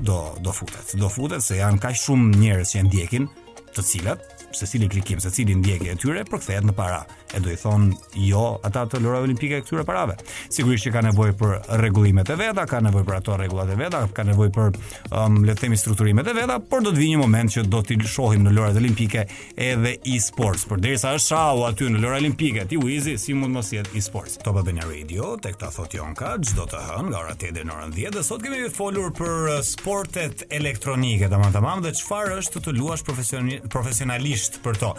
do 0.03 0.19
do 0.43 0.53
futet. 0.55 0.95
Do 0.99 1.09
futet 1.11 1.43
se 1.43 1.59
janë 1.59 1.79
kaq 1.83 1.97
shumë 1.99 2.31
njerëz 2.39 2.71
që 2.71 2.77
janë 2.79 2.91
ndjekin, 3.03 3.27
të 3.75 3.83
cilat 3.83 4.42
se 4.55 4.65
cilin 4.67 4.89
klikim, 4.89 5.19
se 5.21 5.31
cilin 5.31 5.57
ndjekje 5.59 5.91
e 5.93 5.99
tyre 5.99 6.23
përkthehet 6.29 6.65
në 6.67 6.73
para. 6.77 7.03
E 7.33 7.39
do 7.41 7.49
i 7.49 7.55
thonë 7.57 7.93
jo 8.27 8.43
ata 8.65 8.83
të 8.89 8.99
lojë 9.03 9.21
olimpike 9.27 9.61
këtyre 9.63 9.85
parave. 9.87 10.15
Sigurisht 10.53 10.87
që 10.87 10.91
ka 10.93 11.01
nevojë 11.07 11.35
për 11.39 11.53
rregullimet 11.81 12.29
e 12.29 12.37
veta, 12.37 12.67
ka 12.69 12.81
nevojë 12.85 13.07
për 13.07 13.17
ato 13.17 13.37
rregullat 13.39 13.71
e 13.73 13.77
veta, 13.79 14.03
ka 14.13 14.25
nevojë 14.27 14.51
për 14.55 14.77
um, 15.11 15.39
le 15.47 15.55
të 15.55 15.63
themi 15.65 15.79
strukturimet 15.81 16.29
e 16.29 16.35
veta, 16.37 16.59
por 16.59 16.83
do 16.85 16.93
të 16.93 17.01
vijë 17.01 17.15
një 17.15 17.21
moment 17.23 17.55
që 17.55 17.63
do 17.71 17.81
t'i 17.87 17.97
shohim 18.03 18.45
në 18.45 18.53
lojrat 18.55 18.79
olimpike 18.81 19.25
edhe 19.65 19.95
e-sports. 20.13 20.67
Por 20.69 20.81
derisa 20.83 21.15
është 21.17 21.31
shau 21.33 21.63
aty 21.69 21.89
në 21.89 22.03
lojra 22.03 22.21
olimpike, 22.21 22.67
ti 22.69 22.77
u 22.77 22.91
si 23.17 23.33
mund 23.33 23.53
mos 23.55 23.71
jetë 23.73 23.95
e-sports. 23.97 24.37
Topa 24.43 24.59
Albania 24.61 24.85
Radio, 24.89 25.33
tek 25.41 25.57
ta 25.59 25.69
thot 25.73 25.93
Jonka, 25.97 26.35
çdo 26.43 26.67
të 26.69 26.81
hën 26.87 27.09
nga 27.09 27.19
ora 27.23 27.33
8 27.35 27.53
deri 27.55 27.67
në 27.67 27.73
orën 27.73 27.91
10 27.93 28.15
dhe 28.15 28.23
sot 28.25 28.41
kemi 28.43 28.59
të 28.61 28.71
folur 28.77 29.09
për 29.15 29.33
uh, 29.49 29.57
sportet 29.65 30.45
elektronike, 30.53 31.27
tamam 31.31 31.51
tamam, 31.55 31.81
dhe 31.83 31.91
çfarë 31.97 32.37
është 32.43 32.59
të, 32.61 32.65
të 32.67 32.73
luash 32.77 33.03
profesionalisht 33.73 34.42
pikërisht 34.43 34.57
për 34.63 34.77
to. 34.81 34.89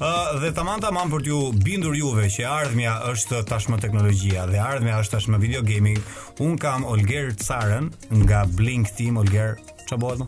Ë 0.00 0.40
dhe 0.42 0.50
tamam 0.54 0.80
tamam 0.82 1.10
për 1.12 1.22
t'ju 1.22 1.64
bindur 1.64 1.94
juve 1.96 2.28
që 2.30 2.46
ardhmja 2.48 2.94
është 3.12 3.40
tashmë 3.48 3.80
teknologjia 3.82 4.44
dhe 4.50 4.60
ardhmja 4.62 5.00
është 5.02 5.16
tashmë 5.16 5.38
video 5.42 5.62
gaming. 5.62 5.98
Un 6.40 6.56
kam 6.58 6.84
Olger 6.86 7.32
Carën 7.34 7.90
nga 8.22 8.44
Blink 8.56 8.90
Team 8.96 9.16
Olger. 9.20 9.56
Ç'a 9.88 9.96
bëhet 9.98 10.22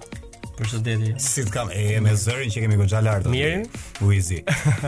Për 0.55 0.65
Përshëndetje. 0.67 1.15
Si 1.19 1.43
të 1.43 1.51
kam, 1.51 1.71
e 1.75 1.97
me 2.01 2.13
zërin 2.15 2.47
që 2.53 2.63
kemi 2.63 2.77
goxha 2.79 3.01
lart. 3.03 3.27
Mirë. 3.27 3.65
Uizi. 4.07 4.43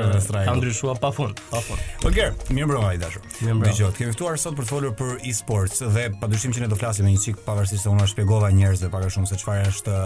ka 0.45 0.53
ndryshuar 0.55 0.99
pafund, 1.03 1.41
pafund. 1.51 1.81
Po 2.03 2.11
gjer, 2.15 2.33
mirë 2.55 2.69
mbrëmë 2.69 2.91
ai 2.91 2.99
dashur. 3.01 3.25
Mirë 3.43 3.57
mbrëmë. 3.59 3.73
Dgjoj, 3.73 3.91
kemi 3.99 4.15
ftuar 4.15 4.39
sot 4.41 4.57
për 4.59 4.67
të 4.67 4.71
folur 4.71 4.95
për 4.99 5.13
e-sports 5.31 5.83
dhe 5.95 6.05
padyshim 6.21 6.55
që 6.55 6.63
ne 6.65 6.69
do 6.71 6.79
flasim 6.79 7.07
me 7.09 7.15
një 7.17 7.23
çik 7.25 7.41
pavarësisht 7.47 7.85
se 7.87 7.91
unë 7.93 8.07
shpjegova 8.13 8.51
njerëzve 8.55 8.91
pak 8.93 9.07
a 9.07 9.11
shumë 9.17 9.31
se 9.33 9.39
çfarë 9.43 9.67
është 9.73 9.97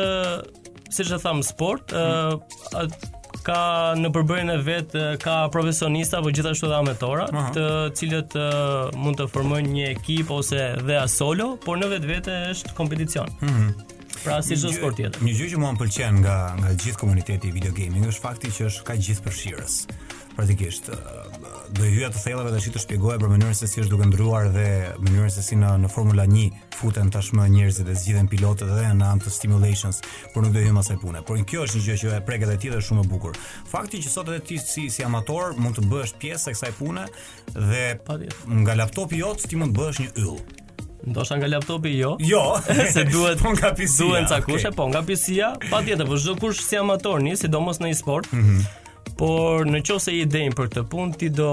si 0.91 1.03
që 1.05 1.19
thamë 1.21 1.43
sport, 1.43 1.93
mm 1.93 1.99
-hmm 1.99 3.22
ka 3.47 3.57
në 3.99 4.11
përbërjen 4.15 4.53
e 4.53 4.57
vet 4.67 4.93
ka 5.23 5.37
profesionista 5.55 6.21
apo 6.21 6.33
gjithashtu 6.35 6.69
edhe 6.69 6.79
ametora, 6.83 7.27
të 7.57 7.65
cilët 7.99 8.37
uh, 8.39 8.93
mund 8.99 9.19
të 9.23 9.29
formojnë 9.33 9.73
një 9.77 9.89
ekip 9.97 10.31
ose 10.37 10.61
dhe 10.85 10.99
a 11.03 11.07
solo, 11.11 11.55
por 11.65 11.81
në 11.81 11.89
vetvete 11.97 12.37
është 12.53 12.77
kompeticion. 12.79 13.33
Mm 13.41 13.55
-hmm. 13.59 13.75
Pra 14.23 14.43
si 14.43 14.57
çdo 14.57 14.73
sport 14.73 14.97
tjetër. 14.97 15.23
Një 15.23 15.33
gjë 15.39 15.49
që 15.53 15.57
mua 15.59 15.73
më 15.73 15.79
pëlqen 15.83 16.15
nga 16.25 16.37
nga 16.61 16.69
gjithë 16.83 16.99
komuniteti 17.01 17.49
i 17.49 17.51
video 17.53 17.73
gaming 17.73 18.05
është 18.07 18.21
fakti 18.21 18.47
që 18.51 18.67
është 18.69 18.83
ka 18.83 18.95
gjithë 18.95 19.23
përfshirës. 19.27 19.75
Praktikisht 20.37 20.85
do 21.77 21.83
hyja 21.85 22.09
të 22.11 22.19
thellave 22.25 22.51
dhe 22.51 22.57
ashtu 22.57 22.71
të 22.71 22.79
shpjegoj 22.85 23.17
për 23.19 23.29
mënyrën 23.35 23.55
se 23.55 23.67
si 23.67 23.81
është 23.83 23.91
duke 23.91 24.07
ndryuar 24.07 24.45
dhe 24.57 24.69
mënyrën 25.05 25.29
se 25.31 25.43
si 25.43 25.55
në 25.57 25.71
në 25.83 25.89
Formula 25.95 26.25
1 26.27 26.51
futen 26.83 27.13
tashmë 27.15 27.45
njerëzit 27.55 27.89
e 27.91 27.95
zgjidhen 27.95 28.29
pilotët 28.33 28.67
dhe 28.71 28.83
janë 28.89 29.05
anë 29.13 29.23
të 29.23 29.31
stimulations, 29.33 30.01
por 30.33 30.43
nuk 30.45 30.55
do 30.57 30.63
hym 30.65 30.81
asaj 30.81 30.97
pune. 31.03 31.21
Por 31.29 31.39
kjo 31.47 31.63
është 31.67 31.79
një 31.79 31.85
gjë 31.89 32.01
që 32.01 32.17
e 32.17 32.23
prek 32.27 32.43
edhe 32.47 32.57
ti 32.65 32.73
dhe 32.73 32.81
shumë 32.83 33.05
e 33.05 33.09
bukur. 33.13 33.39
Fakti 33.71 34.01
që 34.03 34.11
sot 34.17 34.33
edhe 34.33 34.43
ti 34.49 34.59
si 34.63 34.89
si 34.91 35.05
amator 35.07 35.55
mund 35.63 35.79
të 35.79 35.85
bësh 35.93 36.15
pjesë 36.23 36.51
e 36.51 36.57
kësaj 36.57 36.73
pune 36.81 37.05
dhe 37.55 37.85
nga 38.65 38.75
laptopi 38.81 39.21
jot 39.23 39.45
ti 39.47 39.61
mund 39.63 39.77
të 39.77 39.79
bësh 39.79 40.03
një 40.03 40.13
yll. 40.25 40.43
Ndoshta 41.13 41.39
nga 41.39 41.49
laptopi 41.55 41.93
jo. 42.01 42.17
Jo, 42.33 42.43
se 42.97 43.07
duhet 43.11 43.41
po 43.43 43.55
nga 43.55 43.73
PC. 43.79 44.03
Duhen 44.03 44.27
ca 44.31 44.43
kushe, 44.45 44.69
okay. 44.69 44.79
po 44.79 44.91
nga 44.91 45.03
PC, 45.07 45.39
patjetër, 45.71 46.07
po 46.11 46.19
çdo 46.23 46.35
kush 46.43 46.63
si 46.67 46.79
amator, 46.79 47.23
ni, 47.23 47.39
sidomos 47.39 47.79
në 47.83 47.95
e-sport. 47.95 48.31
Mm 48.33 48.45
-hmm. 48.45 48.71
Por 49.19 49.67
në 49.71 49.83
qoftë 49.87 50.03
se 50.09 50.13
i 50.19 50.25
idenë 50.27 50.55
për 50.59 50.67
këtë 50.71 50.85
punë, 50.91 51.17
ti 51.19 51.29
do 51.29 51.51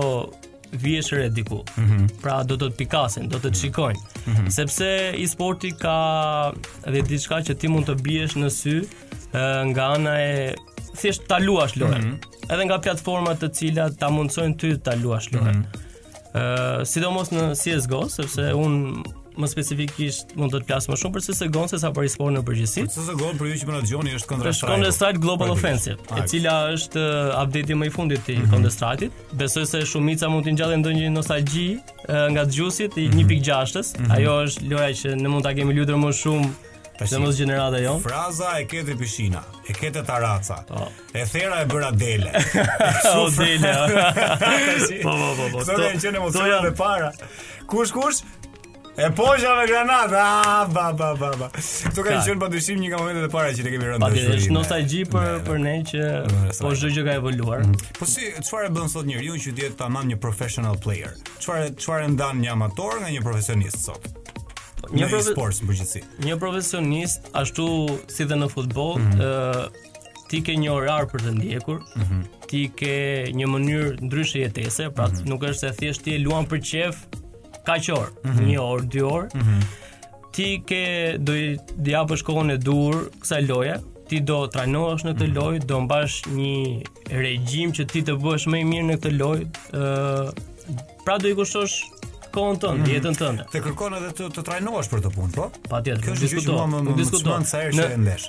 vjeshtër 0.72 1.20
e 1.26 1.30
diku. 1.30 1.56
Ëh. 1.64 1.78
Mm 1.78 1.86
-hmm. 1.92 2.08
Pra 2.22 2.44
do 2.44 2.56
të 2.58 2.70
pikasin, 2.78 3.30
do 3.30 3.38
të 3.38 3.54
shikojnë. 3.54 4.00
Mm 4.26 4.34
-hmm. 4.34 4.50
Sepse 4.50 5.14
e-sporti 5.18 5.72
ka 5.82 5.98
edhe 6.88 7.02
diçka 7.02 7.36
që 7.38 7.58
ti 7.58 7.68
mund 7.68 7.86
të 7.90 7.96
biesh 8.02 8.36
në 8.38 8.50
sy 8.50 8.76
nga 9.74 9.84
ana 9.96 10.14
e 10.22 10.56
thjesht 11.00 11.22
ta 11.28 11.38
luash 11.40 11.76
lojën. 11.80 12.02
Mm 12.06 12.12
-hmm. 12.12 12.54
Edhe 12.54 12.64
nga 12.66 12.80
platforma 12.82 13.32
të 13.36 13.52
cilat 13.54 13.92
ta 14.00 14.08
mundsojnë 14.10 14.58
ty 14.58 14.78
ta 14.84 14.96
luash 14.96 15.30
lojën. 15.32 15.54
Ëh, 15.54 15.56
mm 15.56 15.66
-hmm. 16.34 16.86
sidomos 16.86 17.30
në 17.32 17.44
CS:GO, 17.62 18.08
sepse 18.10 18.54
un 18.54 19.04
më 19.40 19.48
specifikisht 19.48 20.34
mund 20.36 20.52
të 20.52 20.60
të 20.64 20.68
plasë 20.70 20.92
më 20.92 20.98
shumë 21.00 21.14
për 21.16 21.52
gonë 21.56 21.72
se 21.72 21.78
sa 21.82 21.90
për 21.90 21.96
po 21.96 22.06
e-sport 22.10 22.34
në 22.36 22.42
përgjithësi. 22.48 22.84
Për 22.84 23.36
për 23.40 23.48
ju 23.54 23.58
që 23.62 23.68
më 23.68 23.76
na 23.76 23.82
gjoni 23.90 24.14
është 24.20 24.30
Counter 24.34 24.56
Strike. 24.56 24.72
Counter 24.74 24.96
Strike 24.98 25.22
Global 25.26 25.52
Offensive, 25.54 26.08
e 26.20 26.24
cila 26.32 26.56
është 26.76 27.04
uh, 27.04 27.36
update-i 27.44 27.78
më 27.80 27.88
i 27.88 27.94
fundit 27.96 28.32
i 28.34 28.38
Counter 28.42 28.68
mhm. 28.68 28.76
strike 28.76 29.36
Besoj 29.40 29.66
se 29.72 29.82
shumica 29.88 30.30
mund 30.32 30.46
të 30.48 30.54
ngjallë 30.58 30.80
ndonjë 30.82 31.12
nostalgji 31.14 31.68
uh, 31.78 32.26
nga 32.36 32.46
gjusit 32.54 32.98
i 33.00 33.08
16 33.14 33.14
mhm. 33.14 34.02
mhm. 34.02 34.16
Ajo 34.18 34.34
është 34.48 34.70
loja 34.74 34.94
që 35.02 35.14
ne 35.24 35.32
mund 35.34 35.48
ta 35.48 35.54
kemi 35.58 35.76
luajtur 35.78 36.02
më 36.06 36.10
shumë 36.24 36.50
Tash 37.00 37.14
mos 37.24 37.38
gjenerata 37.40 37.78
jon. 37.80 38.02
Fraza 38.04 38.58
e 38.60 38.66
ketë 38.68 38.98
pishina, 39.00 39.40
e 39.64 39.72
ketë 39.72 40.02
taraca. 40.04 40.58
Oh. 40.76 40.90
E 41.16 41.22
thera 41.32 41.62
e 41.64 41.68
bëra 41.72 41.94
dele. 41.96 42.34
o 43.14 43.22
dele. 43.38 43.72
Po 45.06 45.14
po 45.14 45.30
po 45.40 45.46
po. 45.54 45.64
Kto 45.64 45.80
janë 45.86 46.02
qenë 46.04 46.20
emocionet 46.20 46.76
para? 46.76 47.14
Kush 47.72 47.96
kush? 47.96 48.20
E 49.00 49.10
poja 49.16 49.56
me 49.56 49.66
granat. 49.68 50.12
Ah, 50.14 50.68
ba 50.68 50.92
ba 50.94 51.16
ba 51.16 51.32
ba. 51.40 51.48
Kto 51.56 52.04
ka 52.04 52.18
qenë 52.20 52.36
padyshim 52.42 52.82
një 52.84 52.90
nga 52.92 52.98
momentet 53.00 53.28
e 53.30 53.32
para 53.32 53.48
që 53.56 53.64
ne 53.68 53.72
kemi 53.72 53.86
rënë. 53.88 54.00
Patjetër, 54.04 54.40
është 54.44 54.52
nostalgji 54.56 55.06
për 55.14 55.26
ne, 55.26 55.36
për 55.48 55.62
ne 55.66 55.76
që 55.92 56.08
po 56.60 56.72
çdo 56.76 56.90
gjë 56.92 57.06
ka 57.08 57.16
evoluar. 57.22 57.64
Mm. 57.64 57.78
Po 58.00 58.04
si 58.10 58.28
çfarë 58.44 58.68
e 58.68 58.74
bën 58.76 58.92
sot 58.92 59.08
njeriu 59.08 59.38
që 59.40 59.54
diet 59.56 59.78
tamam 59.80 60.04
një 60.12 60.20
professional 60.26 60.76
player? 60.84 61.16
Çfarë 61.40 61.72
çfarë 61.80 62.10
ndan 62.18 62.42
një 62.44 62.52
amator 62.58 63.00
nga 63.06 63.14
një 63.16 63.24
profesionist 63.24 63.80
sot? 63.88 64.04
Një 64.92 65.08
e-sports 65.16 65.62
në 65.64 65.70
përgjithësi. 65.72 66.04
Një 66.28 66.36
profesionist 66.44 67.32
ashtu 67.40 67.70
si 68.12 68.28
dhe 68.28 68.36
në 68.42 68.50
futboll, 68.52 69.00
mm 69.00 69.12
-hmm. 69.14 69.88
ti 70.28 70.44
ke 70.44 70.58
një 70.62 70.70
orar 70.76 71.08
për 71.12 71.22
të 71.24 71.32
ndjekur, 71.40 71.80
mm 71.96 72.04
-hmm. 72.04 72.22
ti 72.52 72.68
ke 72.80 72.96
një 73.34 73.48
mënyrë 73.48 73.96
ndryshe 74.04 74.40
jetese, 74.44 74.92
pra 74.92 75.08
mm 75.08 75.14
-hmm. 75.16 75.30
nuk 75.30 75.42
është 75.48 75.60
se 75.60 75.70
thjesht 75.80 76.04
ti 76.04 76.12
e 76.16 76.20
luan 76.20 76.46
për 76.48 76.60
qefë 76.70 77.09
ka 77.70 77.96
orë, 77.96 78.12
mm 78.24 78.32
-hmm. 78.32 78.48
1 78.48 78.60
orë, 78.66 78.84
dy 78.96 79.02
orë. 79.02 79.28
Mm 79.34 79.42
-hmm. 79.42 79.62
Ti 80.38 80.48
ke 80.70 80.82
do 81.28 81.36
i 81.36 81.60
japësh 81.96 82.24
kohën 82.28 82.52
e 82.54 82.58
dur 82.58 82.94
kësaj 83.22 83.42
loje, 83.50 83.76
ti 84.10 84.18
do 84.30 84.40
trajnohesh 84.54 85.04
në 85.06 85.12
këtë 85.14 85.28
mm 85.28 85.32
-hmm. 85.32 85.38
lojë, 85.38 85.66
do 85.70 85.80
mbash 85.86 86.16
një 86.38 86.84
regjim 87.24 87.72
që 87.78 87.84
ti 87.92 88.00
të 88.08 88.14
bësh 88.24 88.46
më 88.54 88.58
i 88.62 88.66
mirë 88.72 88.88
në 88.92 88.96
këtë 88.98 89.12
lojë, 89.22 89.46
ë 89.74 89.82
uh, 89.82 90.30
pra 91.06 91.16
do 91.18 91.28
i 91.32 91.36
kushtosh 91.38 91.76
kohën 92.34 92.58
tënde, 92.62 92.78
mm 92.78 92.84
-hmm. 92.84 92.94
jetën 92.96 93.16
tënde. 93.22 93.42
Te 93.52 93.60
kërkon 93.68 93.94
edhe 93.98 94.12
të 94.18 94.24
të 94.38 94.42
trajnohesh 94.50 94.90
për 94.94 95.00
të 95.06 95.10
punë, 95.18 95.34
po? 95.38 95.46
Patjetër, 95.74 96.02
kjo 96.06 96.12
është 96.18 96.26
diskutojmë, 96.28 96.76
Më, 96.76 96.84
më, 96.90 96.96
diskuton 97.02 97.44
sa 97.50 97.58
herë 97.64 97.74
që 97.78 97.92
e 97.96 98.00
ndesh. 98.04 98.28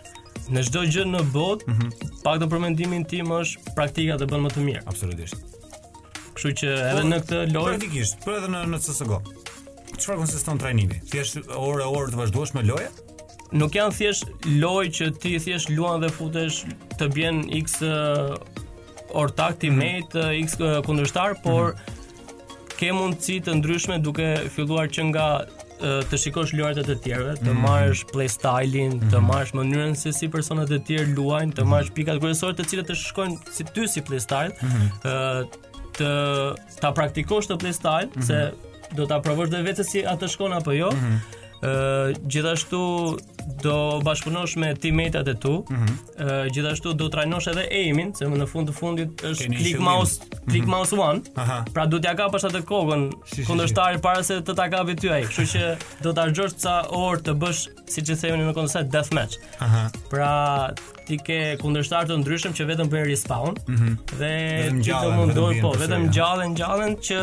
Në 0.54 0.60
çdo 0.66 0.80
gjë 0.92 1.04
në 1.14 1.20
botë, 1.34 1.62
mm 1.66 1.74
-hmm. 1.78 1.90
pak 2.24 2.36
të 2.42 2.46
përmendimin 2.52 3.02
tim 3.12 3.26
është 3.40 3.54
praktika 3.76 4.14
të 4.20 4.24
bën 4.30 4.40
më 4.46 4.50
të 4.56 4.60
mirë. 4.68 4.82
Absolutisht. 4.90 5.36
Kështu 6.40 6.56
që 6.56 6.68
edhe 6.88 7.00
në 7.04 7.16
këtë 7.20 7.38
lojë 7.52 7.72
praktikisht, 7.74 8.22
por 8.24 8.36
edhe 8.38 8.48
në 8.48 8.60
në 8.72 8.78
CS:GO. 8.80 9.16
Çfarë 9.92 10.20
konsiston 10.22 10.60
trajnimi? 10.62 10.96
Thjesht 11.10 11.50
orë 11.52 11.84
orë 11.90 12.14
të 12.14 12.16
vazhdosh 12.16 12.54
me 12.56 12.62
lojë? 12.64 12.86
Nuk 13.60 13.74
janë 13.76 13.92
thjesht 13.98 14.48
lojë 14.48 14.92
që 14.96 15.08
ti 15.20 15.34
thjesht 15.44 15.68
luan 15.74 16.00
dhe 16.00 16.08
futesh 16.14 16.62
të 16.96 17.10
bjen 17.12 17.42
X 17.60 17.82
orë 17.84 19.34
takti 19.36 19.68
me 19.74 19.90
mhm. 19.98 20.08
mm 20.14 20.22
-hmm. 20.22 20.44
X 20.46 20.56
kundërshtar, 20.88 21.34
por 21.44 21.74
mm 21.74 21.76
-hmm. 21.76 22.76
ke 22.78 22.92
mundësi 22.92 23.36
të 23.44 23.58
ndryshme 23.60 23.98
duke 24.08 24.30
filluar 24.54 24.88
që 24.88 25.02
nga 25.12 25.28
të 25.80 26.16
shikosh 26.22 26.52
lojërat 26.56 26.78
e 26.78 26.88
të 26.90 26.96
tjerëve, 27.04 27.32
të 27.44 27.52
mhm. 27.52 27.60
marrësh 27.66 28.04
playstyle-in, 28.12 28.96
të 29.12 29.18
mhm. 29.18 29.28
marrësh 29.30 29.52
mënyrën 29.60 29.94
se 29.94 30.12
si 30.12 30.28
personat 30.28 30.70
e 30.70 30.80
tjerë 30.88 31.12
luajnë, 31.18 31.52
të 31.56 31.64
marrësh 31.68 31.90
pikat 31.92 32.20
kryesore 32.20 32.56
të 32.56 32.64
cilat 32.68 32.86
të 32.88 32.94
shkojnë 33.04 33.36
si 33.52 33.62
ty 33.74 33.84
si 33.88 34.00
playstyle, 34.00 34.54
mm 34.60 34.68
-hmm 34.68 35.58
të 36.00 36.80
ta 36.80 36.92
praktikosh 36.98 37.50
të 37.50 37.58
playstyle 37.62 38.08
mm 38.08 38.22
-hmm. 38.22 38.26
se 38.30 38.96
do 38.98 39.06
ta 39.12 39.20
provosh 39.26 39.52
dhe 39.52 39.60
vetë 39.68 39.84
si 39.92 40.06
atë 40.14 40.28
shkon 40.36 40.56
apo 40.60 40.72
jo. 40.78 40.92
Mm 40.94 41.04
-hmm 41.04 41.38
gjithashtu 42.26 43.16
do 43.62 44.00
bashkëpunosh 44.04 44.56
me 44.56 44.74
teammate 44.74 45.30
e 45.30 45.34
tu. 45.34 45.64
Mm 45.70 45.76
-hmm. 45.76 45.90
uh, 45.90 46.52
gjithashtu 46.52 46.92
do 46.92 47.08
trajnosh 47.08 47.46
edhe 47.48 47.66
Emin, 47.70 48.12
se 48.14 48.24
më 48.28 48.36
në 48.40 48.46
fund 48.52 48.68
të 48.68 48.72
fundit 48.76 49.22
është 49.24 49.42
Keni 49.44 49.56
click 49.58 49.76
shumim. 49.76 49.84
mouse, 49.92 50.20
mm 50.20 50.26
-hmm. 50.30 50.50
click 50.50 50.62
mhm. 50.66 50.70
mouse 50.70 50.96
one. 50.96 51.20
Aha. 51.36 51.64
Pra 51.74 51.86
do 51.86 51.98
t'ja 51.98 52.14
kapësh 52.16 52.44
atë 52.50 52.62
kokën 52.62 53.10
si, 53.26 53.44
si, 53.44 53.56
si. 53.68 54.02
para 54.02 54.22
se 54.22 54.40
të 54.40 54.54
ta 54.56 54.68
kapë 54.70 55.00
ty 55.00 55.08
ai. 55.12 55.22
Kështu 55.24 55.42
që 55.42 55.76
do 56.02 56.12
ta 56.12 56.26
xhosh 56.32 56.54
ca 56.62 56.82
orë 56.90 57.22
të 57.22 57.32
bësh, 57.40 57.66
siç 57.86 58.08
e 58.10 58.14
themin 58.14 58.46
në 58.48 58.54
kontekst 58.54 58.90
death 58.92 59.12
match. 59.12 59.34
Aha. 59.60 59.90
Pra 60.10 60.70
ti 61.06 61.16
ke 61.16 61.56
kundërtar 61.62 62.06
të 62.06 62.16
ndryshëm 62.20 62.52
që 62.52 62.64
vetëm 62.68 62.88
bën 62.88 63.04
respawn 63.06 63.54
mm 63.68 63.76
-hmm. 63.76 63.96
dhe 64.18 64.82
ti 64.84 64.90
të 64.92 65.16
mundoj 65.16 65.54
po, 65.62 65.70
vetëm 65.80 66.02
ngjallen 66.08 66.50
ngjallen 66.52 66.96
që 66.96 67.18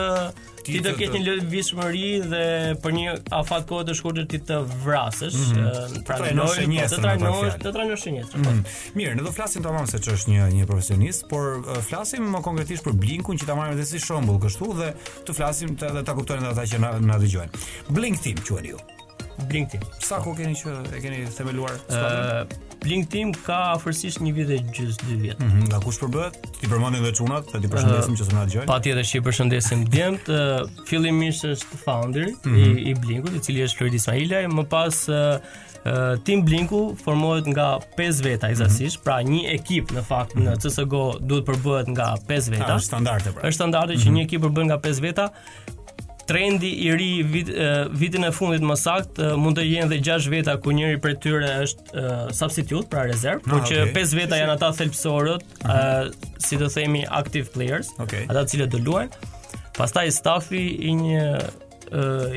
ti, 0.68 0.78
ti 0.78 0.84
do 0.84 0.92
ketë 1.00 1.20
një 1.24 1.34
lëvizmëri 1.42 2.08
dhe 2.32 2.42
për 2.84 2.96
një 2.98 3.14
afat 3.38 3.68
kohë 3.70 3.86
të 3.90 3.96
shkurtër 4.00 4.28
ti 4.34 4.40
të 4.50 4.58
vrasësh, 4.84 5.38
mhm. 5.52 6.04
pra 6.08 6.18
të 6.20 6.32
trajnosh 6.32 6.60
një 6.72 6.88
të 6.94 7.00
trajnosh 7.06 7.58
të 7.64 7.74
trajnosh 7.78 8.06
një 8.16 8.20
jetë. 8.20 8.56
Mirë, 9.00 9.16
ne 9.20 9.26
do 9.28 9.34
flasim 9.38 9.66
tamam 9.66 9.88
se 9.92 10.02
ç'është 10.04 10.34
një 10.36 10.50
një 10.58 10.70
profesionist, 10.70 11.28
por 11.32 11.64
flasim 11.88 12.28
më 12.36 12.44
konkretisht 12.50 12.86
për 12.88 12.98
Blinkun 13.04 13.40
që 13.42 13.48
ta 13.50 13.56
marrim 13.58 13.78
edhe 13.78 13.88
si 13.94 14.04
shembull 14.04 14.42
kështu 14.44 14.72
dhe 14.82 14.92
të 15.28 15.38
flasim 15.40 15.78
të 15.80 15.92
edhe 15.94 16.06
ta 16.10 16.16
kuptojnë 16.20 16.52
ata 16.54 16.68
që 16.74 16.84
na 16.84 17.20
dëgjojnë. 17.24 17.64
Blink 17.98 18.22
Team 18.26 18.44
quhen 18.48 18.74
ju. 18.74 18.84
Blink 19.46 19.70
Team. 19.72 19.84
Sa 20.02 20.18
kohë 20.24 20.42
keni 20.42 20.58
që 20.58 20.74
e 20.98 21.02
keni 21.04 21.20
themeluar 21.36 21.78
Blink 22.82 23.08
Team 23.12 23.32
ka 23.44 23.58
afërsisht 23.76 24.22
një 24.24 24.32
vit 24.38 24.52
e 24.54 24.58
gjysë 24.76 25.06
dy 25.08 25.16
vjetë. 25.26 25.38
Mm 25.38 25.52
-hmm. 25.52 25.68
Nga 25.72 25.80
kush 25.86 25.98
përbëhet? 26.02 26.34
Ti 26.60 26.68
përmëndin 26.72 27.02
dhe 27.06 27.12
qunat, 27.20 27.46
ta 27.52 27.60
ti 27.60 27.68
përshëndesim 27.68 28.14
uh, 28.14 28.18
që 28.20 28.24
së 28.28 28.34
më 28.34 28.44
nga 28.48 28.66
Pa 28.74 28.80
tjetë 28.82 29.04
që 29.10 29.18
i 29.18 29.22
përshëndesim 29.28 29.80
djemët, 29.94 30.30
uh, 30.30 31.46
është 31.54 31.78
founder 31.86 32.28
mm 32.28 32.38
-hmm. 32.44 32.64
i, 32.64 32.70
mhm. 32.70 32.88
i 32.90 32.94
Blinku, 32.94 33.28
të 33.30 33.40
cili 33.42 33.62
është 33.66 33.78
Floyd 33.78 33.96
Mahilaj, 34.08 34.46
më 34.48 34.64
pas... 34.64 35.10
Uh, 35.10 35.36
Tim 36.26 36.46
Blinku 36.46 36.98
formohet 37.04 37.46
nga 37.48 37.78
5 37.98 38.24
veta 38.24 38.50
izasish, 38.50 38.82
mhm. 38.82 38.86
mm 38.86 38.94
-hmm. 38.94 39.04
pra 39.04 39.32
një 39.32 39.44
ekip 39.56 39.92
në 39.92 40.04
fakt 40.04 40.36
në 40.36 40.42
mhm. 40.52 40.60
CSGO 40.62 41.04
duhet 41.28 41.46
përbëhet 41.48 41.88
nga 41.96 42.16
5 42.30 42.50
veta. 42.52 42.64
Ah, 42.66 42.76
është 42.76 42.90
standarde 42.92 43.32
pra. 43.32 43.42
Është 43.48 43.52
standarde 43.52 43.94
që 43.94 43.98
mm 44.00 44.04
-hmm. 44.08 44.14
një 44.14 44.22
ekip 44.24 44.42
përbëhet 44.42 44.66
nga 44.68 44.78
5 44.80 45.02
veta 45.02 45.26
trendi 46.28 46.70
i 46.86 46.92
ri 46.98 47.12
vit, 47.24 47.50
vitin 47.96 48.26
e 48.28 48.32
fundit 48.36 48.64
më 48.68 48.76
sakt 48.82 49.22
mund 49.40 49.58
të 49.60 49.64
jenë 49.68 49.90
dhe 49.94 50.00
6 50.10 50.28
veta 50.34 50.56
ku 50.64 50.74
njëri 50.76 51.00
prej 51.04 51.16
tyre 51.24 51.52
është 51.66 52.08
substitute 52.40 52.88
pra 52.92 53.06
rezerv, 53.08 53.42
por 53.48 53.60
ah, 53.60 53.66
që 53.70 53.80
okay. 53.88 53.96
5 54.00 54.18
veta 54.22 54.42
janë 54.42 54.58
ata 54.58 54.70
thelpsorët, 54.82 55.48
uh 55.60 55.70
-huh. 55.70 56.10
si 56.44 56.58
të 56.60 56.70
themi 56.76 57.06
active 57.22 57.48
players, 57.56 57.90
okay. 58.00 58.28
ata 58.30 58.46
cilët 58.46 58.72
do 58.76 58.80
luajnë. 58.88 59.16
Pastaj 59.78 60.08
stafi 60.22 60.66
i 60.90 60.94
një 61.04 61.24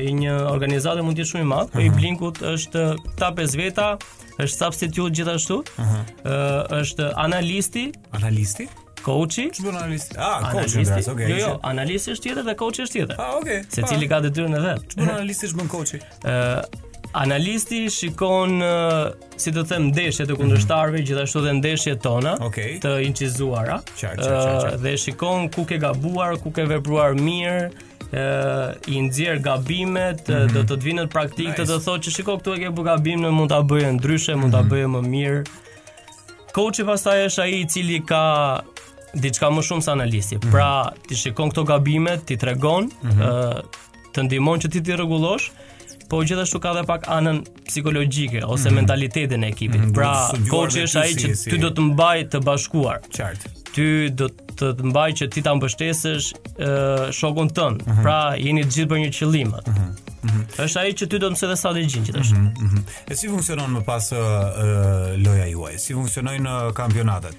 i 0.07 0.11
një 0.21 0.33
organizatë 0.55 1.01
mund 1.03 1.17
të 1.17 1.21
jetë 1.23 1.29
shumë 1.31 1.41
i 1.41 1.47
madh, 1.53 1.69
uh 1.73 1.75
-huh. 1.75 1.85
i 1.85 1.89
Blinkut 1.95 2.35
është 2.53 2.83
ta 3.19 3.27
5 3.39 3.57
veta, 3.63 3.97
është 4.43 4.55
substitute 4.63 5.13
gjithashtu. 5.15 5.55
Uh 5.55 5.87
-huh. 5.87 6.79
është 6.81 7.05
analisti. 7.25 7.91
Analisti? 8.11 8.65
Koçi? 9.03 9.49
Ç'do 9.55 9.69
analist? 9.69 10.15
Ah, 10.19 10.51
koçi, 10.53 10.83
okay. 11.11 11.29
Jo, 11.29 11.39
jo, 11.41 11.49
analisti 11.67 12.13
është 12.13 12.27
tjetër 12.27 12.45
dhe 12.49 12.55
koçi 12.59 12.83
është 12.85 12.97
tjetër. 12.99 13.17
Ah, 13.17 13.35
okay. 13.39 13.61
Secili 13.75 14.07
ka 14.11 14.19
detyrën 14.23 14.55
e 14.57 14.61
vet. 14.61 14.87
Ç'do 14.93 15.07
analisti 15.09 15.49
është 15.49 15.59
më 15.59 15.67
koçi? 15.73 15.99
Ë, 16.31 16.33
analisti 17.23 17.79
shikon 17.91 18.59
uh, 18.63 19.37
si 19.41 19.53
të 19.55 19.65
them 19.71 19.87
ndeshjet 19.91 20.29
e 20.29 20.37
kundërshtarëve, 20.37 20.99
mhm. 20.99 21.07
gjithashtu 21.09 21.43
dhe 21.47 21.53
ndeshjet 21.59 22.01
tona 22.05 22.35
okay. 22.45 22.75
të 22.83 22.95
incizuara. 23.07 23.79
Ë, 23.97 24.11
uh, 24.25 24.67
dhe 24.83 24.95
shikon 25.01 25.49
ku 25.55 25.65
ke 25.71 25.79
gabuar, 25.81 26.37
ku 26.43 26.51
ke 26.53 26.67
vepruar 26.75 27.17
mirë 27.19 27.71
ë 28.11 28.91
i 28.91 28.99
nxjerr 29.05 29.37
gabimet 29.39 30.27
mm 30.27 30.33
-hmm. 30.33 30.53
do 30.53 30.59
të 30.67 30.75
të 30.77 30.83
vinë 30.85 31.03
në 31.05 31.11
praktikë 31.13 31.53
nice. 31.53 31.63
të 31.63 31.77
të 31.77 31.83
thotë 31.85 32.03
që 32.05 32.13
shikoj 32.17 32.33
këtu 32.41 32.55
e 32.55 32.57
ke 32.65 32.71
bë 32.75 32.83
gabim 32.89 33.21
në 33.23 33.29
mund 33.37 33.49
ta 33.53 33.61
bëje 33.63 33.93
ndryshe 33.95 34.35
mund 34.35 34.51
ta 34.51 34.61
mm 34.61 34.67
-hmm. 34.67 34.71
bëje 34.71 34.87
më 34.87 35.01
mirë 35.13 35.43
Koçi 36.53 36.83
pastaj 36.83 37.19
është 37.27 37.41
ai 37.41 37.53
i 37.61 37.67
cili 37.71 38.01
ka 38.05 38.19
diçka 39.19 39.49
më 39.51 39.63
shumë 39.67 39.81
se 39.85 39.89
analisti. 39.93 40.35
Mm 40.35 40.39
-hmm. 40.41 40.51
Pra, 40.51 40.93
ti 41.07 41.15
shikon 41.15 41.49
këto 41.51 41.63
gabime, 41.63 42.19
ti 42.25 42.37
tregon, 42.37 42.83
mm 42.83 43.09
-hmm. 43.09 43.29
ë 43.29 43.61
të 44.13 44.19
ndihmon 44.25 44.57
që 44.59 44.69
ti 44.71 44.81
ti 44.81 44.91
rregullosh, 44.95 45.49
po 46.09 46.23
gjithashtu 46.27 46.59
ka 46.59 46.71
edhe 46.71 46.83
pak 46.83 47.01
anën 47.07 47.37
psikologjike 47.69 48.41
ose 48.45 48.49
mm 48.61 48.67
-hmm. 48.67 48.75
mentalitetin 48.75 49.43
e 49.43 49.47
ekipit. 49.47 49.81
Mm 49.81 49.85
-hmm. 49.87 49.93
Pra, 49.95 50.31
koçi 50.53 50.77
është 50.85 50.99
ai 51.01 51.13
që 51.21 51.27
ti 51.49 51.57
do 51.57 51.67
të 51.75 51.81
mbajë 51.89 52.25
të 52.31 52.37
bashkuar. 52.47 52.97
Qartë. 53.17 53.45
Ty 53.73 53.87
do 54.19 54.25
të 54.27 54.50
të 54.59 54.71
të 54.79 54.89
mbaj 54.91 55.09
që 55.19 55.27
ti 55.33 55.43
ta 55.45 55.55
mbështesësh 55.57 56.31
shokun 57.17 57.51
tënd. 57.57 57.81
Uh 57.81 57.87
mhm. 57.87 57.97
-huh. 57.99 58.03
Pra 58.05 58.17
jeni 58.39 58.63
të 58.65 58.71
gjithë 58.75 58.89
për 58.91 59.03
një 59.05 59.11
qëllim. 59.17 59.53
Uh 59.57 59.69
mhm. 59.75 59.79
-huh. 59.79 59.91
Mhm. 60.21 60.41
Është 60.61 60.77
ai 60.79 60.91
që 60.93 61.07
ty 61.09 61.17
do 61.19 61.27
të 61.27 61.31
mësoj 61.33 61.47
dhe 61.49 61.55
sa 61.57 61.69
të 61.73 61.79
gjithë 61.81 62.03
gjithashtu. 62.05 62.35
E 63.11 63.15
si 63.17 63.27
funksionon 63.31 63.71
më 63.73 63.79
pas 63.87 64.11
uh, 64.11 64.17
loja 65.25 65.47
juaj? 65.49 65.71
Si 65.81 65.93
funksionojnë 65.97 66.57
kampionatet? 66.77 67.33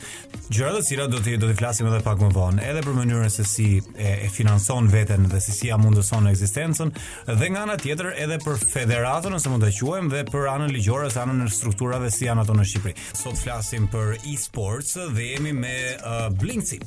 Gjërat 0.51 0.79
e 0.79 0.83
cilat 0.89 1.11
do 1.13 1.19
të 1.23 1.37
do 1.37 1.47
të 1.53 1.57
flasim 1.61 1.87
edhe 1.87 2.01
pak 2.03 2.19
më 2.19 2.31
vonë, 2.35 2.59
edhe 2.71 2.81
për 2.83 2.95
mënyrën 2.99 3.29
se 3.31 3.45
si 3.47 3.69
e, 3.99 4.27
e 4.27 4.29
financon 4.35 4.89
veten 4.91 5.29
dhe 5.31 5.39
si 5.41 5.53
si 5.55 5.69
ja 5.71 5.77
mundëson 5.79 6.27
ekzistencën, 6.33 6.91
dhe 7.31 7.49
nga 7.53 7.63
ana 7.69 7.77
tjetër 7.79 8.11
edhe 8.19 8.39
për 8.43 8.57
federatën 8.75 9.35
ose 9.39 9.49
mund 9.55 9.63
ta 9.63 9.71
quajmë 9.79 10.11
dhe 10.17 10.25
për 10.33 10.51
anën 10.55 10.73
ligjore 10.75 11.07
ose 11.07 11.21
anën 11.23 11.47
e 11.47 11.51
strukturave 11.55 12.11
si 12.11 12.25
janë 12.27 12.41
ato 12.43 12.53
në 12.59 12.65
Shqipëri. 12.67 12.95
Sot 13.15 13.39
flasim 13.47 13.87
për 13.95 14.19
e-sports 14.35 14.97
dhe 15.15 15.23
jemi 15.37 15.53
me 15.55 15.77
uh, 16.03 16.35
Blinci 16.39 16.81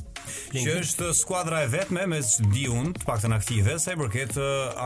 që 0.56 0.74
është 0.82 1.08
skuadra 1.16 1.60
e 1.64 1.68
vetme 1.70 2.06
me 2.10 2.18
diun 2.54 2.92
të 2.96 3.06
paktën 3.06 3.34
aktive 3.36 3.76
sa 3.82 3.94
i 3.94 3.98
përket 4.02 4.38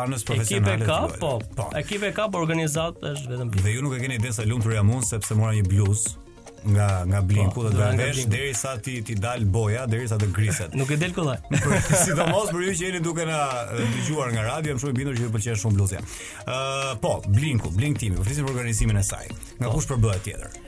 anës 0.03 0.25
profesionale. 0.29 0.81
Ekipe 0.81 0.89
ka, 0.89 1.03
po. 1.21 1.33
po. 1.57 1.71
Ekipe 1.81 2.13
ka 2.17 2.29
por 2.31 2.45
organizat 2.47 2.99
është 3.01 3.35
vetëm 3.35 3.53
bi. 3.55 3.63
Dhe 3.65 3.77
ju 3.77 3.85
nuk 3.87 3.99
e 3.99 4.01
keni 4.05 4.19
idenë 4.21 4.39
sa 4.41 4.47
lumtur 4.49 4.75
jam 4.77 4.91
unë 4.97 5.09
sepse 5.15 5.39
mora 5.39 5.55
një 5.59 5.67
bluzë 5.71 6.19
nga 6.61 6.87
nga 7.09 7.23
blinku 7.25 7.57
po, 7.63 7.71
dhe 7.73 7.73
nga 7.73 7.95
vesh 7.97 8.27
derisa 8.29 8.75
ti 8.85 8.99
ti 9.01 9.15
dal 9.17 9.47
boja 9.49 9.87
derisa 9.89 10.19
të 10.21 10.27
griset 10.37 10.75
nuk 10.77 10.91
e 10.93 10.99
del 11.01 11.15
kollaj 11.17 11.39
sidomos 12.05 12.51
për 12.53 12.67
ju 12.67 12.75
që 12.83 12.85
jeni 12.85 13.01
duke 13.01 13.25
na 13.25 13.39
dëgjuar 13.79 14.35
nga 14.35 14.45
radio 14.51 14.77
më 14.77 14.83
shumë 14.83 14.99
bindur 14.99 15.17
që 15.17 15.25
ju 15.25 15.31
pëlqen 15.39 15.57
shumë 15.63 15.79
bluzja 15.79 16.03
ë 16.03 16.05
uh, 16.05 16.93
po 17.01 17.15
blinku 17.33 17.73
blink 17.73 18.03
timi 18.05 18.21
po 18.21 18.29
flisim 18.29 18.45
për 18.45 18.59
organizimin 18.59 19.01
e 19.01 19.07
saj 19.09 19.31
nga 19.31 19.71
po. 19.71 19.79
kush 19.79 19.89
po. 19.89 19.97
përbëhet 19.97 20.29
tjetër 20.29 20.61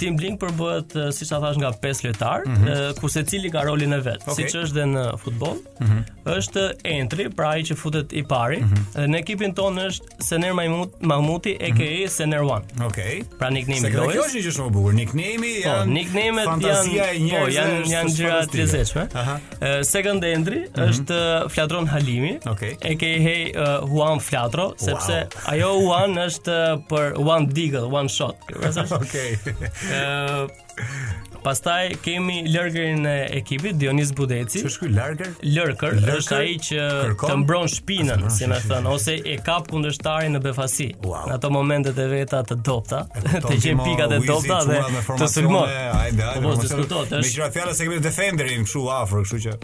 Team 0.00 0.16
Blink 0.18 0.38
përbohet 0.40 0.94
siç 1.14 1.32
e 1.34 1.38
thash 1.42 1.58
nga 1.60 1.70
pesë 1.82 2.06
lojtar, 2.08 2.44
mm 2.48 2.56
-hmm. 2.56 3.00
ku 3.00 3.08
secili 3.08 3.50
ka 3.50 3.62
rolin 3.68 3.92
e 3.92 4.00
vet. 4.00 4.22
Okay. 4.22 4.34
Siç 4.44 4.54
është 4.62 4.74
dhe 4.76 4.84
në 4.94 5.04
futboll, 5.22 5.56
mm 5.80 5.86
-hmm. 5.86 6.36
është 6.36 6.62
entry, 6.84 7.28
pra 7.36 7.48
ai 7.52 7.62
që 7.62 7.76
futet 7.76 8.12
i 8.12 8.22
pari. 8.22 8.56
Mm 8.56 8.68
-hmm. 8.68 9.00
Dhe 9.00 9.06
në 9.12 9.16
ekipin 9.18 9.54
tonë 9.54 9.86
është 9.88 10.06
Sener 10.20 10.52
Mahmut, 10.52 10.92
Mahmuti 11.02 11.56
e 11.60 11.70
ke 11.72 11.88
mm 11.88 11.96
-hmm. 11.96 12.08
Sener 12.08 12.42
One. 12.42 12.64
Okej. 12.86 12.86
Okay. 12.86 13.24
Pra 13.38 13.50
nickname-i 13.50 13.90
i 13.90 13.96
lojës. 13.96 14.10
Se 14.10 14.16
kjo 14.16 14.26
është 14.26 14.36
një 14.38 14.42
gjë 14.46 14.52
shumë 14.56 14.66
e 14.66 14.70
bukur. 14.72 14.92
Nickname-i 14.94 15.52
janë 15.64 15.84
Po, 15.84 15.90
nickname-et 15.90 16.48
janë 16.48 16.60
Po, 16.60 17.50
janë 17.58 17.82
po, 17.84 17.90
janë 17.90 18.10
gjëra 18.16 18.42
të 18.46 18.56
rëndësishme. 18.58 19.04
Aha. 19.14 19.38
Second 19.84 20.24
entry 20.24 20.58
mm 20.60 20.72
-hmm. 20.72 20.88
është 20.88 21.48
Flatron 21.50 21.86
Halimi. 21.86 22.38
Okej. 22.46 22.72
Okay. 22.76 22.92
E 22.92 22.96
ke 22.96 23.10
hey, 23.26 23.42
uh, 23.56 23.88
Juan 23.94 24.20
Flatro, 24.20 24.64
wow. 24.76 24.84
sepse 24.84 25.26
ajo 25.46 25.68
Juan 25.82 26.12
është 26.14 26.82
për 26.88 27.14
one 27.34 27.46
Digel, 27.52 27.84
one 27.94 28.08
shot. 28.08 28.34
Okej. 29.00 29.38
Pastaj 31.42 31.92
kemi 32.04 32.38
lërgërin 32.52 33.04
e 33.08 33.16
ekipit 33.40 33.76
Dionis 33.80 34.10
Budeci. 34.16 34.60
Ç'është 34.62 34.80
ky 34.82 34.88
lërgër? 34.94 35.30
Lërkër 35.56 35.96
është 36.14 36.34
ai 36.36 36.54
që 36.66 36.80
kërkom? 36.80 37.30
të 37.32 37.36
mbron 37.42 37.70
shpinën, 37.74 38.24
si 38.32 38.48
na 38.50 38.58
thon, 38.64 38.88
ose 38.92 39.14
e 39.16 39.36
kap 39.44 39.68
kundërshtarin 39.72 40.34
në 40.36 40.42
befasi. 40.44 40.90
Wow. 41.04 41.26
Në 41.30 41.38
ato 41.38 41.50
momente 41.52 41.92
të 41.96 42.06
veta 42.12 42.42
të 42.48 42.58
dopta, 42.66 43.02
të 43.32 43.56
gjen 43.64 43.80
pikat 43.84 44.16
e 44.18 44.18
dopta 44.28 44.60
dhe 44.68 44.80
të 44.84 45.28
sulmon. 45.36 45.78
Po, 46.18 46.52
po, 46.58 47.06
me 47.14 47.22
gjithë 47.24 47.48
fjalën 47.56 47.76
se 47.80 47.88
kemi 47.88 48.00
defenderin 48.04 48.66
kështu 48.68 48.82
afër, 49.00 49.24
kështu 49.24 49.40
që 49.46 49.56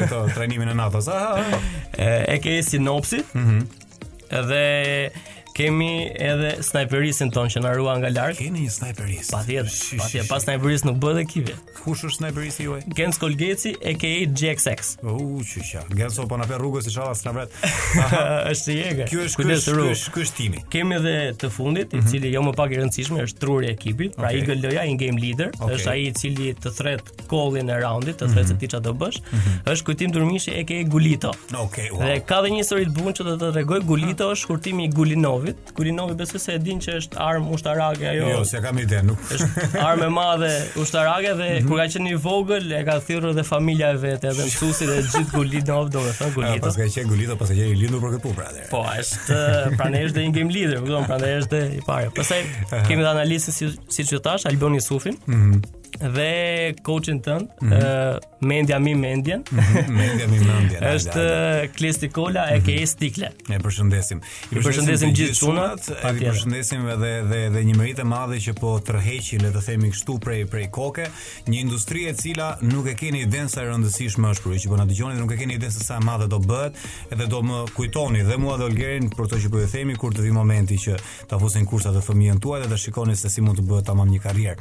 këto 0.00 0.24
trajnimin 0.34 0.74
e 0.74 0.74
NATO-s. 0.82 1.10
Ah, 1.14 1.38
ah, 1.38 1.54
ah. 1.54 2.18
E 2.34 2.40
ke 2.42 2.58
sinopsi? 2.66 3.22
Mhm. 3.34 3.62
Mm 3.62 5.30
kemi 5.54 6.10
edhe 6.18 6.56
snajperisin 6.66 7.30
ton 7.34 7.46
që 7.52 7.62
na 7.62 7.70
rua 7.78 7.92
nga 8.02 8.10
larg. 8.10 8.36
Keni 8.40 8.64
një 8.64 8.72
snajperis. 8.74 9.28
Patjetër. 9.30 9.70
Patjetër, 10.00 10.26
pas 10.28 10.42
snajperis 10.42 10.82
nuk 10.88 10.96
bëhet 11.02 11.20
ekipi. 11.22 11.54
Kush 11.84 12.02
është 12.08 12.18
snajperisi 12.18 12.66
juaj? 12.66 12.80
Gens 12.98 13.20
Kolgeci, 13.22 13.74
aka 13.92 14.10
GXX. 14.34 14.90
U, 15.12 15.38
çuçi. 15.46 15.84
Gens 15.94 16.18
po 16.26 16.38
na 16.40 16.48
vë 16.50 16.58
rrugës 16.58 16.88
inshallah 16.90 17.14
snavret. 17.18 17.54
Është 18.54 18.72
i 18.72 18.76
jegë 18.80 19.06
Ky 19.08 19.18
është 19.24 19.44
kush 19.46 19.68
kush 19.78 20.02
kush 20.14 20.32
timi. 20.34 20.62
Kemi 20.72 20.96
edhe 20.98 21.14
të 21.38 21.50
fundit, 21.54 21.94
i 21.94 22.00
mhm. 22.00 22.08
cili 22.10 22.32
jo 22.34 22.42
më 22.48 22.54
pak 22.58 22.74
i 22.74 22.80
rëndësishëm 22.80 23.20
është 23.22 23.42
truri 23.44 23.70
i 23.70 23.74
ekipit, 23.76 24.18
pra 24.18 24.32
okay. 24.32 24.42
Igor 24.42 24.58
Loja 24.64 24.82
in 24.90 24.98
game 25.00 25.22
leader, 25.22 25.52
është 25.62 25.90
ai 25.94 25.98
i 26.08 26.10
cili 26.18 26.50
të 26.58 26.74
thret 26.80 27.14
kollin 27.30 27.70
e 27.70 27.78
raundit, 27.84 28.18
të 28.24 28.30
thret 28.32 28.50
se 28.50 28.56
mhm. 28.56 28.64
ti 28.64 28.72
çfarë 28.72 28.86
do 28.88 28.96
bësh. 29.04 29.20
Mhm. 29.28 29.54
Është 29.74 29.88
kujtim 29.92 30.14
durmishi 30.16 30.54
e 30.58 30.64
ke 30.68 30.80
Gulito. 30.90 31.30
Okej. 31.52 31.92
Okay, 31.92 31.92
wow. 31.94 32.02
Dhe 32.08 32.18
ka 32.32 32.40
dhe 32.42 32.52
një 32.56 32.62
histori 32.64 32.88
të 32.90 32.96
bukur 32.98 33.16
që 33.20 33.28
do 33.30 33.36
të 33.44 33.52
tregoj 33.58 33.80
Gulito 33.92 34.30
është 34.34 34.46
shkurtimi 34.48 34.88
i 34.88 34.92
Gulinov 34.96 35.43
Kulinovit. 35.44 35.72
Kulinovi 35.74 36.14
besoj 36.18 36.40
se 36.40 36.52
e 36.54 36.58
din 36.58 36.78
që 36.80 36.94
është 37.00 37.18
armë 37.20 37.50
ushtarake 37.56 38.06
ajo. 38.08 38.28
Jo, 38.30 38.44
s'e 38.48 38.60
kam 38.64 38.78
ide, 38.80 39.02
nuk. 39.04 39.20
Është 39.34 39.80
armë 39.82 40.06
e 40.06 40.12
madhe 40.12 40.50
ushtarake 40.80 41.34
dhe 41.36 41.48
mm 41.48 41.56
-hmm. 41.56 41.68
kur 41.68 41.78
ka 41.78 41.84
qenë 41.94 42.10
i 42.12 42.16
vogël 42.26 42.72
e 42.80 42.84
ka 42.84 42.98
thirrur 43.06 43.34
dhe 43.38 43.44
familja 43.48 43.90
e 43.90 43.96
vet, 44.04 44.24
edhe 44.24 44.44
mësuesit 44.44 44.88
e 44.98 45.02
gjithë 45.02 45.32
Kulinov, 45.34 45.88
domethënë 45.92 46.34
Gulito. 46.34 46.66
Po, 46.66 46.70
ka 46.70 46.82
qenë 46.82 47.36
pas 47.38 47.48
ka 47.48 47.54
qenë 47.54 47.72
i 47.72 47.76
lindur 47.82 48.00
për 48.04 48.10
këtu, 48.16 48.28
brother. 48.36 48.64
Pra, 48.70 48.70
po, 48.70 48.82
është 49.00 49.76
pranë 49.78 49.98
është 50.06 50.18
një 50.26 50.30
game 50.38 50.52
leader, 50.56 50.78
kupton, 50.82 51.04
pranë 51.10 51.30
është 51.40 51.60
i 51.76 51.80
parë. 51.88 52.08
Pastaj 52.18 52.42
kemi 52.88 53.02
dhe 53.04 53.10
analistën 53.16 53.50
si 53.56 53.64
siç 53.96 54.12
ju 54.12 54.18
thash, 54.20 54.46
Alboni 54.46 54.80
Sufin. 54.80 55.16
Mhm. 55.26 55.54
Mm 55.54 55.82
dhe 56.00 56.74
coachin 56.82 57.20
tënd, 57.20 57.48
mm 57.60 57.70
-hmm. 57.70 58.18
mendja 58.38 58.78
mi 58.78 58.94
mendjen. 58.94 59.42
Mhm, 59.50 59.94
mendja 59.94 60.28
mi 60.28 60.38
mendjen. 60.50 60.82
Është 60.82 61.68
Klisti 61.76 62.08
Kola 62.08 62.46
e 62.50 62.56
mhm. 62.56 62.66
ke 62.66 62.86
stikle. 62.86 63.30
Ne 63.48 63.58
përshëndesim. 63.58 64.20
I 64.50 64.54
përshëndesim 64.54 65.14
gjithë 65.14 65.38
çunat, 65.40 65.88
ju 65.88 66.16
përshëndesim 66.30 66.88
edhe 66.88 67.08
edhe 67.20 67.38
edhe 67.46 67.60
një 67.64 67.76
merit 67.76 68.02
madhe 68.04 68.36
që 68.40 68.52
po 68.60 68.78
tërheqin, 68.86 69.42
le 69.42 69.50
të 69.50 69.62
themi 69.64 69.90
kështu 69.90 70.18
prej 70.18 70.44
prej 70.50 70.70
koke, 70.70 71.06
një 71.46 71.58
industri 71.60 72.04
e 72.08 72.12
cila 72.14 72.58
nuk 72.62 72.86
e 72.86 72.94
keni 72.94 73.22
idenë 73.26 73.48
sa 73.48 73.62
e 73.62 73.68
rëndësishme 73.70 74.26
është 74.32 74.42
për 74.44 74.52
ju 74.52 74.58
që 74.64 74.68
po 74.68 74.76
na 74.76 74.84
dëgjoni 74.86 75.12
dhe 75.14 75.20
nuk 75.20 75.32
e 75.32 75.36
keni 75.36 75.54
idenë 75.58 75.70
sa 75.84 75.96
e 75.96 76.00
madhe 76.04 76.26
do 76.28 76.38
bëhet, 76.38 76.72
edhe 77.12 77.26
do 77.26 77.38
më 77.42 77.58
kujtoni 77.76 78.20
dhe 78.24 78.36
mua 78.36 78.56
dhe 78.58 78.64
Olgerin 78.64 79.10
për 79.16 79.28
to 79.28 79.36
që 79.36 79.48
po 79.50 79.58
ju 79.60 79.66
themi 79.66 79.94
kur 79.96 80.12
të 80.12 80.20
vi 80.22 80.30
momenti 80.30 80.74
që 80.76 80.94
ta 81.28 81.38
fusin 81.38 81.64
kursat 81.66 81.94
e 81.96 82.00
fëmijën 82.06 82.40
tuaj 82.40 82.60
dhe 82.62 82.68
të 82.74 82.76
shikoni 82.76 83.16
se 83.16 83.30
si 83.30 83.40
mund 83.40 83.58
të 83.58 83.62
bëhet 83.68 83.84
tamam 83.86 84.08
një 84.08 84.18
karrierë. 84.26 84.58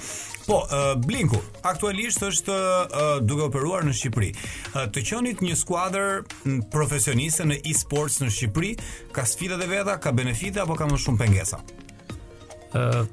Po, 0.47 0.57
uh, 0.67 0.91
Blinku, 0.99 1.37
aktualisht 1.63 2.23
është 2.27 2.53
uh, 2.53 3.11
duke 3.23 3.45
operuar 3.47 3.85
në 3.87 3.93
Shqipëri. 3.95 4.29
Uh, 4.75 4.81
të 4.91 5.03
qenit 5.07 5.43
një 5.45 5.55
skuadër 5.55 6.23
profesioniste 6.73 7.45
në 7.47 7.61
e-sports 7.71 8.19
në 8.23 8.29
Shqipëri, 8.35 8.73
ka 9.15 9.23
sfida 9.29 9.57
të 9.61 9.69
veta, 9.71 9.95
ka 10.03 10.11
benefite 10.15 10.61
apo 10.65 10.75
ka 10.79 10.89
më 10.89 10.99
shumë 11.05 11.21
pengesa? 11.23 11.61
Uh, 12.73 13.05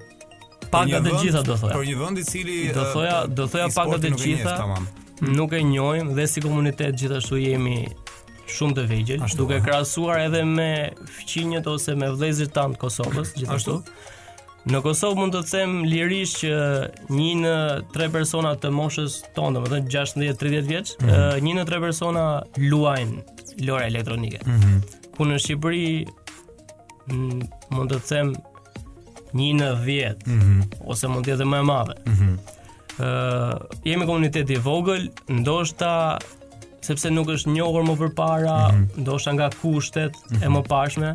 paga 0.75 1.01
të 1.07 1.15
gjitha 1.23 1.45
do 1.47 1.55
thoja. 1.61 1.77
Për 1.79 1.87
një 1.93 1.97
vend 2.03 2.19
i 2.19 2.27
cili 2.31 2.59
do 2.75 2.89
thoya, 2.97 3.17
uh, 3.23 3.35
do 3.43 3.47
thoja 3.53 3.71
paga 3.79 4.01
të 4.07 4.15
gjitha. 4.19 4.61
Nuk 5.31 5.55
e 5.59 5.63
njohim 5.69 6.15
dhe 6.17 6.25
si 6.33 6.41
komunitet 6.43 6.97
gjithashtu 6.99 7.39
jemi 7.45 7.85
shumë 8.51 8.81
të 8.81 8.85
vegjël, 8.91 9.27
duke 9.39 9.61
krahasuar 9.63 10.25
edhe 10.25 10.41
me 10.49 10.71
fqinjet 11.21 11.69
ose 11.71 11.93
me 11.95 12.09
vëllezërit 12.11 12.51
tanë 12.57 12.75
të 12.79 12.83
Kosovës, 12.83 13.37
gjithashtu. 13.39 13.83
Ashtu? 13.85 14.17
Në 14.69 14.83
Kosovë 14.85 15.17
mund 15.17 15.33
të 15.33 15.41
them 15.49 15.71
lirish 15.89 16.35
që 16.43 16.57
një 17.17 17.29
në 17.41 17.53
tre 17.95 18.11
persona 18.13 18.51
të 18.61 18.69
moshës 18.77 19.15
tonë, 19.37 19.63
më 19.65 19.71
thënë 19.73 19.93
16-30 19.95 20.67
vjeç, 20.69 20.91
mm 21.01 21.09
-hmm. 21.09 21.47
një 21.47 21.55
në 21.59 21.65
tre 21.71 21.79
persona 21.81 22.25
luajnë 22.59 23.23
lojë 23.71 23.87
elektronike. 23.87 24.41
Mm 24.45 24.61
-hmm. 24.61 24.83
Ku 25.17 25.25
në 25.31 25.39
Shqipëri 25.39 26.07
mund 27.73 27.93
të 27.95 28.01
them 28.11 28.35
një 29.41 29.49
në 29.63 29.71
10 29.85 30.15
mm 30.27 30.41
-hmm. 30.41 30.63
ose 30.85 31.09
mund 31.09 31.27
të 31.27 31.31
jetë 31.35 31.45
më 31.55 31.61
e 31.61 31.63
madhe. 31.71 31.95
Mm 32.05 32.13
-hmm. 32.13 32.39
Ëh, 32.99 33.63
jemi 33.89 34.07
komunitet 34.07 34.51
i 34.51 34.57
vogël, 34.61 35.09
ndoshta 35.29 36.19
sepse 36.81 37.11
nuk 37.11 37.29
është 37.33 37.51
njohur 37.57 37.83
më 37.89 37.97
përpara, 38.03 38.59
mm 38.73 38.77
-hmm. 38.77 39.01
ndoshta 39.07 39.33
nga 39.33 39.49
kushtet 39.63 40.13
mm 40.13 40.37
-hmm. 40.37 40.45
e 40.45 40.49
mhm. 40.49 40.57
mëparshme, 40.61 41.15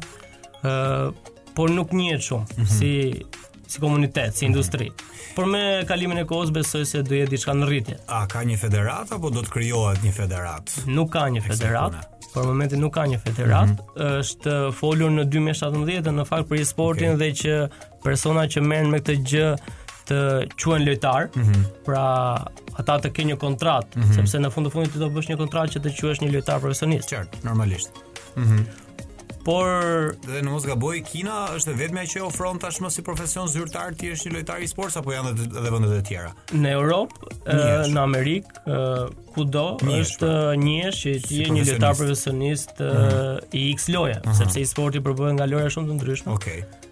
ëh 0.65 1.13
por 1.55 1.71
nuk 1.71 1.91
njihet 1.97 2.21
shumë 2.21 2.43
mm 2.57 2.63
-hmm. 2.63 2.79
si 2.79 3.23
si 3.67 3.79
komunitet, 3.81 4.35
si 4.37 4.45
mhm. 4.45 4.51
industri. 4.51 4.85
Mm 4.85 4.89
-hmm. 4.95 5.35
Por 5.35 5.45
me 5.45 5.85
kalimin 5.87 6.17
e 6.17 6.23
kohës 6.23 6.51
besoj 6.53 6.85
se 6.85 7.01
do 7.03 7.15
jetë 7.15 7.29
diçka 7.31 7.51
në 7.55 7.65
rritje. 7.69 7.95
A 8.07 8.27
ka 8.27 8.43
një 8.45 8.57
federat 8.59 9.11
apo 9.11 9.29
do 9.29 9.41
të 9.41 9.49
krijohet 9.49 10.03
një 10.03 10.11
federat? 10.13 10.71
Nuk 10.85 11.09
ka 11.13 11.23
një 11.29 11.41
federat. 11.47 11.91
por 12.33 12.41
Për 12.43 12.47
momentin 12.47 12.79
nuk 12.79 12.93
ka 12.93 13.03
një 13.07 13.19
federat. 13.25 13.67
Mm 13.69 13.75
-hmm. 13.75 14.21
Është 14.21 14.71
folur 14.79 15.09
në 15.11 15.23
2017 15.29 16.01
në 16.19 16.25
fakt 16.27 16.49
për 16.49 16.59
e-sportin 16.61 17.09
okay. 17.09 17.17
dhe 17.21 17.29
që 17.41 17.69
persona 18.03 18.41
që 18.43 18.61
merren 18.61 18.89
me 18.91 18.97
këtë 18.97 19.15
gjë 19.31 19.57
të 20.07 20.17
quhen 20.61 20.85
lojtar, 20.85 21.23
mm 21.35 21.41
-hmm. 21.43 21.63
pra 21.85 22.05
ata 22.79 22.93
të 23.01 23.09
kenë 23.15 23.27
një 23.31 23.37
kontratë, 23.45 23.87
mm 23.95 24.01
-hmm. 24.03 24.15
sepse 24.15 24.37
në 24.39 24.49
fund 24.51 24.67
të 24.67 24.71
fundit 24.73 24.93
ti 24.93 24.99
do 24.99 25.05
të 25.07 25.15
bësh 25.15 25.29
një 25.31 25.37
kontratë 25.43 25.69
që 25.73 25.79
të 25.83 25.89
quhesh 25.99 26.19
një 26.21 26.31
lojtar 26.33 26.59
profesionist. 26.59 27.11
Qartë, 27.13 27.43
normalisht. 27.45 27.89
Mhm. 28.35 28.59
Por 29.45 30.15
dhe 30.25 30.39
në 30.41 30.49
mos 30.55 30.63
gaboj 30.65 30.95
Kina 31.05 31.35
është 31.53 31.75
vetmja 31.77 32.01
që 32.09 32.21
ofron 32.25 32.57
tashmë 32.61 32.89
si 32.95 33.03
profesion 33.05 33.45
zyrtar 33.51 33.93
ti 33.97 34.09
je 34.09 34.15
një 34.23 34.31
lojtar 34.39 34.63
i 34.65 34.69
sports 34.71 34.97
apo 34.97 35.13
janë 35.13 35.35
edhe 35.35 35.63
vendet 35.73 35.93
e 35.99 36.01
tjera. 36.07 36.31
Në 36.57 36.71
Europë, 36.79 37.29
në 37.93 38.01
Amerikë, 38.07 38.73
kudo 39.35 39.67
është 39.99 40.25
pra. 40.25 40.55
njësh 40.63 41.03
që 41.03 41.13
ti 41.27 41.43
je 41.43 41.51
një 41.59 41.67
lojtar 41.69 41.93
profesionist 41.99 42.81
mhm. 42.81 43.45
i 43.61 43.67
X 43.77 43.85
loja, 43.93 44.17
mhm. 44.25 44.33
sepse 44.41 44.65
e-sporti 44.65 45.03
përbohet 45.05 45.37
nga 45.37 45.47
loja 45.53 45.69
shumë 45.77 45.91
të 45.93 45.99
ndryshme. 46.01 46.35
Okej. 46.39 46.59
Okay 46.65 46.83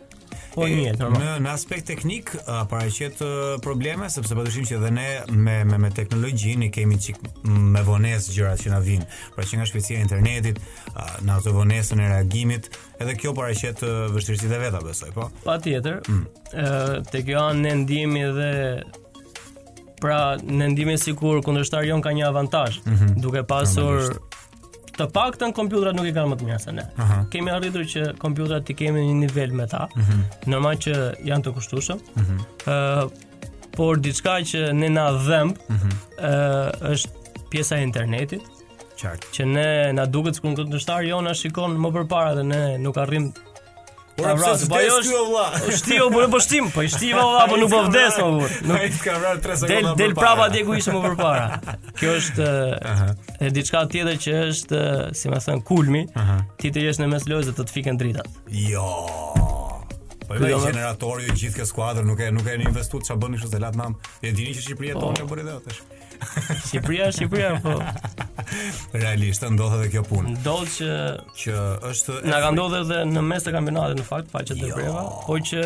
po 0.55 0.67
një 0.69 0.93
në, 0.99 1.27
në 1.43 1.51
aspekt 1.51 1.87
teknik 1.89 2.33
uh, 2.37 2.61
paraqet 2.69 3.21
uh, 3.25 3.55
probleme 3.63 4.09
sepse 4.11 4.35
padyshim 4.37 4.65
po 4.67 4.71
që 4.71 4.77
edhe 4.79 4.91
ne 4.93 5.07
me 5.45 5.55
me 5.69 5.79
me 5.85 5.91
teknologjinë 5.95 6.69
kemi 6.75 6.99
çik 7.01 7.19
me 7.47 7.81
vonesë 7.87 8.33
gjërat 8.35 8.63
që 8.65 8.73
na 8.73 8.81
vijnë 8.85 9.07
pra 9.35 9.45
që 9.49 9.59
nga 9.59 9.67
shpejtësia 9.69 10.01
e 10.01 10.05
internetit 10.07 10.59
uh, 10.59 11.15
në 11.25 11.37
ato 11.39 11.53
vonesën 11.57 12.01
e 12.05 12.09
reagimit 12.13 12.69
edhe 13.01 13.15
kjo 13.21 13.33
paraqet 13.37 13.81
uh, 13.83 14.05
vështirësitë 14.15 14.59
veta 14.67 14.81
besoj 14.85 15.11
po 15.15 15.29
patjetër 15.45 16.01
mm. 16.07 16.23
ë 16.51 16.67
uh, 16.67 16.99
tek 17.11 17.33
jo 17.35 17.47
ne 17.57 17.75
ndihemi 17.83 18.25
dhe 18.37 18.51
pra 20.03 20.21
ne 20.43 20.69
ndihemi 20.73 20.99
sikur 21.01 21.41
kundërshtari 21.45 21.89
jon 21.91 22.03
ka 22.05 22.13
një 22.17 22.29
avantazh 22.29 22.81
mm 22.85 22.99
-hmm. 22.99 23.19
duke 23.25 23.43
pasur 23.43 24.13
të 24.97 25.07
paktën 25.13 25.53
kompjuterat 25.57 25.95
nuk 25.97 26.07
i 26.07 26.13
kanë 26.13 26.31
më 26.33 26.37
të 26.39 26.47
mirë 26.47 26.61
se 26.61 26.73
ne. 26.77 26.83
Aha. 27.01 27.19
Kemi 27.33 27.51
arritur 27.53 27.85
që 27.89 28.07
kompjuterat 28.21 28.69
i 28.69 28.75
kemi 28.77 29.01
në 29.01 29.05
një 29.09 29.19
nivel 29.23 29.53
me 29.57 29.65
ta, 29.71 29.87
mm 29.93 30.01
-hmm. 30.01 30.49
normal 30.53 30.75
që 30.83 30.97
janë 31.29 31.43
të 31.47 31.53
kushtueshëm. 31.57 31.99
Mm 32.15 32.25
-hmm. 32.25 32.41
uh, 32.73 33.11
por 33.77 33.97
diçka 33.97 34.35
që 34.45 34.63
ne 34.77 34.89
na 34.89 35.07
dhëm 35.27 35.45
mm 35.45 35.55
-hmm. 35.67 35.93
uh, 36.17 36.91
është 36.91 37.11
pjesa 37.49 37.77
e 37.77 37.83
internetit. 37.83 38.41
Qartë. 39.01 39.25
Që 39.35 39.43
ne 39.53 39.93
na 39.93 40.05
duket 40.05 40.35
sikur 40.35 40.49
këtë 40.55 40.69
ndështar 40.69 41.01
jona 41.09 41.33
shikon 41.33 41.71
më 41.81 41.89
përpara 41.95 42.33
dhe 42.37 42.43
ne 42.43 42.63
nuk 42.77 42.97
arrim 42.97 43.33
Por 44.15 44.25
pra, 44.37 44.49
pse 44.53 44.67
po 44.69 44.77
jesh 44.77 45.07
këtu 45.09 45.71
Shti 45.73 45.95
u 46.05 46.09
bën 46.13 46.29
postim, 46.31 46.67
po 46.73 46.83
shti 46.85 47.13
valla, 47.17 47.47
po 47.49 47.55
nuk 47.57 47.71
po 47.71 47.79
vdes 47.87 48.19
Nuk 48.21 48.99
ka 49.01 49.15
vrar 49.21 49.39
3 49.41 49.55
sekonda. 49.61 49.71
Del 49.71 49.87
del 50.01 50.13
prapa 50.17 50.45
ku 50.67 50.75
ishte 50.77 50.93
më 50.93 51.01
përpara. 51.07 51.45
Kjo 51.97 52.13
është 52.19 52.47
e 53.41 53.49
diçka 53.57 53.81
tjetër 53.95 54.19
që 54.25 54.35
është, 54.51 54.83
si 55.17 55.33
më 55.33 55.39
thën, 55.47 55.63
kulmi. 55.69 56.03
Ti 56.61 56.73
të 56.75 56.85
jesh 56.85 57.01
në 57.01 57.09
mes 57.15 57.25
lojës 57.31 57.49
dhe 57.49 57.55
të 57.57 57.65
të 57.69 57.73
fiken 57.77 57.97
dritat. 58.01 58.29
Jo. 58.69 58.91
Po 60.27 60.37
i 60.39 60.51
generatori 60.55 61.25
i 61.25 61.33
gjithë 61.35 61.61
kjo 61.63 61.69
skuadër 61.73 62.05
nuk 62.07 62.21
e 62.23 62.29
nuk 62.31 62.45
e 62.47 62.59
investu 62.69 63.01
çfarë 63.03 63.23
bën 63.25 63.33
kështu 63.41 63.49
se 63.55 63.63
lat 63.65 63.75
nam. 63.81 63.97
E 64.21 64.29
dini 64.31 64.53
që 64.55 64.61
Shqipëria 64.67 65.01
tonë 65.01 65.25
po 65.25 65.33
bëri 65.33 65.49
dhe 65.49 65.57
atësh. 65.57 65.81
Shqipëria, 66.67 67.09
Shqipëria 67.15 67.57
po. 67.63 67.73
Realisht 69.01 69.45
ndodh 69.55 69.77
edhe 69.79 69.89
kjo 69.93 70.03
punë. 70.09 70.33
Ndodh 70.39 70.73
që 70.77 70.89
që 71.43 71.55
është 71.91 72.17
na 72.29 72.41
ka 72.43 72.51
ndodhur 72.55 72.83
edhe 72.85 72.99
në 73.13 73.25
mes 73.29 73.47
të 73.47 73.53
kampionatit 73.55 74.01
në 74.01 74.07
fakt, 74.09 74.31
faqet 74.33 74.61
jo. 74.63 74.71
e 74.71 74.81
breva, 74.81 75.05
por 75.27 75.41
që 75.51 75.63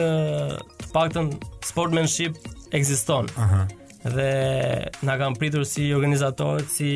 të 0.83 0.91
paktën 0.95 1.33
sportmanship 1.71 2.39
ekziston. 2.79 3.29
Aha. 3.37 3.47
Uh 3.65 3.73
-huh 3.73 3.76
dhe 4.05 4.31
na 5.05 5.15
kanë 5.17 5.39
pritur 5.39 5.63
si 5.65 5.87
organizatorët, 5.95 6.67
si 6.71 6.89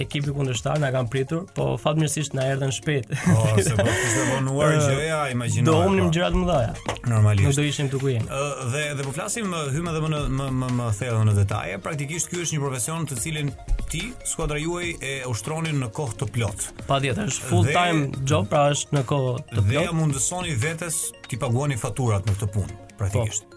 ekipi 0.00 0.32
kundërshtar, 0.34 0.78
na 0.80 0.90
kanë 0.94 1.10
pritur, 1.12 1.44
po 1.54 1.72
fatmirësisht 1.80 2.34
na 2.36 2.46
erdhën 2.54 2.72
shpejt. 2.74 3.12
Po, 3.12 3.44
se 3.60 3.74
po 3.76 3.86
vonuar 4.32 4.76
po 4.78 4.84
gjëja, 4.86 5.20
imagjinoj. 5.34 5.66
Do 5.68 5.76
humnim 5.82 6.08
po. 6.10 6.14
gjërat 6.16 6.38
më 6.38 6.46
dhaja. 6.50 6.72
Normalisht. 7.10 7.48
Nuk 7.48 7.56
do 7.60 7.66
ishim 7.68 7.90
këtu 7.90 8.00
ku 8.04 8.12
jemi. 8.14 8.28
Ë 8.28 8.70
dhe 8.72 8.84
dhe 9.00 9.06
po 9.08 9.14
flasim 9.16 9.52
hym 9.74 9.90
edhe 9.92 10.02
më 10.06 10.12
në 10.14 10.22
më 10.38 10.48
më 10.62 10.70
më 10.78 10.88
thellë 11.00 11.20
në 11.30 11.36
detaje. 11.38 11.78
Praktikisht 11.88 12.32
ky 12.32 12.42
është 12.44 12.56
një 12.58 12.64
profesion 12.64 13.06
të 13.10 13.20
cilin 13.26 13.52
ti, 13.92 14.02
skuadra 14.28 14.58
juaj 14.62 14.94
e 15.10 15.14
ushtronin 15.30 15.78
në 15.84 15.90
kohë 15.96 16.18
të 16.22 16.30
plot. 16.36 16.66
Patjetër, 16.88 17.30
është 17.32 17.50
full 17.52 17.70
time 17.76 18.06
job, 18.28 18.48
pra 18.52 18.68
është 18.72 18.98
në 18.98 19.04
kohë 19.12 19.36
të 19.38 19.46
plot. 19.52 19.70
Dhe 19.72 19.78
ja 19.84 19.94
mundësoni 19.96 20.56
vetes 20.62 21.04
ti 21.28 21.36
paguani 21.40 21.76
faturat 21.80 22.28
në 22.28 22.36
këtë 22.38 22.52
punë, 22.56 22.76
praktikisht. 22.98 23.44
Po. 23.44 23.54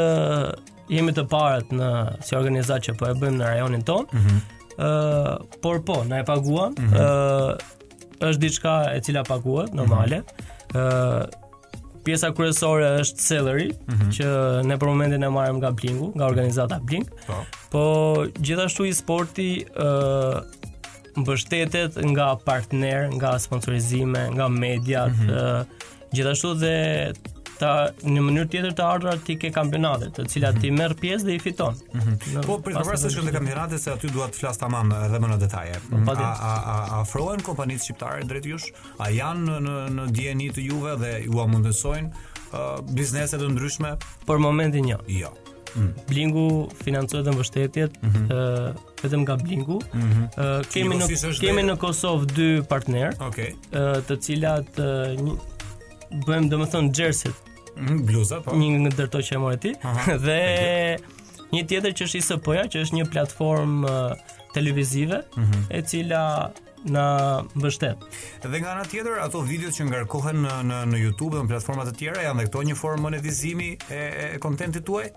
jemi 0.95 1.11
të 1.15 1.25
parët 1.31 1.67
në 1.75 1.89
si 2.25 2.35
organizatë 2.35 2.85
që 2.87 2.95
po 2.99 3.05
e 3.05 3.13
bëjmë 3.21 3.37
në 3.41 3.51
rajonin 3.51 3.83
tonë. 3.89 4.07
Mhm. 4.13 4.23
Ëh, 4.23 4.31
mm 4.31 5.25
-hmm. 5.25 5.59
por 5.61 5.81
po, 5.85 5.99
na 6.09 6.19
e 6.19 6.25
paguam. 6.27 6.75
Ëh, 6.75 6.79
mm 6.79 6.93
-hmm. 6.93 7.55
është 8.29 8.39
diçka 8.41 8.75
e 8.95 9.01
cila 9.01 9.23
paguhet 9.23 9.67
mhm. 9.69 9.77
normale. 9.77 10.21
Ëh, 10.73 10.75
mm 10.75 10.77
-hmm. 10.77 11.25
pjesa 12.03 12.31
kryesore 12.31 12.89
është 13.03 13.17
salary 13.21 13.67
mm 13.73 13.93
-hmm. 13.93 14.11
që 14.11 14.61
ne 14.67 14.77
për 14.77 14.85
momentin 14.87 15.23
e 15.23 15.29
marrim 15.29 15.55
nga 15.59 15.71
Blingu, 15.71 16.11
nga 16.15 16.25
organizata 16.25 16.79
Bling. 16.83 17.05
Po. 17.27 17.33
Po 17.71 17.83
gjithashtu 18.41 18.85
e 18.89 18.93
sporti 18.93 19.49
ëh 19.77 20.41
mbështetet 21.19 21.97
nga 22.11 22.31
partner, 22.45 23.09
nga 23.15 23.33
sponsorizime, 23.39 24.27
nga 24.37 24.47
media. 24.49 25.07
Mm 25.07 25.13
-hmm. 25.13 25.65
Gjithashtu 26.13 26.51
dhe 26.61 26.75
ta 27.61 27.71
në 28.09 28.19
mënyrë 28.25 28.49
tjetër 28.51 28.71
të 28.75 28.83
ardhurat 28.93 29.21
ti 29.27 29.35
ke 29.37 29.51
kampionate, 29.53 30.05
të 30.15 30.25
cilat 30.33 30.55
mm 30.55 30.57
-hmm. 30.59 30.61
ti 30.61 30.71
merr 30.77 30.93
pjesë 31.01 31.23
dhe 31.25 31.35
i 31.35 31.39
fiton. 31.39 31.75
Mm 31.93 31.99
-hmm. 31.99 32.45
Po 32.45 32.57
për 32.57 32.71
të 32.73 32.83
parë 32.87 32.97
se 32.97 33.09
çon 33.15 33.31
kampionate 33.31 33.77
se 33.77 33.91
aty 33.93 34.07
dua 34.11 34.27
të 34.27 34.35
flas 34.41 34.57
tamam 34.57 34.91
edhe 34.91 35.17
më 35.19 35.27
në 35.31 35.37
detaje. 35.39 35.75
Mm 35.89 35.97
-hmm. 35.97 36.09
A 36.09 36.33
a 36.49 36.53
a 36.75 37.01
afrohen 37.01 37.41
kompanitë 37.43 37.83
shqiptare 37.83 38.23
drejt 38.25 38.45
jush? 38.45 38.67
A 38.99 39.05
janë 39.09 39.43
në 39.49 39.59
në 39.61 39.89
në 39.95 40.11
dieni 40.11 40.49
të 40.51 40.61
juve 40.69 40.95
dhe 41.01 41.13
ju 41.25 41.39
a 41.43 41.45
mundësojnë? 41.47 42.09
Uh, 42.53 42.57
bizneset 42.95 43.39
të 43.41 43.47
ndryshme 43.51 43.91
për 44.27 44.37
momentin 44.39 44.87
jo. 44.87 44.97
Jo. 45.07 45.31
Mm. 45.75 45.91
Blingu 46.09 46.49
financohet 46.83 47.25
dhe 47.25 47.31
mbështetjet 47.35 47.95
mm 48.01 48.09
-hmm. 48.09 48.31
uh, 48.35 48.79
vetëm 49.01 49.21
nga 49.25 49.35
Blingu. 49.41 49.77
Mm 49.77 50.11
-hmm. 50.11 50.25
uh, 50.57 50.69
kemi 50.73 50.97
në 50.99 51.39
kemi 51.41 51.61
në 51.61 51.75
Kosovë 51.77 52.25
dy 52.35 52.49
partner, 52.69 53.13
okay. 53.19 53.53
uh, 53.71 54.01
të 54.07 54.19
cilat 54.21 54.79
uh, 54.79 55.19
një, 55.23 55.37
bëjmë 56.27 56.49
domethënë 56.49 56.91
jerseys, 56.99 57.35
Mm, 57.75 58.05
bluza 58.05 58.41
po. 58.41 58.51
Një 58.51 58.89
ndërto 58.91 59.19
që 59.27 59.35
e 59.35 59.37
morë 59.43 59.59
ti. 59.59 59.71
Aha, 59.83 60.17
dhe 60.25 60.39
okay. 60.53 60.97
një 61.53 61.61
tjetër 61.69 61.91
që 61.95 62.03
është 62.05 62.17
ISP-ja, 62.17 62.63
që 62.71 62.77
është 62.83 62.95
një 62.97 63.05
platformë 63.13 64.15
televizive, 64.53 65.21
mm 65.37 65.43
-hmm. 65.45 65.63
e 65.69 65.81
cila 65.81 66.51
në 66.85 67.05
mbështet. 67.55 67.97
Dhe 68.51 68.59
nga 68.59 68.71
ana 68.75 68.83
tjetër, 68.83 69.15
ato 69.25 69.39
videot 69.41 69.73
që 69.73 69.83
ngarkohen 69.87 70.37
në 70.45 70.55
në 70.69 70.77
në 70.91 70.97
YouTube 71.05 71.31
dhe 71.37 71.43
në 71.45 71.47
platforma 71.47 71.83
të 71.85 71.93
tjera 71.97 72.21
janë 72.21 72.39
dhe 72.41 72.47
këto 72.49 72.59
një 72.67 72.75
formë 72.75 73.01
monetizimi 73.05 73.69
e 73.91 74.01
e 74.33 74.37
kontentit 74.37 74.83
tuaj? 74.85 75.07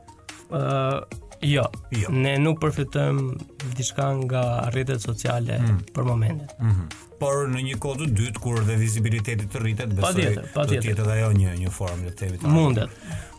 Uh, 0.51 1.01
jo, 1.45 1.65
jo. 1.91 2.09
Ne 2.13 2.37
nuk 2.43 2.61
përfitojmë 2.61 3.77
diçka 3.79 4.09
nga 4.25 4.43
rrjetet 4.75 5.01
sociale 5.05 5.59
mm. 5.63 5.83
për 5.97 6.09
momentin. 6.11 6.51
Mm 6.61 6.85
Por 7.15 7.45
në 7.49 7.61
një 7.63 7.77
kohë 7.81 7.99
të 8.01 8.07
dytë 8.19 8.41
kur 8.43 8.57
dhe 8.67 8.75
vizibiliteti 8.77 9.45
të 9.49 9.61
rritet, 9.63 9.93
besoj 9.97 10.25
do 10.35 10.65
të 10.67 10.81
jetë 10.83 11.05
ajo 11.15 11.29
një 11.39 11.53
një 11.61 11.71
formë 11.73 12.11
të 12.11 12.17
themi. 12.19 12.41
Mundet 12.53 12.93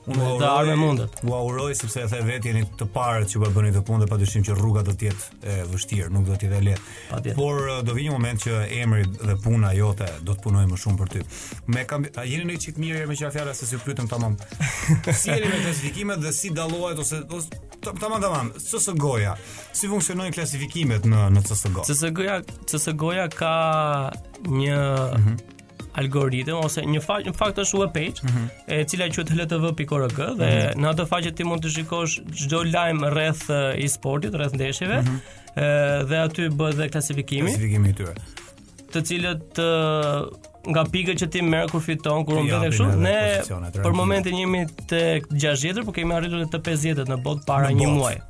unë 0.06 0.22
uroj, 0.24 0.38
dhe 0.42 0.48
arme 0.48 0.76
mundet. 0.78 1.16
U 1.26 1.34
uroj, 1.34 1.74
sepse 1.78 2.04
e 2.04 2.08
the 2.10 2.20
vetë 2.26 2.52
jeni 2.52 2.64
të 2.78 2.88
parët 2.94 3.30
që 3.32 3.42
bërë 3.42 3.72
të 3.76 3.82
punë 3.88 4.04
dhe 4.04 4.08
pa 4.12 4.18
dyshim 4.22 4.44
që 4.46 4.56
rruga 4.58 4.84
do 4.88 4.94
tjetë 4.94 5.38
e, 5.50 5.56
vështirë, 5.72 6.10
nuk 6.14 6.28
do 6.28 6.38
tjetë 6.42 6.60
e 6.60 6.62
letë. 6.68 7.34
Por 7.36 7.66
uh, 7.66 7.82
do 7.86 7.96
vini 7.98 8.10
një 8.10 8.16
moment 8.16 8.44
që 8.44 8.60
emri 8.82 9.06
dhe 9.10 9.38
puna 9.44 9.72
jote 9.78 10.08
do 10.28 10.34
të 10.36 10.46
punoj 10.46 10.66
më 10.72 10.82
shumë 10.82 11.00
për 11.02 11.14
ty. 11.16 11.24
Me 11.76 11.86
kam, 11.90 12.06
a 12.16 12.26
jeni 12.28 12.46
në 12.50 12.58
i 12.60 12.62
qitë 12.66 12.84
mirë 12.86 13.08
me 13.10 13.18
qëra 13.20 13.32
fjara 13.36 13.56
se 13.58 13.70
si 13.70 13.78
u 13.80 13.84
pytëm 13.86 14.10
të 14.12 14.22
mamë. 14.22 14.50
si 15.22 15.32
jeni 15.32 15.52
me 15.52 15.62
klasifikimet 15.66 16.24
dhe 16.26 16.34
si 16.38 16.54
dalohet 16.60 17.02
ose... 17.06 17.24
tamam, 17.86 18.22
tamam, 18.22 18.54
të 18.56 18.98
goja, 19.02 19.34
si 19.76 19.90
funksionojnë 19.90 20.34
klasifikimet 20.38 21.06
në, 21.10 21.24
në 21.36 21.44
CSGO? 21.50 21.86
CSGO-ja 21.90 22.40
CSGO 22.70 23.14
ka 23.38 23.56
një... 24.54 24.80
Mm 25.18 25.26
-hmm 25.30 25.55
algoritëm 26.00 26.58
ose 26.64 26.84
një 26.88 27.02
faqe, 27.04 27.32
në 27.32 27.36
fakt 27.38 27.62
është 27.66 27.82
web 27.82 27.94
page, 27.96 28.24
mm 28.24 28.34
-hmm. 28.34 28.50
e 28.68 28.80
cila 28.92 29.08
quhet 29.14 29.30
hltv.org 29.36 30.16
dhe 30.16 30.26
mm 30.32 30.40
-hmm. 30.42 30.84
në 30.86 30.92
atë 30.94 31.08
faqe 31.12 31.34
ti 31.38 31.44
mund 31.48 31.66
të 31.66 31.74
shikosh 31.76 32.20
çdo 32.46 32.62
lajm 32.72 33.06
rreth 33.18 33.46
e-sportit, 33.76 34.36
rreth 34.42 34.56
ndeshjeve, 34.60 35.02
mm 35.02 35.08
-hmm. 35.08 36.08
dhe 36.12 36.22
aty 36.26 36.50
bëhet 36.60 36.80
dhe 36.82 36.90
klasifikimi. 36.96 37.48
Klasifikimi 37.52 37.90
i 37.90 37.96
tyre. 38.02 38.18
Të 38.94 39.02
cilët 39.10 39.62
nga 40.70 40.84
pika 40.92 41.14
që 41.18 41.28
ti 41.32 41.42
merr 41.46 41.70
kur 41.72 41.82
fiton, 41.84 42.24
kur 42.26 42.40
unë 42.42 42.52
vete 42.52 42.72
kështu, 42.74 42.88
ne 43.02 43.76
për 43.84 43.96
momentin 43.96 44.38
jemi 44.40 44.64
tek 44.90 45.28
60-të, 45.32 45.84
por 45.86 45.96
kemi 45.96 46.16
arritur 46.18 46.46
te 46.52 46.62
50-të 46.70 47.06
në 47.10 47.18
bot 47.26 47.44
para 47.48 47.70
një 47.76 47.90
muaji. 47.92 48.22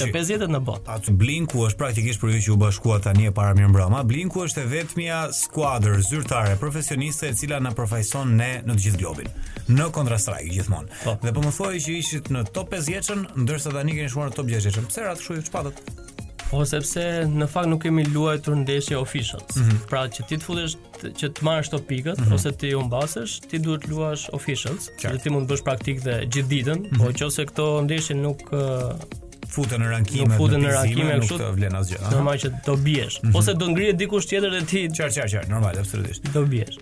Te 0.00 0.08
50-të 0.14 0.48
në 0.50 0.60
bot. 0.66 0.88
Atë 0.96 1.14
Blinku 1.20 1.64
është 1.68 1.80
praktikisht 1.84 2.22
për 2.22 2.34
ju 2.34 2.42
që 2.48 2.54
u 2.54 2.58
bashkuat 2.64 3.06
tani 3.06 3.28
e 3.30 3.34
para 3.36 3.54
mirëmbrëma. 3.58 4.02
Blinku 4.08 4.44
është 4.46 4.64
e 4.64 4.68
vetmja 4.72 5.20
skuadër 5.36 6.00
zyrtare 6.06 6.56
profesioniste 6.60 7.30
e 7.30 7.38
cila 7.38 7.60
na 7.62 7.72
përfaqëson 7.76 8.34
ne 8.40 8.50
në 8.66 8.74
të 8.76 8.86
gjithë 8.86 9.02
globin. 9.02 9.30
Në 9.70 9.90
Counter-Strike 9.96 10.50
gjithmonë. 10.56 11.00
Po. 11.04 11.16
Dhe 11.24 11.34
po 11.36 11.42
më 11.46 11.54
thojë 11.60 11.84
që 11.86 11.96
ishit 12.00 12.30
në 12.34 12.44
top 12.54 12.74
50-ën, 12.76 13.24
ndërsa 13.44 13.74
tani 13.76 13.98
keni 13.98 14.12
shuar 14.12 14.30
në 14.30 14.38
top 14.38 14.52
60-ën. 14.54 14.90
Pse 14.90 15.06
ratë 15.08 15.24
kështu 15.24 15.48
çfarë? 15.50 16.14
Ose 16.54 16.70
sepse 16.76 17.00
në 17.26 17.48
fakt 17.50 17.66
nuk 17.68 17.82
kemi 17.82 18.04
luajtur 18.06 18.54
ndeshje 18.60 18.96
officials. 19.00 19.56
Mm 19.56 19.62
-hmm. 19.64 19.86
Pra 19.90 20.00
që 20.08 20.26
ti 20.28 20.36
të 20.38 20.42
futesh 20.44 20.76
që 21.02 21.28
të 21.34 21.42
marrësh 21.44 21.68
ato 21.72 21.78
pikët 21.88 22.18
mm 22.18 22.24
-hmm. 22.24 22.34
ose 22.34 22.52
ti 22.52 22.70
humbasësh, 22.74 23.40
ti 23.50 23.58
duhet 23.58 23.88
luash 23.88 24.28
officials, 24.32 24.88
Që 25.00 25.18
ti 25.22 25.30
mund 25.30 25.46
të 25.48 25.52
bësh 25.52 25.64
praktik 25.64 26.00
dhe 26.04 26.20
gjithë 26.32 26.48
ditën, 26.50 26.78
mm 26.78 26.84
-hmm. 26.84 26.98
po 26.98 27.04
qoftë 27.26 27.44
këto 27.48 27.66
ndeshje 27.86 28.14
nuk 28.16 28.40
uh, 28.52 28.60
futen 29.54 29.82
në 29.82 29.88
rankime, 29.90 30.26
nuk 30.26 30.36
futen 30.36 30.60
në 30.62 30.70
rankime, 30.78 31.16
nuk 31.20 31.30
të 31.40 31.50
vlen 31.58 31.76
asgjë. 31.76 31.98
Normal 32.10 32.36
që 32.42 32.48
do 32.66 32.76
biesh, 32.76 33.22
mm 33.22 33.28
-hmm. 33.30 33.38
ose 33.38 33.54
do 33.54 33.66
ngrihet 33.70 33.96
dikush 33.96 34.26
tjetër 34.28 34.50
dhe 34.54 34.62
ti 34.70 34.80
çfarë 34.96 35.10
çfarë 35.14 35.28
çfarë, 35.32 35.48
normal, 35.50 35.74
absolutisht. 35.78 36.22
Do 36.34 36.44
biesh. 36.46 36.76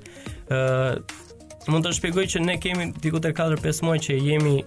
ë 0.49 0.93
uh, 0.93 1.03
Mund 1.69 1.87
të 1.87 1.93
shpjegoj 1.97 2.25
që 2.33 2.39
ne 2.45 2.55
kemi 2.61 2.93
diku 3.03 3.21
te 3.21 3.29
4-5 3.33 3.83
muaj 3.85 3.99
që 4.07 4.13
jemi 4.29 4.65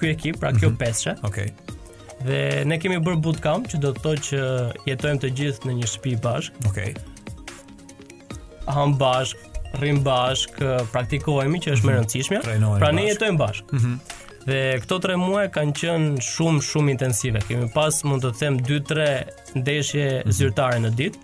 ky 0.00 0.06
ekip, 0.10 0.40
pra 0.40 0.52
kjo 0.52 0.70
mm 0.70 0.76
-hmm. 0.76 0.84
peshë. 0.84 1.12
Okej. 1.22 1.44
Okay. 1.48 1.78
Dhe 2.24 2.64
ne 2.68 2.78
kemi 2.80 2.96
bërë 3.04 3.20
bootcamp 3.20 3.66
që 3.68 3.80
do 3.82 3.90
të 3.92 4.00
thotë 4.04 4.24
që 4.30 4.44
jetojmë 4.88 5.20
të 5.20 5.28
gjithë 5.38 5.68
në 5.68 5.72
një 5.82 5.88
shtëpi 5.90 6.12
bashk. 6.24 6.56
Okej. 6.70 6.94
Okay. 6.94 8.40
Ham 8.72 8.94
bashk, 9.00 9.40
rrim 9.76 9.98
bashk, 10.06 10.56
praktikohemi 10.94 11.60
që 11.60 11.74
është 11.74 11.84
më 11.84 11.90
mm 11.90 11.96
-hmm. 11.96 12.06
rëndësishmja. 12.06 12.78
Pra 12.80 12.92
ne 12.96 13.04
jetojmë 13.10 13.40
bashk. 13.46 13.72
Mhm. 13.78 13.88
Mm 13.94 14.12
Dhe 14.44 14.58
këto 14.82 14.98
3 15.00 15.16
muaj 15.16 15.46
kanë 15.54 15.72
qenë 15.80 16.20
shumë 16.24 16.60
shumë 16.62 16.90
intensive. 16.92 17.40
Kemi 17.48 17.68
pas 17.74 18.02
mund 18.04 18.24
të 18.26 18.32
them 18.40 18.58
2-3 18.58 19.08
ndeshje 19.54 20.08
mm 20.08 20.28
-hmm. 20.28 20.32
zyrtare 20.36 20.78
në 20.84 20.90
ditë. 20.96 21.18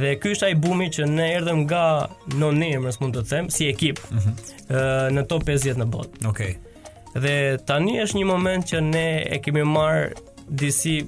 Dhe 0.00 0.14
ky 0.20 0.32
është 0.32 0.46
ai 0.48 0.54
bumi 0.54 0.86
që 0.88 1.04
ne 1.10 1.26
erdhëm 1.34 1.58
nga 1.68 1.84
nonemrës 2.40 2.96
mund 3.00 3.16
të 3.20 3.26
them 3.28 3.50
si 3.50 3.68
ekip. 3.68 3.98
Ëh 3.98 4.12
mm 4.12 4.18
-hmm. 4.18 5.12
në 5.16 5.26
top 5.28 5.44
50 5.44 5.76
në 5.82 5.86
botë. 5.92 6.28
Okej. 6.32 6.52
Okay. 6.54 7.20
Dhe 7.22 7.36
tani 7.68 8.00
është 8.06 8.16
një 8.16 8.24
moment 8.24 8.64
që 8.64 8.80
ne 8.80 9.06
e 9.34 9.40
kemi 9.44 9.64
marr 9.68 10.12
disi 10.54 11.04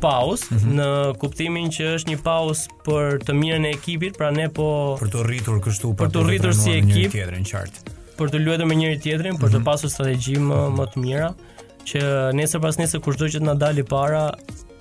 paus 0.00 0.48
mm 0.50 0.56
-hmm. 0.56 0.74
në 0.78 0.86
kuptimin 1.22 1.68
që 1.74 1.88
është 1.96 2.08
një 2.12 2.18
paus 2.24 2.62
për 2.86 3.18
të 3.26 3.32
mirën 3.36 3.66
e 3.66 3.70
ekipit, 3.76 4.16
pra 4.18 4.30
ne 4.30 4.46
po 4.48 4.66
për 5.00 5.08
të 5.14 5.24
rritur 5.28 5.58
kështu 5.64 5.90
për, 5.94 6.04
për 6.04 6.12
të 6.14 6.20
rritur 6.28 6.54
si 6.60 6.70
ekip 6.78 7.12
tjetrin 7.12 7.44
qartë. 7.44 7.78
Për 8.20 8.30
të 8.34 8.38
luajtur 8.44 8.66
me 8.68 8.74
njëri 8.76 8.98
tjetrin, 9.00 9.32
mm 9.32 9.36
-hmm. 9.36 9.42
për 9.44 9.48
të 9.54 9.58
mhm. 9.60 9.64
pasur 9.70 9.90
strategji 9.92 10.36
më, 10.46 10.58
më 10.78 10.84
të 10.90 10.96
mira, 11.04 11.30
që 11.90 12.02
nesër 12.38 12.60
pas 12.64 12.78
nesër 12.80 13.00
kushdo 13.04 13.24
që 13.34 13.38
të 13.42 13.46
na 13.50 13.54
dalë 13.64 13.84
para 13.94 14.24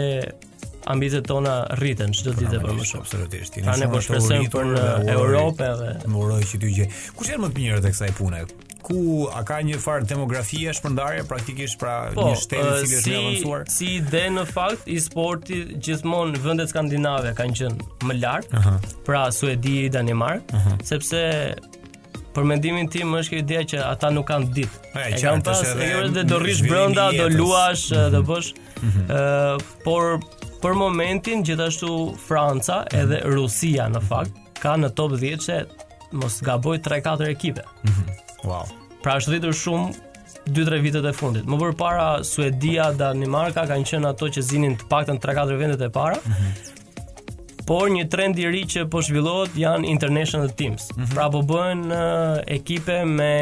ambicet 0.93 1.25
tona 1.29 1.55
rriten 1.81 2.13
çdo 2.15 2.33
ditë 2.37 2.61
për 2.63 2.77
më 2.77 2.85
shumë 2.91 3.01
absolutisht. 3.03 3.57
Pra, 3.65 3.75
ne 3.81 3.89
po 3.91 4.01
shpresojmë 4.01 4.49
për 4.49 4.73
Europë 5.17 5.73
dhe 5.81 5.91
më 6.13 6.21
uroj 6.23 6.43
që 6.51 6.61
të 6.63 6.73
gjë. 6.77 6.87
Kush 7.17 7.31
janë 7.33 7.45
më 7.47 7.51
të 7.51 7.59
mirë 7.65 7.83
tek 7.87 7.95
sa 7.97 8.05
i 8.05 8.17
punë? 8.21 8.45
ku 8.89 9.27
a 9.33 9.41
ka 9.45 9.59
një 9.65 9.77
farë 9.83 10.07
demografia 10.09 10.71
shpërndarje 10.73 11.23
praktikisht 11.29 11.77
pra 11.81 11.93
po, 12.15 12.25
një 12.29 12.37
shtetë 12.41 12.69
uh, 12.69 12.77
si 12.81 13.01
që 13.05 13.17
është 13.21 13.73
Si 13.73 13.89
dhe 14.11 14.21
në 14.37 14.45
fakt 14.49 14.87
i 14.89 14.97
sporti 15.03 15.59
gjithmonë 15.85 16.41
vëndet 16.43 16.71
skandinave 16.73 17.35
kanë 17.37 17.57
qënë 17.59 18.07
më 18.09 18.15
lartë, 18.23 18.53
uh 18.57 18.65
-huh. 18.65 18.87
pra 19.05 19.29
Suedi 19.31 19.75
i 19.85 19.89
uh 19.89 19.93
-huh. 19.93 20.81
sepse 20.83 21.53
për 22.33 22.43
mendimin 22.43 22.87
tim 22.89 23.13
është 23.15 23.29
kjo 23.29 23.37
ideja 23.37 23.61
që 23.61 23.77
ata 23.91 24.09
nuk 24.11 24.27
kanë 24.27 24.53
ditë. 24.53 24.75
E, 24.95 25.21
kanë 25.21 25.43
pas, 25.43 25.61
e 25.63 25.91
jore 25.91 26.09
dhe 26.09 26.23
do 26.23 26.37
rrish 26.39 26.61
brënda, 26.61 27.11
do 27.17 27.27
luash, 27.29 27.91
mm 27.91 27.97
-hmm. 27.97 28.09
do 28.11 28.19
mhm. 28.21 28.27
bësh, 28.31 28.53
mm 28.83 28.91
-hmm. 28.91 29.05
uh, 29.09 29.61
por 29.83 30.19
për 30.61 30.73
momentin 30.73 31.43
gjithashtu 31.43 32.15
Franca 32.27 32.77
mm 32.77 32.85
-hmm. 32.85 33.01
edhe 33.01 33.21
Rusia 33.35 33.89
në 33.89 34.01
fakt, 34.09 34.31
kanë 34.59 34.59
ka 34.59 34.69
në 34.69 34.93
top 34.95 35.11
10 35.11 35.37
që 35.45 35.65
mos 36.11 36.41
gaboj 36.41 36.77
3-4 36.81 37.27
ekipe. 37.29 37.61
Mm 37.83 37.89
-hmm. 37.89 38.47
Wow. 38.49 38.65
Pra 39.01 39.15
është 39.15 39.31
rritur 39.31 39.53
shumë 39.55 39.89
2-3 40.55 40.79
vitet 40.83 41.05
e 41.07 41.11
fundit. 41.15 41.45
Më 41.47 41.57
vër 41.61 41.71
para 41.79 42.07
Suedia, 42.27 42.89
Danimarka 42.99 43.63
kanë 43.69 43.87
qenë 43.91 44.09
ato 44.11 44.27
që 44.33 44.43
zinin 44.43 44.75
të 44.79 44.87
paktën 44.91 45.19
3-4 45.23 45.59
vendet 45.59 45.83
e 45.87 45.89
para. 45.93 46.17
Mm 46.25 46.33
-hmm. 46.33 47.65
Por 47.69 47.89
një 47.93 48.07
trend 48.09 48.39
i 48.41 48.47
ri 48.49 48.63
që 48.65 48.87
po 48.89 49.01
zhvillohet 49.05 49.55
janë 49.55 49.85
international 49.87 50.49
teams. 50.57 50.87
Mm 50.89 51.03
-hmm. 51.03 51.13
Pra 51.13 51.29
po 51.29 51.39
bëhen 51.51 51.81
uh, 51.85 52.53
ekipe 52.57 53.05
me 53.05 53.35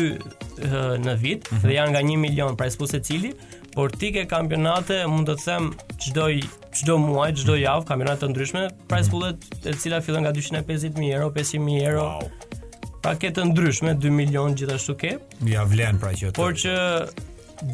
në 1.07 1.19
vit 1.23 1.51
mhm. 1.51 1.65
dhe 1.67 1.77
janë 1.79 1.95
nga 1.97 2.05
1 2.07 2.21
milion 2.25 2.59
pra 2.59 2.69
ispo 2.71 2.87
se 2.91 3.01
cili, 3.07 3.35
por 3.75 3.91
ti 3.91 4.13
ke 4.15 4.27
kampionate 4.31 5.01
mund 5.11 5.29
të 5.33 5.37
them 5.43 5.73
çdo 6.05 6.29
çdo 6.75 6.97
muaj, 6.99 7.33
çdo 7.43 7.55
mhm. 7.55 7.63
javë 7.63 7.87
kampionate 7.91 8.23
të 8.25 8.33
ndryshme, 8.33 8.65
pra 8.91 9.01
ispo 9.03 9.21
mm 9.23 9.63
e 9.71 9.77
cila 9.81 10.01
fillon 10.05 10.27
nga 10.27 10.33
250.000 10.35 11.13
euro, 11.15 11.29
500.000 11.35 11.87
euro. 11.87 12.07
Wow. 12.17 13.01
Pra 13.05 13.15
ke 13.21 13.29
të 13.37 13.45
ndryshme 13.53 13.93
2 14.03 14.11
milion 14.15 14.55
gjithashtu 14.57 14.95
ke. 15.01 15.11
Ja 15.53 15.63
vlen 15.69 15.99
pra 16.03 16.11
që. 16.17 16.33
Por 16.39 16.57
që 16.61 16.75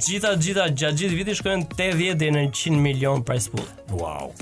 gjitha 0.04 0.34
gjitha 0.42 0.66
gjatë 0.76 1.00
gjithë 1.02 1.18
viti 1.20 1.36
shkojnë 1.38 1.68
80 1.78 2.16
deri 2.20 2.34
në 2.34 2.48
100 2.50 2.80
milion 2.82 3.22
prize 3.24 3.48
pool. 3.52 3.64
Wow. 3.94 4.34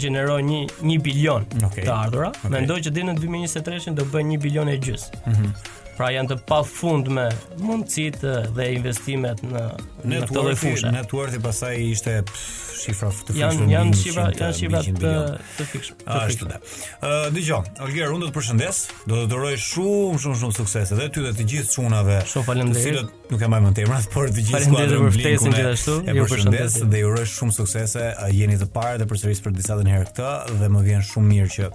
gjeneroj 0.05 0.39
një, 0.43 0.63
një 0.81 1.01
bilion 1.09 1.45
okay. 1.67 1.83
të 1.85 1.91
ardhura, 1.97 2.31
okay. 2.43 2.81
që 2.81 2.89
dhe 2.91 3.01
në 3.11 3.17
2023 3.19 3.93
do 3.95 4.03
bëj 4.11 4.23
një 4.31 4.39
bilion 4.47 4.69
e 4.71 4.79
gjysë. 4.79 5.11
Mm 5.25 5.74
pra 5.95 6.09
janë 6.11 6.31
të 6.33 6.37
pafundme 6.49 7.27
mundësitë 7.63 8.31
eh, 8.41 8.47
dhe 8.57 8.67
investimet 8.75 9.41
në 9.45 9.63
në 10.11 10.21
këtë 10.29 10.55
fushë. 10.61 10.91
Net 10.95 11.13
worth-i 11.15 11.39
pasaj 11.43 11.71
ishte 11.87 12.15
shifra 12.75 13.09
të 13.15 13.35
fikshme. 13.37 13.67
janë 13.71 13.97
shifra, 13.97 14.25
janë 14.35 14.57
shifra 14.59 14.81
të 14.85 15.15
të 15.57 15.67
fikshme. 15.71 15.99
Ashtu 16.17 16.49
da. 16.51 16.59
uh, 16.59 16.65
eh, 16.65 17.15
dëgjoj, 17.37 17.61
Alger, 17.85 18.11
unë 18.13 18.25
do 18.27 18.31
të 18.31 18.35
përshëndes, 18.35 18.81
do 19.09 19.21
të 19.23 19.29
dëroj 19.31 19.53
shumë 19.69 20.21
shumë 20.25 20.39
shumë 20.43 20.57
suksese 20.59 20.99
dhe 20.99 21.07
ty 21.15 21.23
dhe 21.25 21.33
të 21.39 21.47
gjithë 21.53 21.75
çunave. 21.77 22.19
Shumë 22.33 22.49
faleminderit 22.49 23.19
nuk 23.31 23.41
e 23.41 23.47
mbajmë 23.49 23.71
emrat, 23.85 24.05
por 24.13 24.29
të 24.33 24.43
gjithë 24.49 24.61
skuadrën 24.67 25.01
për 25.01 25.13
ftesën 25.15 25.55
gjithashtu. 25.55 25.93
ju 26.15 26.25
përshëndes 26.31 26.73
dhe 26.91 26.99
ju 27.01 27.11
uroj 27.11 27.25
shumë 27.29 27.55
suksese. 27.55 28.05
Jeni 28.35 28.57
të 28.61 28.67
parë 28.75 28.99
dhe 29.01 29.07
përsëris 29.11 29.41
për 29.45 29.55
disa 29.57 29.77
dën 29.79 29.89
herë 29.89 30.07
këtë 30.11 30.57
dhe 30.59 30.69
më 30.75 30.83
vjen 30.87 31.03
shumë 31.09 31.29
mirë 31.31 31.51
që 31.55 31.69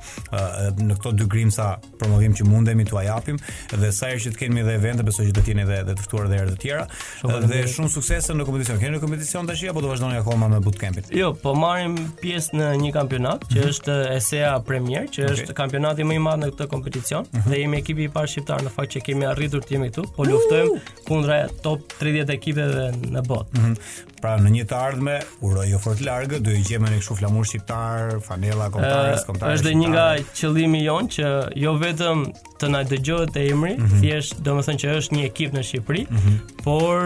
në 0.86 0.98
këto 0.98 1.12
dy 1.20 1.26
grimsa 1.32 1.68
promovim 2.00 2.34
që 2.38 2.46
mundemi 2.48 2.84
t'u 2.86 3.02
japim 3.06 3.38
dhe 3.72 3.90
sa 3.94 4.10
herë 4.12 4.22
që 4.26 4.34
të 4.34 4.40
kemi 4.44 4.60
edhe 4.62 4.74
evente, 4.78 5.02
besoj 5.06 5.26
që 5.28 5.32
do 5.36 5.40
të 5.46 5.52
jeni 5.54 5.64
edhe 5.66 5.78
edhe 5.84 5.94
të 5.98 6.06
ftuar 6.06 6.28
edhe 6.28 6.38
herë 6.40 6.54
të 6.54 6.60
tjera. 6.62 6.86
Shumë 7.22 7.40
dhe 7.50 7.60
shumë 7.74 7.92
suksese 7.96 8.36
në 8.38 8.46
kompeticion. 8.48 8.78
Keni 8.78 8.98
në 8.98 9.02
kompeticion 9.04 9.46
tash 9.50 9.64
apo 9.70 9.82
do 9.82 9.90
vazhdoni 9.92 10.20
akoma 10.20 10.48
me 10.52 10.60
bootcampin? 10.62 11.04
Jo, 11.14 11.32
po 11.34 11.54
marrim 11.58 11.96
pjesë 12.22 12.60
në 12.60 12.70
një 12.84 12.92
kampionat 12.94 13.46
që 13.50 13.58
mhm. 13.62 13.68
është 13.74 13.98
ESEA 14.16 14.54
Premier, 14.66 15.08
që 15.14 15.26
është 15.34 15.48
okay. 15.50 15.58
kampionati 15.60 16.06
më 16.06 16.16
i 16.18 16.22
madh 16.26 16.42
në 16.44 16.52
këtë 16.54 16.70
kompeticion 16.72 17.26
mhm. 17.28 17.48
dhe 17.50 17.60
jemi 17.64 17.82
ekipi 17.82 18.06
i 18.06 18.12
parë 18.12 18.30
shqiptar 18.34 18.64
në 18.66 18.72
fakt 18.74 18.94
që 18.96 19.02
kemi 19.10 19.26
arritur 19.30 19.64
të 19.64 19.76
jemi 19.76 19.90
këtu, 19.90 20.06
po 20.16 20.26
luftojmë 20.28 20.82
kundër 21.08 21.39
top 21.64 21.80
30 22.00 22.32
ekipeve 22.34 22.90
në 23.12 23.22
botë. 23.26 23.56
Mm 23.58 23.64
-hmm. 23.64 23.78
Pra 24.20 24.34
në 24.38 24.50
një 24.56 24.64
të 24.68 24.76
ardhme 24.76 25.18
uroj 25.46 25.66
ju 25.70 25.78
fort 25.78 26.00
largë, 26.00 26.38
do 26.40 26.50
të 26.50 26.64
gjejmë 26.68 26.90
ne 26.90 26.96
kështu 26.98 27.16
flamur 27.20 27.46
shqiptar, 27.46 28.20
fanella 28.26 28.68
kombëtare, 28.70 29.16
kombëtare. 29.28 29.54
Është 29.54 29.74
një 29.78 29.88
nga 29.94 30.08
qëllimi 30.36 30.82
jon 30.84 31.08
që 31.08 31.52
jo 31.62 31.72
vetëm 31.80 32.26
të 32.60 32.68
na 32.70 32.82
dëgjohet 32.84 33.36
emri, 33.44 33.74
mm 33.76 33.86
-hmm. 33.86 34.00
thjesht 34.00 34.34
domethënë 34.44 34.76
që 34.82 34.96
është 34.98 35.12
një 35.16 35.24
ekip 35.30 35.54
në 35.54 35.62
Shqipëri, 35.68 36.06
mm 36.10 36.16
-hmm. 36.16 36.62
por 36.62 36.96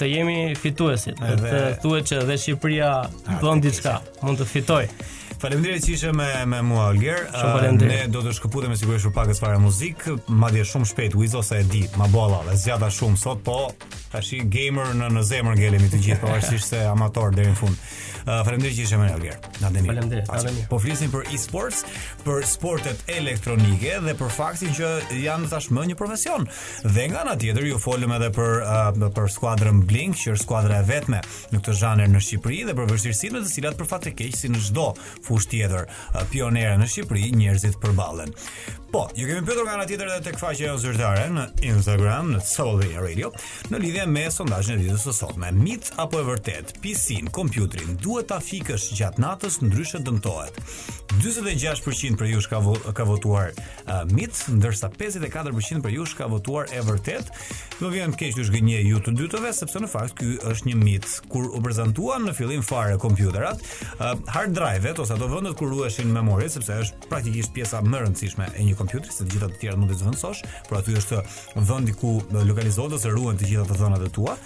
të 0.00 0.06
jemi 0.08 0.54
fituesit. 0.56 1.16
Të 1.16 1.76
thuhet 1.82 2.04
që 2.12 2.24
dhe 2.26 2.36
Shqipëria 2.38 2.92
bën 3.42 3.60
diçka, 3.60 4.00
mund 4.22 4.38
të 4.38 4.44
fitojë. 4.46 4.88
Faleminderit 5.40 5.84
që 5.86 5.92
ishe 5.94 6.10
me 6.12 6.26
me 6.46 6.58
mua 6.62 6.88
Alger. 6.90 7.22
Uh, 7.32 7.62
ne 7.80 8.02
do 8.12 8.20
të 8.20 8.34
shkëputemi 8.36 8.76
sigurisht 8.76 9.08
për 9.08 9.12
pak 9.16 9.30
asfare 9.32 9.60
muzik, 9.62 10.04
madje 10.28 10.66
shumë 10.68 10.88
shpejt 10.90 11.16
Wizo 11.16 11.40
sa 11.46 11.56
e 11.56 11.64
di, 11.70 11.80
ma 11.98 12.08
bolla, 12.12 12.42
dhe 12.50 12.58
zgjata 12.60 12.90
shumë 12.92 13.20
sot, 13.22 13.40
po 13.46 13.60
tashi 14.12 14.40
gamer 14.52 14.88
në 15.00 15.08
në 15.14 15.20
zemër 15.30 15.56
ngelemi 15.62 15.88
të 15.94 16.00
gjithë, 16.04 16.20
pavarësisht 16.26 16.72
se 16.74 16.82
amator 16.92 17.32
deri 17.38 17.54
në 17.54 17.58
fund. 17.62 17.92
Eh, 18.26 18.44
faleminderit 18.44 18.76
që 18.76 18.84
ishe 18.84 18.98
me 19.00 19.06
ne 19.08 19.14
Alger. 19.16 19.36
Na 19.62 19.70
dëni. 19.72 19.88
Faleminderit. 19.88 20.64
Po 20.70 20.78
flisim 20.82 21.12
për 21.12 21.28
e-sports, 21.34 21.84
për 22.24 22.44
sportet 22.48 23.04
elektronike 23.12 23.98
dhe 24.04 24.14
për 24.18 24.32
faktin 24.34 24.74
që 24.76 24.90
janë 25.22 25.50
tashmë 25.52 25.86
një 25.90 25.96
profesion. 25.98 26.44
Dhe 26.84 27.06
nga 27.12 27.24
ana 27.24 27.36
tjetër 27.40 27.68
ju 27.70 27.78
folëm 27.80 28.14
edhe 28.18 28.30
për 28.36 28.60
uh, 28.64 29.12
për 29.16 29.30
skuadrën 29.36 29.80
Blink, 29.90 30.18
që 30.20 30.34
është 30.34 30.44
skuadra 30.46 30.82
e 30.82 30.88
vetme 30.90 31.22
në 31.52 31.60
këtë 31.62 31.76
zhanër 31.80 32.10
në 32.12 32.20
Shqipëri 32.26 32.60
dhe 32.68 32.74
për 32.76 32.90
vështirësitë 32.92 33.36
me 33.36 33.44
të 33.44 33.52
cilat 33.54 33.78
për 33.80 33.88
fat 33.94 34.04
të 34.06 34.12
keq 34.18 34.36
si 34.36 34.50
në 34.52 34.60
çdo 34.68 34.90
fushë 35.28 35.50
tjetër 35.54 35.88
uh, 35.88 36.22
pionere 36.32 36.76
në 36.80 36.90
Shqipëri 36.94 37.32
njerëzit 37.40 37.80
përballen. 37.82 38.34
Po, 38.92 39.10
ju 39.16 39.26
kemi 39.28 39.46
pyetur 39.46 39.62
nga 39.66 39.74
ana 39.76 39.84
tjetër 39.86 40.08
edhe 40.10 40.22
tek 40.24 40.38
faqja 40.40 40.64
jonë 40.72 40.80
zyrtare 40.82 41.28
në 41.30 41.44
Instagram, 41.68 42.32
në 42.34 42.40
Soul 42.42 42.80
Radio, 42.98 43.28
në 43.70 43.78
lidhje 43.84 44.06
me 44.10 44.24
sondazhin 44.34 44.80
e 44.80 44.82
ditës 44.88 45.04
së 45.06 45.12
sotme. 45.14 45.52
Mit 45.54 45.92
apo 46.02 46.18
e 46.18 46.26
vërtet? 46.26 46.72
PC-n, 46.82 47.28
kompjuterin 47.36 47.92
duhet 48.02 48.26
ta 48.32 48.40
fikësh 48.42 48.88
gjatë 48.98 49.22
natës 49.22 49.60
ndryshe 49.62 50.00
dëmtohet. 50.02 50.58
46% 51.22 52.16
për 52.18 52.30
jush 52.32 52.46
ka, 52.50 52.60
vo, 52.64 52.74
ka 52.96 53.04
votuar 53.04 53.52
uh, 53.52 54.00
mit, 54.14 54.40
ndërsa 54.58 54.88
54% 54.98 55.82
për 55.84 55.94
jush 55.94 56.16
ka 56.18 56.26
votuar 56.30 56.66
e 56.74 56.82
vërtet. 56.86 57.30
Do 57.80 57.90
vjen 57.94 58.14
keq 58.14 58.34
të 58.38 58.48
zgjënie 58.50 58.82
ju 58.88 58.98
të 59.06 59.14
dytëve 59.20 59.52
sepse 59.56 59.82
në 59.84 59.90
fakt 59.94 60.18
ky 60.18 60.32
është 60.50 60.70
një 60.72 60.80
mit. 60.82 61.08
Kur 61.32 61.46
u 61.50 61.62
prezantuan 61.64 62.26
në 62.26 62.34
fillim 62.40 62.66
fare 62.66 62.98
kompjuterat, 63.02 63.62
uh, 64.00 64.16
hard 64.34 64.58
drive-et 64.58 64.98
ose 64.98 65.14
ato 65.14 65.30
vendet 65.30 65.56
ku 65.62 65.70
rruheshin 65.70 66.10
memori, 66.10 66.50
sepse 66.50 66.80
është 66.86 67.10
praktikisht 67.14 67.54
pjesa 67.54 67.82
më 67.86 67.98
e 68.00 68.04
rëndësishme 68.06 68.50
e 68.56 68.68
një 68.70 68.78
kompjuterit, 68.80 69.14
se 69.14 69.26
të 69.26 69.34
gjitha 69.34 69.48
të 69.52 69.60
tjera 69.60 69.76
mund 69.78 69.92
të 69.92 69.98
zëvendësosh, 70.00 70.40
por 70.68 70.78
aty 70.80 70.94
është 71.00 71.20
vendi 71.68 71.94
ku 72.00 72.14
lokalizohen 72.34 72.94
ose 72.96 73.12
ruhen 73.12 73.36
të 73.40 73.48
gjitha 73.50 73.66
të 73.68 73.76
dhënat 73.80 74.06
e 74.06 74.10
tua. 74.16 74.36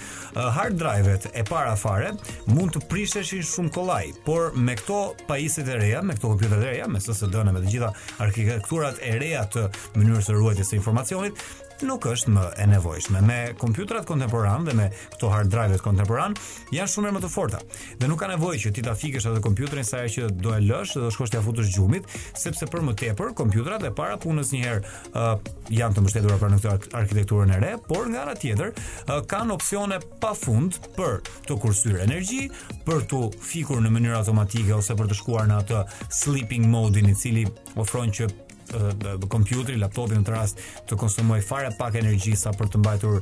Hard 0.59 0.79
drive-et 0.81 1.29
e 1.31 1.45
para 1.49 1.75
fare 1.79 2.11
mund 2.51 2.75
të 2.75 2.85
prisheshin 2.91 3.45
shumë 3.47 3.73
kollaj, 3.77 4.13
por 4.27 4.55
me 4.57 4.75
këto 4.81 5.01
pajisje 5.29 5.65
të 5.69 5.79
reja, 5.83 6.03
me 6.03 6.17
këto 6.19 6.33
kompjuterë 6.35 6.63
të 6.65 6.71
reja, 6.73 6.91
me 6.91 7.01
SSD-në 7.03 7.55
me 7.55 7.65
të 7.65 7.75
gjitha 7.77 7.93
arkitekturat 8.27 9.01
e 9.11 9.15
reja 9.23 9.47
të 9.57 9.69
mënyrës 9.99 10.31
së 10.31 10.39
ruajtjes 10.41 10.73
së 10.75 10.81
informacionit, 10.81 11.47
nuk 11.83 12.07
është 12.07 12.31
më 12.31 12.43
e 12.63 12.67
nevojshme. 12.71 13.21
Me 13.27 13.39
kompjuterat 13.59 14.07
kontemporan 14.07 14.67
dhe 14.69 14.75
me 14.79 14.87
këto 15.15 15.31
hard 15.31 15.49
drive-et 15.51 15.83
kontemporan 15.83 16.37
janë 16.73 16.93
shumë 16.93 17.11
më 17.17 17.23
të 17.25 17.31
forta. 17.33 17.59
Dhe 17.99 18.07
nuk 18.11 18.21
ka 18.21 18.29
nevojë 18.31 18.61
që 18.67 18.73
ti 18.77 18.85
ta 18.87 18.95
fikësh 18.99 19.27
atë 19.33 19.43
kompjuterin 19.43 19.87
sa 19.87 20.03
herë 20.03 20.13
që 20.15 20.29
do 20.45 20.53
e 20.55 20.61
lësh 20.63 20.95
dhe 20.95 21.03
do 21.03 21.11
shkosh 21.15 21.33
ti 21.35 21.41
futësh 21.43 21.73
gjumit, 21.75 22.07
sepse 22.39 22.69
për 22.71 22.85
më 22.87 22.95
tepër 23.03 23.35
kompjuterat 23.41 23.87
e 23.89 23.93
para 23.97 24.19
punës 24.23 24.53
një 24.55 24.63
herë 24.67 24.95
uh, 25.19 25.33
janë 25.75 25.99
të 25.99 26.05
mbështetura 26.05 26.39
për 26.45 26.55
në 26.55 26.61
këtë 26.63 26.95
arkitekturën 27.03 27.55
e 27.57 27.61
re, 27.65 27.73
por 27.89 28.07
nga 28.13 28.23
ana 28.27 28.37
tjetër 28.39 28.71
uh, 28.71 29.19
kanë 29.35 29.57
opsione 29.57 29.99
pafund 30.23 30.79
për 30.99 31.21
të 31.49 31.59
kursyer 31.63 32.01
energji, 32.07 32.47
për 32.87 33.07
të 33.11 33.23
fikur 33.51 33.83
në 33.85 33.91
mënyrë 33.97 34.21
automatike 34.23 34.77
ose 34.79 34.95
për 34.99 35.11
të 35.11 35.19
shkuar 35.19 35.51
në 35.51 35.61
atë 35.65 35.83
sleeping 36.23 36.71
mode 36.73 37.03
i 37.05 37.15
cili 37.19 37.45
ofron 37.81 38.13
që 38.15 38.31
kompjuteri, 39.31 39.79
laptopi 39.79 40.17
në 40.19 40.25
të 40.27 40.33
rast 40.33 40.61
të 40.89 40.97
konsumoj 41.01 41.41
fare 41.45 41.71
pak 41.79 41.95
energji 42.01 42.35
sa 42.37 42.51
për 42.57 42.71
të 42.73 42.79
mbajtur 42.79 43.21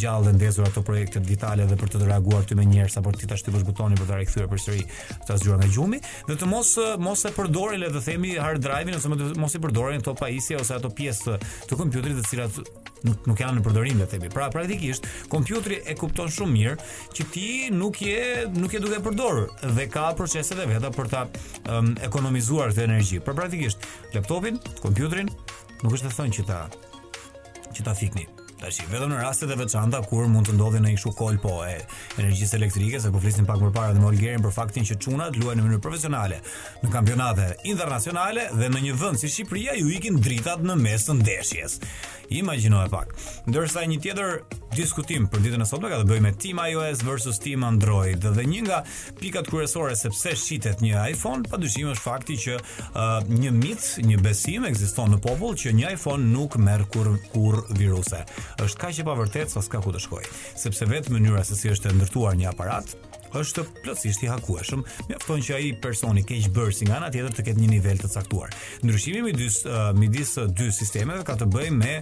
gjallë 0.00 0.26
dhe 0.28 0.32
ndezur 0.38 0.68
ato 0.68 0.82
projektet 0.82 1.26
vitale 1.28 1.66
dhe 1.68 1.76
për 1.80 1.90
të, 1.94 2.02
reaguar 2.06 2.44
ty 2.48 2.56
me 2.58 2.64
njerëz 2.66 2.96
sa 2.96 3.02
për 3.04 3.18
të 3.20 3.28
tash 3.32 3.44
të 3.46 3.54
bësh 3.54 3.66
butonin 3.68 3.98
për 4.00 4.08
të 4.10 4.20
rikthyer 4.22 4.48
përsëri 4.50 4.84
këtë 4.86 5.38
zgjuar 5.42 5.60
nga 5.62 5.70
gjumi 5.74 6.00
dhe 6.28 6.36
të 6.40 6.48
mos 6.50 6.74
mos 7.06 7.24
e 7.24 7.32
përdorin 7.36 7.80
le 7.84 7.90
të 7.94 8.04
themi 8.08 8.34
hard 8.40 8.62
drive-in 8.64 8.96
ose 8.96 9.10
mos 9.40 9.54
i 9.54 9.60
përdorin 9.64 10.00
ato 10.02 10.16
pajisje 10.20 10.58
ose 10.60 10.76
ato 10.78 10.90
pjesë 11.00 11.36
të 11.68 11.80
kompjuterit 11.80 12.22
të 12.22 12.30
cilat 12.32 12.62
nuk 13.06 13.18
nuk 13.28 13.40
janë 13.40 13.58
në 13.60 13.64
përdorim 13.64 14.00
le 14.00 14.06
të 14.06 14.14
themi. 14.16 14.30
Pra 14.32 14.48
praktikisht, 14.52 15.06
kompjuteri 15.32 15.80
e 15.88 15.94
kupton 15.98 16.30
shumë 16.34 16.54
mirë 16.56 16.74
që 17.16 17.28
ti 17.34 17.46
nuk 17.74 18.00
je 18.04 18.48
nuk 18.56 18.74
je 18.76 18.82
duke 18.84 18.98
e 19.00 19.04
përdorur 19.04 19.50
dhe 19.78 19.86
ka 19.92 20.10
proceset 20.18 20.60
e 20.64 20.68
veta 20.70 20.92
për 20.94 21.12
ta 21.14 21.24
um, 21.74 21.94
ekonomizuar 22.04 22.72
këtë 22.74 22.86
energji. 22.86 23.20
Pra 23.24 23.34
praktikisht, 23.36 23.86
laptopin, 24.16 24.60
kompjuterin 24.82 25.32
nuk 25.82 25.94
është 25.96 26.10
të 26.12 26.18
thonë 26.20 26.38
që 26.40 26.46
ta 26.50 26.60
që 27.70 27.86
ta 27.88 27.94
fikni. 27.96 28.28
Tashi, 28.60 28.84
vetëm 28.92 29.08
në 29.14 29.20
raste 29.22 29.46
të 29.48 29.54
veçanta 29.56 30.02
kur 30.04 30.26
mund 30.28 30.50
të 30.50 30.52
ndodhi 30.58 30.82
ndonjë 30.84 31.12
kol 31.16 31.38
po 31.40 31.54
e 31.64 31.78
energjisë 32.20 32.58
elektrike, 32.58 32.98
sa 33.00 33.08
po 33.14 33.20
flisim 33.22 33.46
pak 33.48 33.56
më 33.62 33.70
parë 33.72 33.94
dhe 33.96 34.02
me 34.02 34.10
Olgerin 34.10 34.44
për 34.44 34.52
faktin 34.52 34.84
që 34.84 34.98
çunat 35.00 35.38
luajnë 35.40 35.62
në 35.62 35.66
mënyrë 35.66 35.80
profesionale 35.86 36.42
në 36.84 36.92
kampionate 36.92 37.46
ndërkombëtare 37.70 38.44
dhe 38.60 38.68
në 38.74 38.82
një 38.84 38.96
vend 39.00 39.16
si 39.22 39.30
Shqipëria 39.32 39.78
ju 39.80 39.88
ikin 39.96 40.20
dritat 40.20 40.60
në 40.60 40.76
mes 40.76 41.06
të 41.08 41.16
ndeshjes. 41.22 41.78
Imagjino 42.36 42.82
e 42.84 42.90
pak. 42.92 43.14
Ndërsa 43.50 43.82
një 43.90 43.96
tjetër 44.04 44.36
diskutim 44.76 45.24
për 45.32 45.40
ditën 45.46 45.64
e 45.64 45.66
sotme 45.66 45.88
ka 45.90 45.96
të 46.04 46.10
bëjë 46.12 46.22
me 46.26 46.30
Team 46.38 46.60
iOS 46.62 47.00
versus 47.08 47.40
Team 47.42 47.64
Android 47.66 48.20
dhe 48.22 48.44
një 48.52 48.60
nga 48.68 48.82
pikat 49.22 49.48
kyçore 49.50 49.96
se 49.98 50.12
pse 50.12 50.36
shitet 50.38 50.84
një 50.84 51.08
iPhone, 51.16 51.48
padyshim 51.50 51.88
është 51.94 52.04
fakti 52.04 52.36
që 52.44 52.60
uh, 52.60 53.16
një 53.26 53.50
mit, 53.56 53.88
një 54.06 54.20
besim 54.22 54.68
ekziston 54.68 55.10
në 55.16 55.22
popull 55.24 55.56
që 55.58 55.72
një 55.80 55.96
iPhone 55.96 56.28
nuk 56.36 56.54
merr 56.62 56.84
kur 56.92 57.14
kur 57.32 57.64
viruse 57.74 58.20
është 58.58 58.80
kaq 58.82 58.98
e 58.98 59.04
pavërtet 59.06 59.52
sa 59.52 59.62
s'ka 59.62 59.80
ku 59.84 59.92
të 59.94 60.00
shkojë, 60.06 60.30
sepse 60.58 60.88
vetë 60.90 61.14
mënyra 61.14 61.44
se 61.46 61.56
si 61.58 61.70
është 61.70 61.90
e 61.92 61.98
ndërtuar 62.00 62.36
një 62.40 62.50
aparat 62.54 62.96
është 63.30 63.62
plotësisht 63.84 64.24
i 64.24 64.26
hakueshëm, 64.26 64.80
mjafton 65.06 65.38
që 65.46 65.52
ai 65.54 65.66
personi 65.78 66.24
keq 66.26 66.48
bërë 66.50 66.72
si 66.74 66.86
nga 66.88 66.96
ana 66.96 67.12
tjetër 67.14 67.36
të 67.36 67.44
ketë 67.46 67.60
një 67.62 67.68
nivel 67.76 68.00
të 68.02 68.08
caktuar. 68.10 68.50
Ndryshimi 68.82 69.20
midis 69.28 69.60
uh, 69.70 69.92
midis 69.94 70.32
dy 70.58 70.66
sistemeve 70.74 71.22
ka 71.28 71.36
të 71.38 71.46
bëjë 71.46 71.70
me 71.76 71.92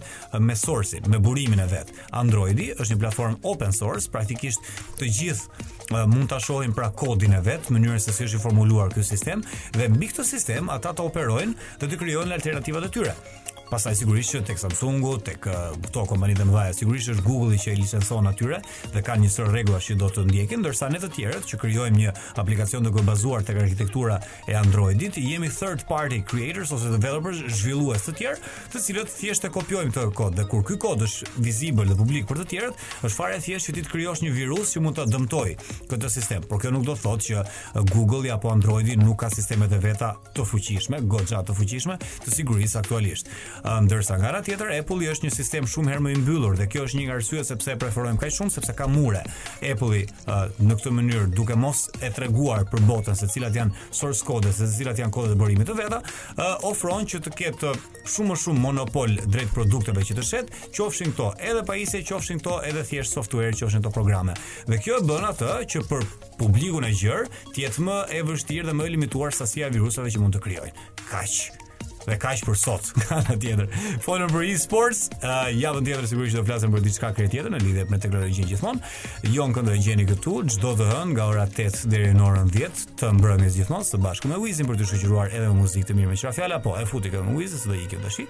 me 0.48 0.56
in 0.56 1.10
me 1.12 1.18
burimin 1.20 1.60
e 1.60 1.66
vet. 1.68 1.92
Androidi 2.22 2.70
është 2.80 2.94
një 2.94 3.00
platform 3.02 3.36
open 3.44 3.72
source, 3.76 4.08
praktikisht 4.08 4.60
të 4.96 5.10
gjithë 5.18 5.42
uh, 5.52 6.06
mund 6.08 6.30
ta 6.32 6.40
shohin 6.40 6.72
pra 6.72 6.88
kodin 6.96 7.36
e 7.36 7.42
vet, 7.44 7.68
mënyrën 7.68 8.00
se 8.00 8.12
si 8.16 8.24
është 8.24 8.38
i 8.38 8.40
formuluar 8.48 8.88
ky 8.96 9.04
sistem 9.04 9.44
dhe 9.76 9.90
mbi 9.92 10.08
këtë 10.08 10.24
sistem 10.32 10.72
ata 10.72 10.96
të 10.96 11.04
operojnë 11.12 11.54
dhe 11.80 11.90
të 11.92 12.00
krijojnë 12.06 12.40
alternativat 12.40 12.88
e 12.88 12.92
tyre 12.96 13.14
pastaj 13.70 13.96
sigurisht 14.00 14.32
që 14.32 14.40
tek 14.48 14.58
Samsungu, 14.62 15.16
tek 15.24 15.42
këto 15.44 16.04
kompani 16.08 16.32
të 16.38 16.44
mëdha, 16.48 16.70
sigurisht 16.76 17.10
është 17.12 17.24
Google-i 17.26 17.58
që 17.60 17.72
e 17.72 17.78
licencon 17.82 18.26
atyre 18.30 18.60
dhe 18.94 19.02
kanë 19.04 19.24
një 19.26 19.30
sër 19.34 19.50
rregulla 19.52 19.80
që 19.84 19.96
do 20.00 20.08
të 20.14 20.22
ndjekin, 20.28 20.62
ndërsa 20.64 20.88
ne 20.92 21.00
të 21.02 21.10
tjerët 21.12 21.48
që 21.50 21.58
krijojmë 21.60 22.00
një 22.00 22.14
aplikacion 22.42 22.86
të 22.88 23.02
bazuar 23.04 23.44
tek 23.44 23.60
arkitektura 23.62 24.16
e 24.48 24.56
Androidit, 24.56 25.18
jemi 25.20 25.50
third 25.52 25.84
party 25.88 26.22
creators 26.30 26.72
ose 26.72 26.88
developers 26.94 27.42
zhvillues 27.60 28.06
të 28.08 28.14
tjerë, 28.20 28.38
të 28.72 28.82
cilët 28.86 29.12
thjesht 29.18 29.48
e 29.48 29.52
kopjojmë 29.58 29.92
këtë 29.92 30.14
kod 30.16 30.38
dhe 30.38 30.46
kur 30.48 30.64
ky 30.68 30.78
kod 30.86 31.04
është 31.06 31.32
vizibël 31.44 31.92
dhe 31.92 31.98
publik 32.00 32.28
për 32.30 32.40
të 32.42 32.48
tjerët, 32.52 32.86
është 33.02 33.14
fare 33.18 33.38
thjesht 33.44 33.68
që 33.68 33.76
ti 33.76 33.84
të 33.84 33.92
krijosh 33.92 34.24
një 34.24 34.32
virus 34.38 34.72
që 34.78 34.82
mund 34.86 34.98
të 34.98 35.04
dëmtojë 35.12 35.70
këtë 35.92 36.12
sistem. 36.16 36.46
Por 36.48 36.62
kjo 36.62 36.72
nuk 36.74 36.86
do 36.88 36.96
të 36.96 37.02
thotë 37.04 37.26
që 37.26 37.86
Google-i 37.92 38.32
apo 38.32 38.52
Androidi 38.52 38.96
nuk 39.00 39.18
ka 39.22 39.30
sistemet 39.32 39.72
e 39.76 39.80
veta 39.84 40.14
të 40.34 40.46
fuqishme, 40.48 41.02
goxha 41.12 41.44
të 41.48 41.56
fuqishme 41.60 41.98
të 42.24 42.32
sigurisë 42.38 42.80
aktualisht 42.80 43.28
ndërsa 43.64 44.18
nga 44.18 44.28
ana 44.32 44.42
tjetër 44.44 44.70
Apple-i 44.80 45.08
është 45.12 45.26
një 45.28 45.34
sistem 45.34 45.66
shumë 45.68 45.90
herë 45.92 46.02
më 46.04 46.12
i 46.14 46.18
mbyllur 46.22 46.56
dhe 46.58 46.66
kjo 46.70 46.84
është 46.86 46.98
një 46.98 47.06
nga 47.08 47.16
arsyet 47.20 47.48
sepse 47.48 47.74
preferojmë 47.82 48.20
kaq 48.22 48.32
shumë 48.36 48.54
sepse 48.54 48.74
ka 48.78 48.86
mure. 48.90 49.22
Apple-i 49.72 50.04
në 50.68 50.76
këtë 50.78 50.92
mënyrë 50.98 51.32
duke 51.38 51.56
mos 51.58 51.86
e 52.04 52.10
treguar 52.16 52.66
për 52.70 52.84
botën 52.88 53.18
se 53.18 53.28
cilat 53.32 53.56
janë 53.56 53.86
source 53.90 54.22
code 54.24 54.52
se 54.52 54.68
cilat 54.76 54.98
janë 55.02 55.12
kodet 55.16 55.34
e 55.36 55.40
burimit 55.40 55.68
të 55.70 55.76
veta, 55.78 56.00
ofron 56.70 57.06
që 57.08 57.22
të 57.26 57.34
ketë 57.40 57.72
shumë 58.14 58.32
më 58.34 58.38
shumë 58.44 58.64
monopol 58.66 59.16
drejt 59.26 59.52
produkteve 59.56 60.04
që 60.10 60.18
të 60.20 60.26
shet, 60.30 60.52
qofshin 60.76 61.12
këto 61.14 61.32
edhe 61.50 61.64
pajisje, 61.68 62.02
qofshin 62.08 62.42
këto 62.42 62.60
edhe 62.68 62.84
thjesht 62.90 63.16
software, 63.18 63.54
qofshin 63.60 63.82
këto 63.82 63.94
programe. 63.96 64.36
Dhe 64.68 64.80
kjo 64.84 65.00
e 65.02 65.06
bën 65.08 65.28
atë 65.32 65.54
që 65.72 65.82
për 65.90 66.06
publikun 66.40 66.86
e 66.88 66.92
gjerë 66.94 67.48
të 67.54 67.64
jetë 67.64 67.86
më 67.88 67.98
e 68.20 68.24
vështirë 68.28 68.68
dhe 68.70 68.76
më 68.78 68.88
e 68.88 68.92
limituar 68.96 69.34
sasia 69.36 69.70
e 69.70 69.74
virusave 69.78 70.12
që 70.14 70.22
mund 70.24 70.38
të 70.38 70.44
krijojnë. 70.46 70.86
Kaq 71.08 71.66
dhe 72.08 72.16
kaq 72.18 72.40
për 72.46 72.56
sot. 72.56 72.88
Nga 72.98 73.16
ana 73.20 73.36
tjetër, 73.40 73.68
folën 74.04 74.30
për 74.32 74.46
e-sports, 74.48 75.04
uh, 75.20 75.48
javën 75.54 75.86
tjetër 75.88 76.06
sigurisht 76.10 76.38
do 76.38 76.42
të 76.44 76.50
flasim 76.50 76.72
për 76.74 76.84
diçka 76.86 77.10
krejt 77.16 77.32
tjetër 77.36 77.54
në 77.56 77.60
lidhje 77.64 77.86
me 77.92 77.98
teknologjinë 78.02 78.52
gjithmonë. 78.52 78.92
Jo 79.34 79.46
në 79.52 79.74
e 79.74 79.82
gjeni 79.84 80.06
këtu 80.08 80.36
çdo 80.56 80.74
të 80.78 80.88
hënë 80.92 81.14
nga 81.14 81.26
ora 81.32 81.46
8 81.48 81.88
deri 81.92 82.10
në 82.16 82.26
orën 82.28 82.50
10 82.54 82.86
të 83.00 83.12
mbrëmjes 83.18 83.58
gjithmonë 83.60 83.88
së 83.90 84.00
bashku 84.04 84.30
me 84.30 84.40
Wizin 84.42 84.68
për 84.70 84.80
të 84.80 84.88
shoqëruar 84.92 85.32
edhe 85.34 85.48
me 85.52 85.58
muzikë 85.62 85.88
të 85.90 85.98
mirë 85.98 86.12
me 86.12 86.18
çfarë 86.20 86.38
fjala, 86.38 86.60
po 86.64 86.76
e 86.80 86.84
futi 86.88 87.12
këtu 87.12 87.26
me 87.28 87.36
Wizin 87.40 87.62
se 87.62 87.72
do 87.72 87.76
ikim 87.78 88.02
tash. 88.04 88.22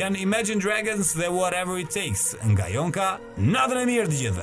Jan 0.00 0.16
Imagine 0.24 0.60
Dragons 0.62 1.14
the 1.14 1.30
whatever 1.32 1.78
it 1.82 1.90
takes 1.94 2.32
nga 2.52 2.68
Jonka. 2.74 3.14
Natën 3.40 3.82
e 3.84 3.88
mirë 3.92 4.12
të 4.12 4.20
gjithëve. 4.22 4.42